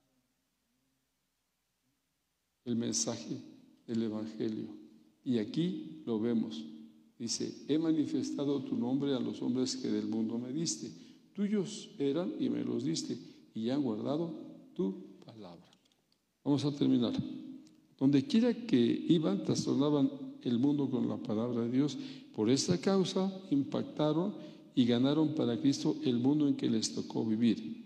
el 2.66 2.76
mensaje 2.76 3.38
del 3.88 4.04
Evangelio. 4.04 4.68
Y 5.24 5.38
aquí 5.38 6.04
lo 6.06 6.20
vemos. 6.20 6.64
Dice, 7.18 7.66
he 7.68 7.78
manifestado 7.78 8.64
tu 8.64 8.76
nombre 8.76 9.14
a 9.14 9.20
los 9.20 9.42
hombres 9.42 9.76
que 9.78 9.88
del 9.88 10.08
mundo 10.08 10.38
me 10.38 10.52
diste. 10.52 10.92
Tuyos 11.34 11.90
eran 11.98 12.34
y 12.40 12.50
me 12.50 12.64
los 12.64 12.84
diste 12.84 13.18
y 13.56 13.70
han 13.70 13.82
guardado 13.82 14.34
tu 14.74 15.18
palabra. 15.26 15.70
Vamos 16.44 16.66
a 16.66 16.72
terminar. 16.76 17.14
Donde 17.98 18.26
quiera 18.26 18.54
que 18.54 18.76
iban, 18.76 19.44
trastornaban 19.44 20.12
el 20.42 20.60
mundo 20.60 20.90
con 20.90 21.08
la 21.08 21.18
palabra 21.18 21.62
de 21.62 21.72
Dios. 21.72 21.98
Por 22.36 22.50
esta 22.50 22.80
causa 22.80 23.32
impactaron 23.52 24.34
y 24.76 24.86
ganaron 24.86 25.36
para 25.36 25.60
Cristo 25.60 25.98
el 26.04 26.20
mundo 26.20 26.48
en 26.48 26.56
que 26.56 26.70
les 26.70 26.94
tocó 26.94 27.26
vivir. 27.26 27.84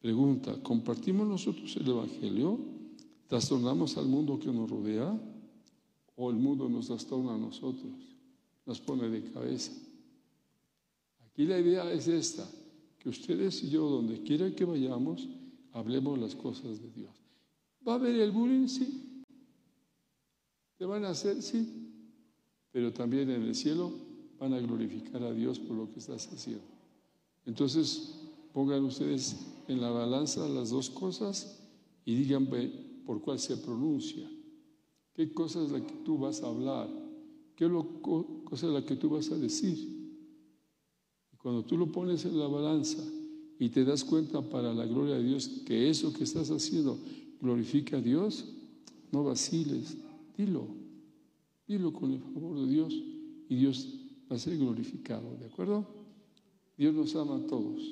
Pregunta, 0.00 0.62
¿compartimos 0.62 1.26
nosotros 1.26 1.76
el 1.76 1.88
Evangelio? 1.88 2.58
¿Trastornamos 3.26 3.96
al 3.96 4.06
mundo 4.06 4.38
que 4.38 4.52
nos 4.52 4.70
rodea? 4.70 5.18
¿O 6.16 6.30
el 6.30 6.36
mundo 6.36 6.68
nos 6.68 6.86
trastorna 6.86 7.34
a 7.34 7.38
nosotros? 7.38 7.92
Nos 8.64 8.80
pone 8.80 9.08
de 9.08 9.30
cabeza. 9.30 9.72
Aquí 11.26 11.44
la 11.44 11.58
idea 11.58 11.92
es 11.92 12.08
esta 12.08 12.48
ustedes 13.08 13.62
y 13.62 13.70
yo, 13.70 13.88
donde 13.88 14.22
quiera 14.22 14.50
que 14.54 14.64
vayamos, 14.64 15.28
hablemos 15.72 16.18
las 16.18 16.34
cosas 16.34 16.80
de 16.80 16.90
Dios. 16.90 17.10
¿Va 17.86 17.92
a 17.92 17.94
haber 17.96 18.16
el 18.16 18.32
bullying? 18.32 18.66
Sí. 18.66 19.22
¿Te 20.76 20.84
van 20.84 21.04
a 21.04 21.10
hacer? 21.10 21.40
Sí. 21.42 21.92
Pero 22.72 22.92
también 22.92 23.30
en 23.30 23.42
el 23.42 23.54
cielo 23.54 23.92
van 24.38 24.52
a 24.54 24.60
glorificar 24.60 25.22
a 25.22 25.32
Dios 25.32 25.58
por 25.58 25.76
lo 25.76 25.90
que 25.90 25.98
estás 25.98 26.26
haciendo. 26.32 26.64
Entonces, 27.44 28.14
pongan 28.52 28.84
ustedes 28.84 29.36
en 29.68 29.80
la 29.80 29.90
balanza 29.90 30.48
las 30.48 30.70
dos 30.70 30.90
cosas 30.90 31.60
y 32.04 32.14
digan 32.14 32.48
por 33.04 33.20
cuál 33.20 33.38
se 33.38 33.56
pronuncia. 33.56 34.28
¿Qué 35.14 35.32
cosa 35.32 35.62
es 35.62 35.70
la 35.70 35.84
que 35.84 35.94
tú 36.04 36.18
vas 36.18 36.42
a 36.42 36.48
hablar? 36.48 36.88
¿Qué 37.54 37.70
cosa 38.44 38.66
es 38.66 38.72
la 38.72 38.84
que 38.84 38.96
tú 38.96 39.10
vas 39.10 39.30
a 39.30 39.36
decir? 39.36 39.96
Cuando 41.38 41.64
tú 41.64 41.78
lo 41.78 41.90
pones 41.92 42.24
en 42.24 42.38
la 42.38 42.48
balanza 42.48 43.02
y 43.58 43.68
te 43.68 43.84
das 43.84 44.04
cuenta 44.04 44.42
para 44.42 44.74
la 44.74 44.84
gloria 44.84 45.14
de 45.14 45.22
Dios 45.22 45.48
que 45.64 45.88
eso 45.88 46.12
que 46.12 46.24
estás 46.24 46.50
haciendo 46.50 46.98
glorifica 47.40 47.98
a 47.98 48.00
Dios, 48.00 48.44
no 49.12 49.24
vaciles, 49.24 49.96
dilo, 50.36 50.66
dilo 51.66 51.92
con 51.92 52.12
el 52.12 52.20
favor 52.20 52.60
de 52.60 52.66
Dios 52.66 52.94
y 53.48 53.56
Dios 53.56 54.05
va 54.30 54.36
a 54.36 54.38
ser 54.38 54.56
glorificado, 54.56 55.36
¿de 55.36 55.46
acuerdo? 55.46 55.86
Dios 56.76 56.94
nos 56.94 57.14
ama 57.16 57.36
a 57.36 57.46
todos, 57.46 57.82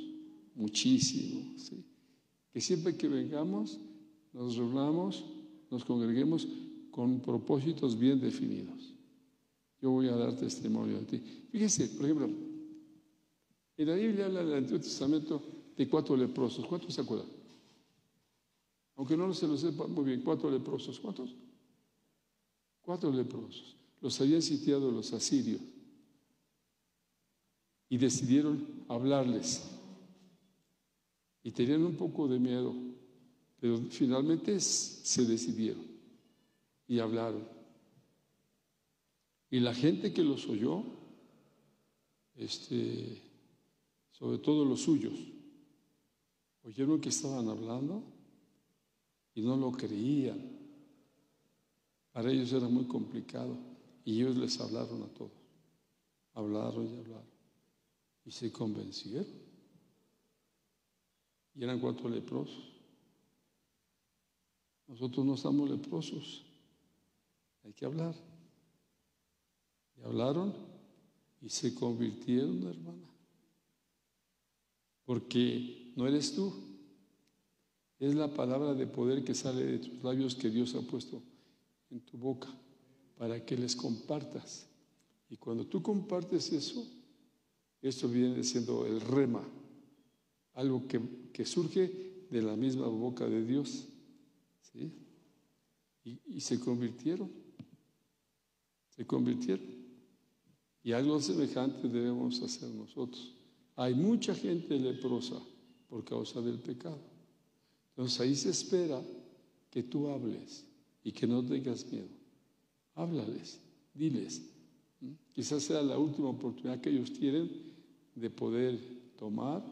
muchísimo. 0.54 1.54
Que 2.52 2.60
siempre 2.60 2.96
que 2.96 3.08
vengamos, 3.08 3.80
nos 4.32 4.56
reunamos, 4.56 5.24
nos 5.70 5.84
congreguemos 5.84 6.46
con 6.90 7.20
propósitos 7.20 7.98
bien 7.98 8.20
definidos. 8.20 8.94
Yo 9.80 9.90
voy 9.90 10.08
a 10.08 10.16
dar 10.16 10.36
testimonio 10.36 10.98
de 11.00 11.04
ti. 11.04 11.22
Fíjese, 11.50 11.88
por 11.88 12.04
ejemplo, 12.04 12.28
en 13.76 13.88
la 13.88 13.94
Biblia 13.94 14.26
habla 14.26 14.44
del 14.44 14.54
Antiguo 14.54 14.80
Testamento 14.80 15.42
de 15.76 15.88
cuatro 15.88 16.16
leprosos. 16.16 16.66
¿Cuántos 16.66 16.94
se 16.94 17.00
acuerdan? 17.00 17.28
Aunque 18.96 19.16
no 19.16 19.32
se 19.34 19.48
lo 19.48 19.56
sepa 19.56 19.86
muy 19.88 20.04
bien, 20.04 20.22
cuatro 20.22 20.50
leprosos. 20.50 21.00
¿Cuántos? 21.00 21.34
Cuatro 22.80 23.10
leprosos. 23.10 23.76
Los 24.00 24.20
habían 24.20 24.42
sitiado 24.42 24.90
los 24.90 25.12
asirios 25.12 25.60
y 27.94 27.96
decidieron 27.96 28.66
hablarles. 28.88 29.62
Y 31.44 31.52
tenían 31.52 31.84
un 31.84 31.94
poco 31.94 32.26
de 32.26 32.40
miedo, 32.40 32.74
pero 33.60 33.78
finalmente 33.88 34.58
se 34.58 35.24
decidieron 35.24 35.86
y 36.88 36.98
hablaron. 36.98 37.46
Y 39.48 39.60
la 39.60 39.72
gente 39.72 40.12
que 40.12 40.24
los 40.24 40.48
oyó, 40.48 40.82
este, 42.34 43.22
sobre 44.10 44.38
todo 44.38 44.64
los 44.64 44.80
suyos, 44.80 45.14
oyeron 46.64 47.00
que 47.00 47.10
estaban 47.10 47.48
hablando 47.48 48.02
y 49.36 49.42
no 49.42 49.56
lo 49.56 49.70
creían. 49.70 50.50
Para 52.10 52.32
ellos 52.32 52.52
era 52.52 52.66
muy 52.66 52.86
complicado 52.86 53.56
y 54.04 54.20
ellos 54.20 54.36
les 54.36 54.60
hablaron 54.60 55.00
a 55.04 55.14
todos. 55.14 55.30
Hablaron 56.32 56.88
y 56.92 56.96
hablaron. 56.98 57.33
Y 58.24 58.30
se 58.30 58.50
convencieron. 58.50 59.44
Y 61.54 61.62
eran 61.62 61.78
cuatro 61.78 62.08
leprosos. 62.08 62.74
Nosotros 64.86 65.24
no 65.24 65.34
estamos 65.34 65.70
leprosos. 65.70 66.44
Hay 67.64 67.72
que 67.72 67.86
hablar. 67.86 68.14
Y 69.96 70.02
hablaron 70.02 70.54
y 71.40 71.48
se 71.48 71.74
convirtieron, 71.74 72.62
hermana. 72.64 73.08
Porque 75.04 75.92
no 75.96 76.06
eres 76.06 76.34
tú. 76.34 76.52
Es 77.98 78.14
la 78.14 78.32
palabra 78.32 78.74
de 78.74 78.86
poder 78.86 79.24
que 79.24 79.34
sale 79.34 79.64
de 79.64 79.78
tus 79.78 80.02
labios 80.02 80.34
que 80.34 80.50
Dios 80.50 80.74
ha 80.74 80.80
puesto 80.80 81.22
en 81.90 82.00
tu 82.00 82.18
boca 82.18 82.48
para 83.16 83.44
que 83.44 83.56
les 83.56 83.76
compartas. 83.76 84.66
Y 85.28 85.36
cuando 85.36 85.66
tú 85.66 85.82
compartes 85.82 86.52
eso, 86.52 86.86
esto 87.88 88.08
viene 88.08 88.42
siendo 88.42 88.86
el 88.86 89.00
rema, 89.00 89.46
algo 90.54 90.84
que, 90.88 91.44
surge 91.44 92.26
de 92.30 92.40
la 92.40 92.56
misma 92.56 92.86
boca 92.86 93.28
de 93.28 93.44
Dios. 93.44 93.88
¿sí? 94.72 94.90
Y, 96.04 96.18
y 96.36 96.40
se 96.40 96.58
convirtieron, 96.58 97.30
se 98.88 99.06
convirtieron. 99.06 99.66
Y 100.82 100.92
algo 100.92 101.20
semejante 101.20 101.88
debemos 101.88 102.40
hacer 102.40 102.70
nosotros. 102.70 103.34
Hay 103.76 103.94
mucha 103.94 104.34
gente 104.34 104.78
leprosa 104.78 105.38
por 105.88 106.04
causa 106.04 106.40
del 106.40 106.60
pecado. 106.60 107.00
Entonces 107.90 108.20
ahí 108.20 108.34
se 108.34 108.50
espera 108.50 109.02
que 109.70 109.82
tú 109.82 110.08
hables 110.08 110.64
y 111.02 111.12
que 111.12 111.26
no 111.26 111.44
tengas 111.44 111.84
miedo. 111.92 112.08
Háblales, 112.94 113.60
diles. 113.92 114.42
Quizás 115.32 115.64
sea 115.64 115.82
la 115.82 115.98
última 115.98 116.28
oportunidad 116.28 116.80
que 116.80 116.90
ellos 116.90 117.12
tienen 117.12 117.73
de 118.14 118.30
poder 118.30 118.78
tomar, 119.16 119.62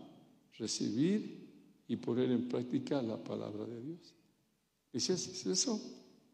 recibir 0.59 1.49
y 1.89 1.97
poner 1.97 2.31
en 2.31 2.49
práctica 2.49 3.03
la 3.03 3.23
palabra 3.23 3.67
de 3.67 3.83
Dios. 3.83 4.15
Y 4.93 5.01
si 5.01 5.13
haces 5.13 5.47
eso, 5.47 5.81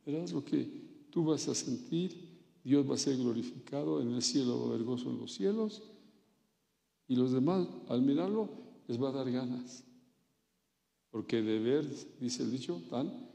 verás 0.04 0.32
lo 0.32 0.44
que 0.44 1.06
tú 1.10 1.24
vas 1.24 1.48
a 1.48 1.54
sentir, 1.54 2.28
Dios 2.64 2.88
va 2.88 2.94
a 2.94 2.98
ser 2.98 3.16
glorificado, 3.16 4.00
en 4.00 4.12
el 4.12 4.22
cielo 4.22 4.58
va 4.58 4.64
a 4.66 4.68
haber 4.68 4.84
gozo 4.84 5.10
en 5.10 5.18
los 5.18 5.32
cielos, 5.32 5.82
y 7.06 7.16
los 7.16 7.32
demás, 7.32 7.66
al 7.88 8.02
mirarlo, 8.02 8.50
les 8.86 9.02
va 9.02 9.08
a 9.08 9.12
dar 9.12 9.30
ganas. 9.30 9.84
Porque 11.10 11.40
de 11.42 11.58
ver, 11.58 11.86
dice 12.20 12.42
el 12.42 12.50
dicho, 12.50 12.82
dan 12.90 13.28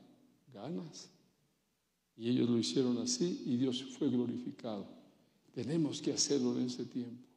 ganas. 0.54 1.10
Y 2.16 2.30
ellos 2.30 2.50
lo 2.50 2.60
hicieron 2.60 2.98
así 3.00 3.42
y 3.46 3.58
Dios 3.58 3.84
fue 3.84 4.10
glorificado. 4.10 4.88
Tenemos 5.54 6.02
que 6.02 6.14
hacerlo 6.14 6.58
en 6.58 6.68
ese 6.68 6.86
tiempo. 6.86 7.33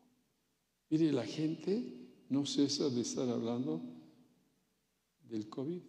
Mire, 0.88 1.12
la 1.12 1.26
gente 1.26 2.06
no 2.28 2.46
cesa 2.46 2.88
de 2.88 3.00
estar 3.00 3.28
hablando 3.28 3.80
del 5.28 5.48
COVID. 5.48 5.80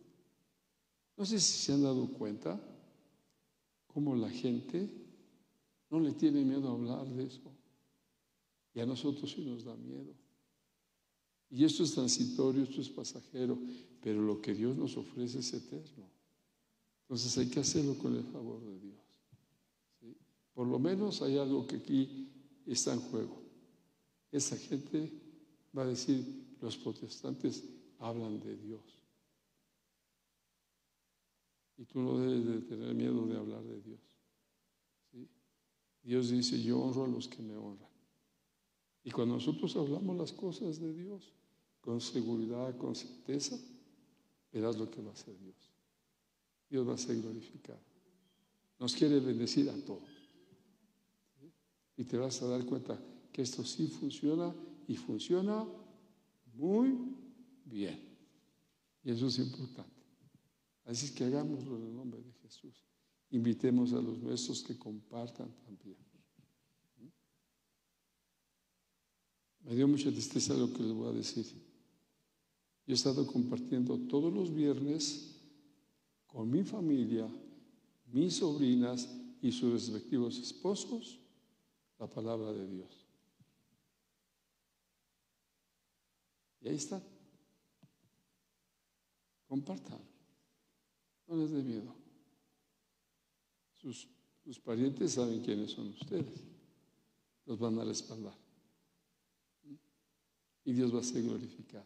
No 1.18 1.26
sé 1.26 1.40
si 1.40 1.66
se 1.66 1.74
han 1.74 1.84
dado 1.84 2.08
cuenta 2.14 2.60
cómo 3.88 4.16
la 4.16 4.30
gente 4.30 4.90
no 5.90 6.00
le 6.00 6.14
tiene 6.14 6.44
miedo 6.44 6.70
a 6.70 6.74
hablar 6.74 7.08
de 7.08 7.26
eso. 7.26 7.52
Y 8.74 8.80
a 8.80 8.86
nosotros 8.86 9.32
sí 9.32 9.42
nos 9.42 9.64
da 9.64 9.76
miedo. 9.76 10.14
Y 11.50 11.64
esto 11.64 11.84
es 11.84 11.94
transitorio, 11.94 12.64
esto 12.64 12.82
es 12.82 12.90
pasajero, 12.90 13.58
pero 14.02 14.22
lo 14.22 14.42
que 14.42 14.54
Dios 14.54 14.76
nos 14.76 14.98
ofrece 14.98 15.40
es 15.40 15.54
eterno. 15.54 16.10
Entonces 17.04 17.38
hay 17.38 17.48
que 17.48 17.62
hacerlo 17.62 17.98
con 17.98 18.16
el 18.16 18.24
favor 18.24 18.62
de 18.62 18.80
Dios. 18.80 20.18
Por 20.54 20.68
lo 20.68 20.78
menos 20.78 21.22
hay 21.22 21.38
algo 21.38 21.66
que 21.66 21.78
aquí 21.78 22.30
está 22.66 22.94
en 22.94 23.00
juego 23.00 23.47
esa 24.32 24.58
gente 24.58 25.12
va 25.76 25.84
a 25.84 25.88
decir, 25.88 26.48
los 26.62 26.78
protestantes 26.78 27.64
hablan 28.00 28.40
de 28.40 28.58
Dios. 28.58 28.82
Y 31.78 31.86
tú 31.86 32.00
no 32.00 32.20
debes 32.20 32.46
de 32.46 32.62
tener 32.62 32.94
miedo 32.96 33.26
de 33.28 33.38
hablar 33.38 33.64
de 33.64 33.82
Dios. 33.82 34.00
Dios 36.04 36.30
dice, 36.30 36.62
yo 36.62 36.80
honro 36.80 37.04
a 37.04 37.08
los 37.08 37.28
que 37.28 37.42
me 37.42 37.56
honran. 37.56 37.90
Y 39.04 39.12
cuando 39.12 39.36
nosotros 39.36 39.76
hablamos 39.76 40.18
las 40.18 40.32
cosas 40.32 40.80
de 40.80 40.94
Dios 40.94 41.34
con 41.82 42.02
seguridad, 42.02 42.78
con 42.78 42.96
certeza, 42.96 43.58
verás 44.52 44.78
lo 44.78 44.90
que 44.90 45.02
va 45.02 45.12
a 45.12 45.14
hacer 45.14 45.38
Dios. 45.40 45.56
Dios 46.70 46.88
va 46.88 46.94
a 46.94 46.98
ser 46.98 47.22
glorificado. 47.22 47.80
Nos 48.80 48.96
quiere 48.96 49.20
bendecir 49.20 49.70
a 49.70 49.86
todos. 49.86 50.10
Y 51.96 52.04
te 52.04 52.18
vas 52.18 52.42
a 52.42 52.48
dar 52.48 52.66
cuenta 52.66 53.00
que 53.38 53.44
esto 53.44 53.64
sí 53.64 53.86
funciona 53.86 54.52
y 54.88 54.96
funciona 54.96 55.64
muy 56.56 56.98
bien. 57.66 58.00
Y 59.04 59.12
eso 59.12 59.28
es 59.28 59.38
importante. 59.38 60.02
Así 60.86 61.14
que 61.14 61.24
hagámoslo 61.26 61.78
en 61.78 61.84
el 61.84 61.96
nombre 61.96 62.20
de 62.20 62.34
Jesús. 62.42 62.84
Invitemos 63.30 63.94
a 63.94 64.02
los 64.02 64.18
nuestros 64.18 64.64
que 64.64 64.76
compartan 64.76 65.54
también. 65.64 65.98
Me 69.60 69.76
dio 69.76 69.88
mucha 69.88 70.10
tristeza 70.10 70.56
lo 70.56 70.74
que 70.74 70.82
les 70.82 70.94
voy 70.94 71.10
a 71.10 71.12
decir. 71.12 71.46
Yo 72.88 72.92
he 72.92 72.94
estado 72.94 73.28
compartiendo 73.28 74.00
todos 74.00 74.34
los 74.34 74.52
viernes 74.52 75.40
con 76.26 76.50
mi 76.50 76.64
familia, 76.64 77.30
mis 78.08 78.38
sobrinas 78.38 79.08
y 79.44 79.52
sus 79.52 79.74
respectivos 79.74 80.40
esposos 80.40 81.20
la 82.00 82.10
palabra 82.10 82.52
de 82.52 82.68
Dios. 82.68 83.07
Y 86.62 86.70
ahí 86.70 86.76
está. 86.76 87.02
Compartan. 89.48 90.00
No 91.28 91.36
les 91.38 91.52
dé 91.52 91.62
miedo. 91.62 91.94
Sus, 93.74 94.08
sus 94.44 94.60
parientes 94.60 95.14
saben 95.14 95.42
quiénes 95.42 95.72
son 95.72 95.90
ustedes. 95.90 96.44
Los 97.46 97.60
van 97.60 97.80
a 97.80 97.84
respaldar. 97.84 98.36
Y 100.66 100.74
Dios 100.74 100.94
va 100.94 101.00
a 101.00 101.04
ser 101.04 101.24
glorificado. 101.24 101.86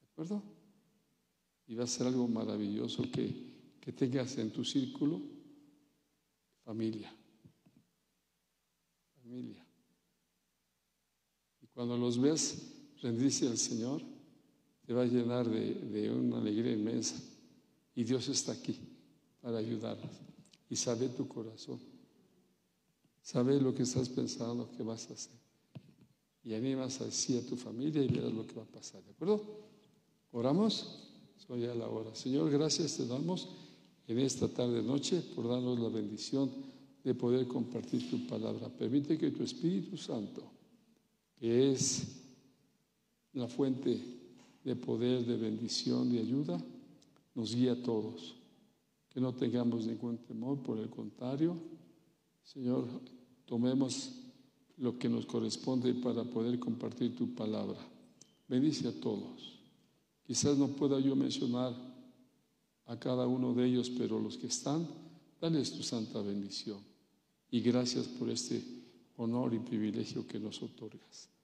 ¿De 0.00 0.06
acuerdo? 0.12 0.42
Y 1.66 1.74
va 1.74 1.84
a 1.84 1.88
ser 1.88 2.06
algo 2.06 2.28
maravilloso 2.28 3.02
que, 3.10 3.78
que 3.80 3.92
tengas 3.92 4.38
en 4.38 4.52
tu 4.52 4.64
círculo 4.64 5.20
familia. 6.64 7.12
Familia. 9.22 9.66
Y 11.62 11.66
cuando 11.68 11.96
los 11.96 12.20
ves 12.20 12.75
rendirse 13.06 13.46
al 13.46 13.56
Señor, 13.56 14.02
te 14.84 14.92
va 14.92 15.02
a 15.02 15.06
llenar 15.06 15.48
de, 15.48 16.10
una 16.10 16.38
alegría 16.38 16.72
inmensa. 16.72 17.16
Y 17.94 18.04
Dios 18.04 18.28
está 18.28 18.52
aquí 18.52 18.76
para 19.40 19.58
ayudarnos. 19.58 20.10
Y 20.68 20.76
sabe 20.76 21.08
tu 21.08 21.26
corazón. 21.26 21.78
Sabe 23.22 23.60
lo 23.60 23.74
que 23.74 23.84
estás 23.84 24.08
pensando 24.08 24.70
que 24.76 24.82
vas 24.82 25.10
a 25.10 25.14
hacer. 25.14 25.38
Y 26.44 26.54
animas 26.54 27.00
así 27.00 27.36
a 27.36 27.46
tu 27.46 27.56
familia 27.56 28.02
y 28.02 28.08
verás 28.08 28.32
lo 28.32 28.46
que 28.46 28.54
va 28.54 28.62
a 28.62 28.66
pasar. 28.66 29.02
¿De 29.02 29.10
acuerdo? 29.10 29.42
Oramos. 30.32 31.02
Soy 31.46 31.64
a 31.64 31.74
la 31.74 31.88
hora. 31.88 32.14
Señor, 32.14 32.50
gracias 32.50 32.96
te 32.96 33.06
damos 33.06 33.48
en 34.06 34.18
esta 34.18 34.48
tarde 34.48 34.82
noche 34.82 35.22
por 35.34 35.48
darnos 35.48 35.78
la 35.78 35.88
bendición 35.88 36.50
de 37.04 37.14
poder 37.14 37.46
compartir 37.46 38.10
tu 38.10 38.26
palabra. 38.26 38.68
Permite 38.68 39.16
que 39.16 39.30
tu 39.30 39.42
Espíritu 39.42 39.96
Santo 39.96 40.56
que 41.38 41.72
es 41.72 42.25
la 43.36 43.48
fuente 43.48 44.00
de 44.64 44.76
poder, 44.76 45.24
de 45.24 45.36
bendición, 45.36 46.10
de 46.10 46.20
ayuda, 46.20 46.58
nos 47.34 47.54
guía 47.54 47.72
a 47.72 47.82
todos. 47.82 48.34
Que 49.10 49.20
no 49.20 49.34
tengamos 49.34 49.86
ningún 49.86 50.18
temor, 50.18 50.62
por 50.62 50.78
el 50.78 50.88
contrario, 50.88 51.56
Señor, 52.42 52.86
tomemos 53.44 54.12
lo 54.78 54.98
que 54.98 55.08
nos 55.08 55.26
corresponde 55.26 55.94
para 55.94 56.24
poder 56.24 56.58
compartir 56.58 57.14
tu 57.14 57.34
palabra. 57.34 57.78
Bendice 58.48 58.88
a 58.88 59.00
todos. 59.00 59.58
Quizás 60.26 60.56
no 60.56 60.68
pueda 60.68 60.98
yo 60.98 61.14
mencionar 61.14 61.74
a 62.86 62.98
cada 62.98 63.26
uno 63.26 63.52
de 63.52 63.66
ellos, 63.66 63.90
pero 63.90 64.18
los 64.18 64.38
que 64.38 64.46
están, 64.46 64.86
dales 65.40 65.72
tu 65.72 65.82
santa 65.82 66.22
bendición. 66.22 66.80
Y 67.50 67.60
gracias 67.60 68.06
por 68.06 68.30
este 68.30 68.62
honor 69.16 69.52
y 69.54 69.58
privilegio 69.58 70.26
que 70.26 70.38
nos 70.38 70.62
otorgas. 70.62 71.35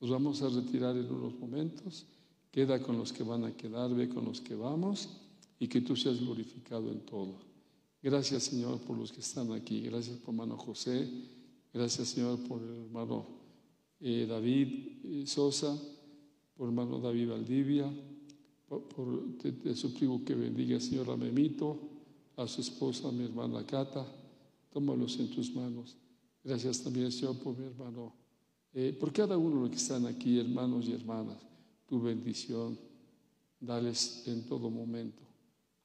Nos 0.00 0.10
vamos 0.10 0.42
a 0.42 0.48
retirar 0.48 0.96
en 0.96 1.10
unos 1.10 1.38
momentos. 1.38 2.06
Queda 2.50 2.82
con 2.82 2.98
los 2.98 3.12
que 3.12 3.22
van 3.22 3.44
a 3.44 3.56
quedar, 3.56 3.94
ve 3.94 4.08
con 4.08 4.24
los 4.24 4.40
que 4.40 4.54
vamos 4.54 5.08
y 5.58 5.68
que 5.68 5.80
tú 5.80 5.96
seas 5.96 6.20
glorificado 6.20 6.90
en 6.90 7.00
todo. 7.00 7.34
Gracias, 8.02 8.44
Señor, 8.44 8.78
por 8.80 8.96
los 8.96 9.12
que 9.12 9.20
están 9.20 9.52
aquí. 9.52 9.80
Gracias 9.80 10.18
por 10.18 10.34
hermano 10.34 10.56
José. 10.56 11.08
Gracias, 11.72 12.08
Señor, 12.08 12.38
por 12.46 12.62
el 12.62 12.84
hermano 12.84 13.26
eh, 14.00 14.26
David 14.28 15.00
eh, 15.04 15.26
Sosa, 15.26 15.76
por 16.56 16.68
hermano 16.68 16.98
David 16.98 17.30
Valdivia. 17.30 17.90
Por, 18.68 19.36
te, 19.38 19.74
suplico 19.74 20.24
que 20.24 20.34
bendiga, 20.34 20.80
Señor, 20.80 21.10
a 21.10 21.16
Memito, 21.16 21.78
a 22.36 22.46
su 22.46 22.60
esposa, 22.60 23.10
mi 23.12 23.24
hermana 23.24 23.64
Cata. 23.64 24.06
Tómalos 24.72 25.18
en 25.18 25.30
tus 25.30 25.54
manos. 25.54 25.96
Gracias 26.42 26.82
también, 26.82 27.10
Señor, 27.10 27.38
por 27.38 27.56
mi 27.56 27.66
hermano, 27.66 28.12
eh, 28.78 28.92
por 28.92 29.10
cada 29.10 29.38
uno 29.38 29.54
de 29.54 29.60
los 29.62 29.70
que 29.70 29.76
están 29.76 30.04
aquí, 30.04 30.38
hermanos 30.38 30.86
y 30.86 30.92
hermanas. 30.92 31.38
Tu 31.86 31.98
bendición, 31.98 32.78
dales 33.58 34.22
en 34.26 34.44
todo 34.44 34.68
momento. 34.68 35.22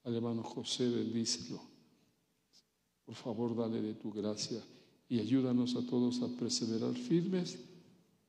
Al 0.04 0.16
hermano 0.16 0.44
José, 0.44 0.90
bendícelo. 0.90 1.62
Por 3.06 3.16
favor, 3.16 3.56
dale 3.56 3.82
de 3.82 3.94
tu 3.94 4.12
gracia 4.12 4.62
y 5.08 5.20
ayúdanos 5.20 5.78
a 5.78 5.86
todos 5.86 6.22
a 6.22 6.28
perseverar 6.36 6.94
firmes 6.94 7.60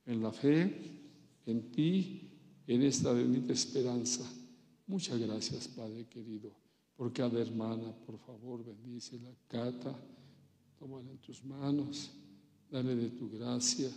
en 0.05 0.23
la 0.23 0.31
fe, 0.31 1.01
en 1.45 1.69
ti, 1.69 2.31
en 2.65 2.83
esta 2.83 3.11
bendita 3.11 3.51
esperanza. 3.51 4.23
Muchas 4.87 5.19
gracias, 5.19 5.67
Padre 5.67 6.07
querido, 6.07 6.55
por 6.95 7.11
cada 7.11 7.37
hermana, 7.41 7.93
por 8.05 8.17
favor, 8.17 8.63
bendícela, 8.63 9.29
cata, 9.45 9.93
tómala 10.79 11.11
en 11.11 11.17
tus 11.17 11.43
manos, 11.43 12.11
dale 12.71 12.95
de 12.95 13.09
tu 13.09 13.29
gracia, 13.29 13.91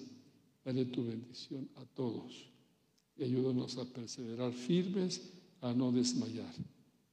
dale 0.66 0.84
tu 0.86 1.04
bendición 1.04 1.68
a 1.76 1.84
todos 1.84 2.50
y 3.16 3.22
ayúdanos 3.22 3.78
a 3.78 3.84
perseverar 3.84 4.52
firmes, 4.52 5.22
a 5.60 5.72
no 5.72 5.92
desmayar. 5.92 6.52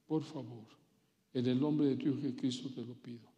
Por 0.06 0.24
favor, 0.24 0.66
en 1.32 1.46
el 1.46 1.60
nombre 1.60 1.86
de 1.86 1.96
tu 1.96 2.08
Hijo 2.08 2.20
Jesucristo 2.20 2.68
te 2.74 2.84
lo 2.84 2.94
pido. 2.94 3.32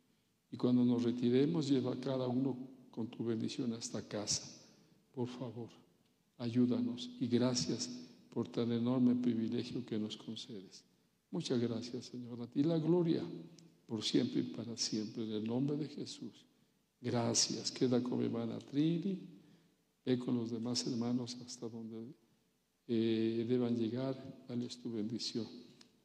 Y 0.50 0.56
cuando 0.56 0.86
nos 0.86 1.02
retiremos, 1.02 1.68
lleva 1.68 1.92
a 1.92 2.00
cada 2.00 2.26
uno 2.26 2.56
con 2.90 3.08
tu 3.08 3.26
bendición 3.26 3.74
hasta 3.74 4.08
casa. 4.08 4.42
Por 5.12 5.28
favor, 5.28 5.68
ayúdanos 6.38 7.10
y 7.20 7.26
gracias 7.26 7.90
por 8.30 8.48
tan 8.48 8.72
enorme 8.72 9.16
privilegio 9.16 9.84
que 9.84 9.98
nos 9.98 10.16
concedes. 10.16 10.82
Muchas 11.30 11.60
gracias, 11.60 12.06
Señor. 12.06 12.40
A 12.40 12.46
ti 12.46 12.62
la 12.62 12.78
gloria 12.78 13.22
por 13.86 14.02
siempre 14.02 14.40
y 14.40 14.44
para 14.44 14.78
siempre, 14.78 15.24
en 15.24 15.32
el 15.32 15.44
nombre 15.44 15.76
de 15.76 15.88
Jesús. 15.88 16.46
Gracias. 17.02 17.70
Queda 17.70 18.02
con 18.02 18.18
mi 18.18 18.24
hermana 18.24 18.58
Trini. 18.58 19.35
Ve 20.06 20.18
con 20.18 20.36
los 20.36 20.52
demás 20.52 20.86
hermanos 20.86 21.36
hasta 21.44 21.68
donde 21.68 22.14
eh, 22.86 23.44
deban 23.48 23.76
llegar. 23.76 24.14
Dales 24.48 24.80
tu 24.80 24.92
bendición 24.92 25.46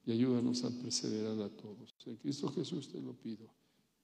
y 0.05 0.11
ayúdanos 0.11 0.63
a 0.63 0.71
perseverar 0.81 1.39
a 1.39 1.49
todos. 1.49 1.95
En 2.07 2.17
Cristo 2.17 2.49
Jesús 2.49 2.89
te 2.89 2.99
lo 2.99 3.13
pido. 3.13 3.47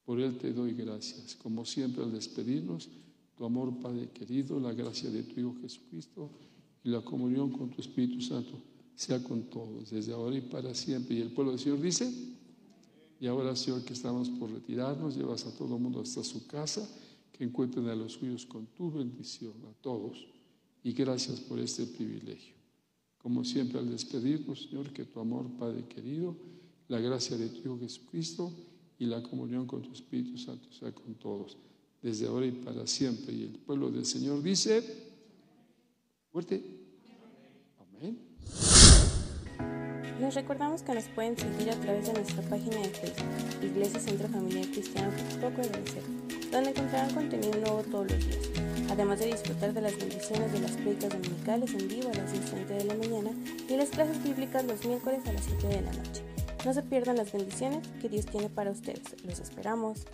Por 0.06 0.22
Él 0.22 0.38
te 0.38 0.54
doy 0.54 0.74
gracias. 0.74 1.36
Como 1.36 1.66
siempre 1.66 2.04
al 2.04 2.14
despedirnos, 2.14 2.90
tu 3.36 3.44
amor, 3.44 3.80
Padre 3.80 4.10
querido, 4.12 4.60
la 4.60 4.74
gracia 4.74 5.10
de 5.10 5.24
tu 5.24 5.40
Hijo 5.40 5.56
Jesucristo 5.62 6.32
y 6.84 6.90
la 6.90 7.02
comunión 7.02 7.52
con 7.52 7.70
tu 7.72 7.82
Espíritu 7.82 8.22
Santo 8.22 8.62
sea 8.96 9.24
con 9.24 9.44
todos, 9.50 9.92
desde 9.92 10.14
ahora 10.14 10.38
y 10.38 10.42
para 10.42 10.74
siempre. 10.74 11.16
Y 11.16 11.22
el 11.22 11.32
pueblo 11.32 11.52
del 11.52 11.60
Señor 11.60 11.82
dice, 11.82 12.12
y 13.20 13.28
ahora, 13.28 13.56
Señor, 13.56 13.84
que 13.84 13.94
estamos 13.94 14.30
por 14.30 14.52
retirarnos, 14.52 15.16
llevas 15.16 15.46
a 15.46 15.56
todo 15.56 15.76
el 15.76 15.82
mundo 15.82 16.02
hasta 16.02 16.24
su 16.24 16.48
casa, 16.48 16.88
que 17.38 17.44
encuentren 17.44 17.88
a 17.88 17.96
los 17.96 18.14
suyos 18.14 18.46
con 18.46 18.68
tu 18.68 18.92
bendición, 18.92 19.54
a 19.70 19.74
todos. 19.82 20.28
Y 20.84 20.94
gracias 20.94 21.40
por 21.42 21.60
este 21.60 21.86
privilegio. 21.86 22.56
Como 23.18 23.44
siempre 23.44 23.80
al 23.80 23.90
despedirnos, 23.90 24.64
Señor, 24.64 24.92
que 24.94 25.06
tu 25.06 25.20
amor, 25.20 25.50
Padre 25.58 25.86
querido, 25.88 26.36
la 26.88 27.00
gracia 27.00 27.38
de 27.38 27.50
tu 27.50 27.60
Hijo 27.60 27.80
Jesucristo, 27.80 28.54
y 29.00 29.06
la 29.06 29.22
comunión 29.22 29.66
con 29.68 29.82
tu 29.82 29.92
Espíritu 29.92 30.38
Santo 30.38 30.72
sea 30.72 30.92
con 30.92 31.16
todos, 31.16 31.58
desde 32.02 32.28
ahora 32.28 32.46
y 32.46 32.52
para 32.52 32.88
siempre. 32.88 33.34
Y 33.34 33.44
el 33.44 33.60
pueblo 33.60 33.92
del 33.92 34.06
Señor 34.06 34.42
dice, 34.42 34.84
fuerte, 36.32 36.64
amén. 37.80 38.20
Les 40.20 40.34
recordamos 40.34 40.82
que 40.82 40.96
nos 40.96 41.06
pueden 41.10 41.38
seguir 41.38 41.70
a 41.70 41.80
través 41.80 42.08
de 42.08 42.14
nuestra 42.14 42.42
página 42.50 42.78
de 42.78 42.90
Facebook, 42.90 43.64
Iglesia 43.64 44.00
Centro 44.00 44.28
Familiar 44.30 44.66
Cristiano 44.72 45.12
Poco 45.40 45.62
de 45.62 45.70
donde 46.58 46.72
encontrarán 46.72 47.14
contenido 47.14 47.56
nuevo 47.60 47.84
todos 47.84 48.12
los 48.12 48.26
días, 48.26 48.50
además 48.90 49.20
de 49.20 49.28
disfrutar 49.28 49.74
de 49.74 49.82
las 49.82 49.96
bendiciones 49.96 50.52
de 50.52 50.60
las 50.60 50.72
predicas 50.72 51.10
dominicales 51.10 51.72
en 51.76 51.88
vivo 51.88 52.10
a 52.10 52.18
las 52.18 52.32
6 52.32 52.68
de 52.68 52.84
la 52.84 52.96
mañana 52.96 53.30
y 53.70 53.78
las 53.78 53.90
clases 53.90 54.24
bíblicas 54.24 54.66
los 54.66 54.84
miércoles 54.84 55.20
a 55.28 55.34
las 55.34 55.46
7 55.46 55.68
de 55.68 55.82
la 55.82 55.92
noche. 55.92 56.24
No 56.66 56.74
se 56.74 56.82
pierdan 56.82 57.18
las 57.18 57.32
bendiciones 57.32 57.88
que 58.02 58.10
Dios 58.10 58.26
tiene 58.26 58.50
para 58.50 58.72
ustedes. 58.72 59.04
Los 59.24 59.40
esperamos. 59.40 60.08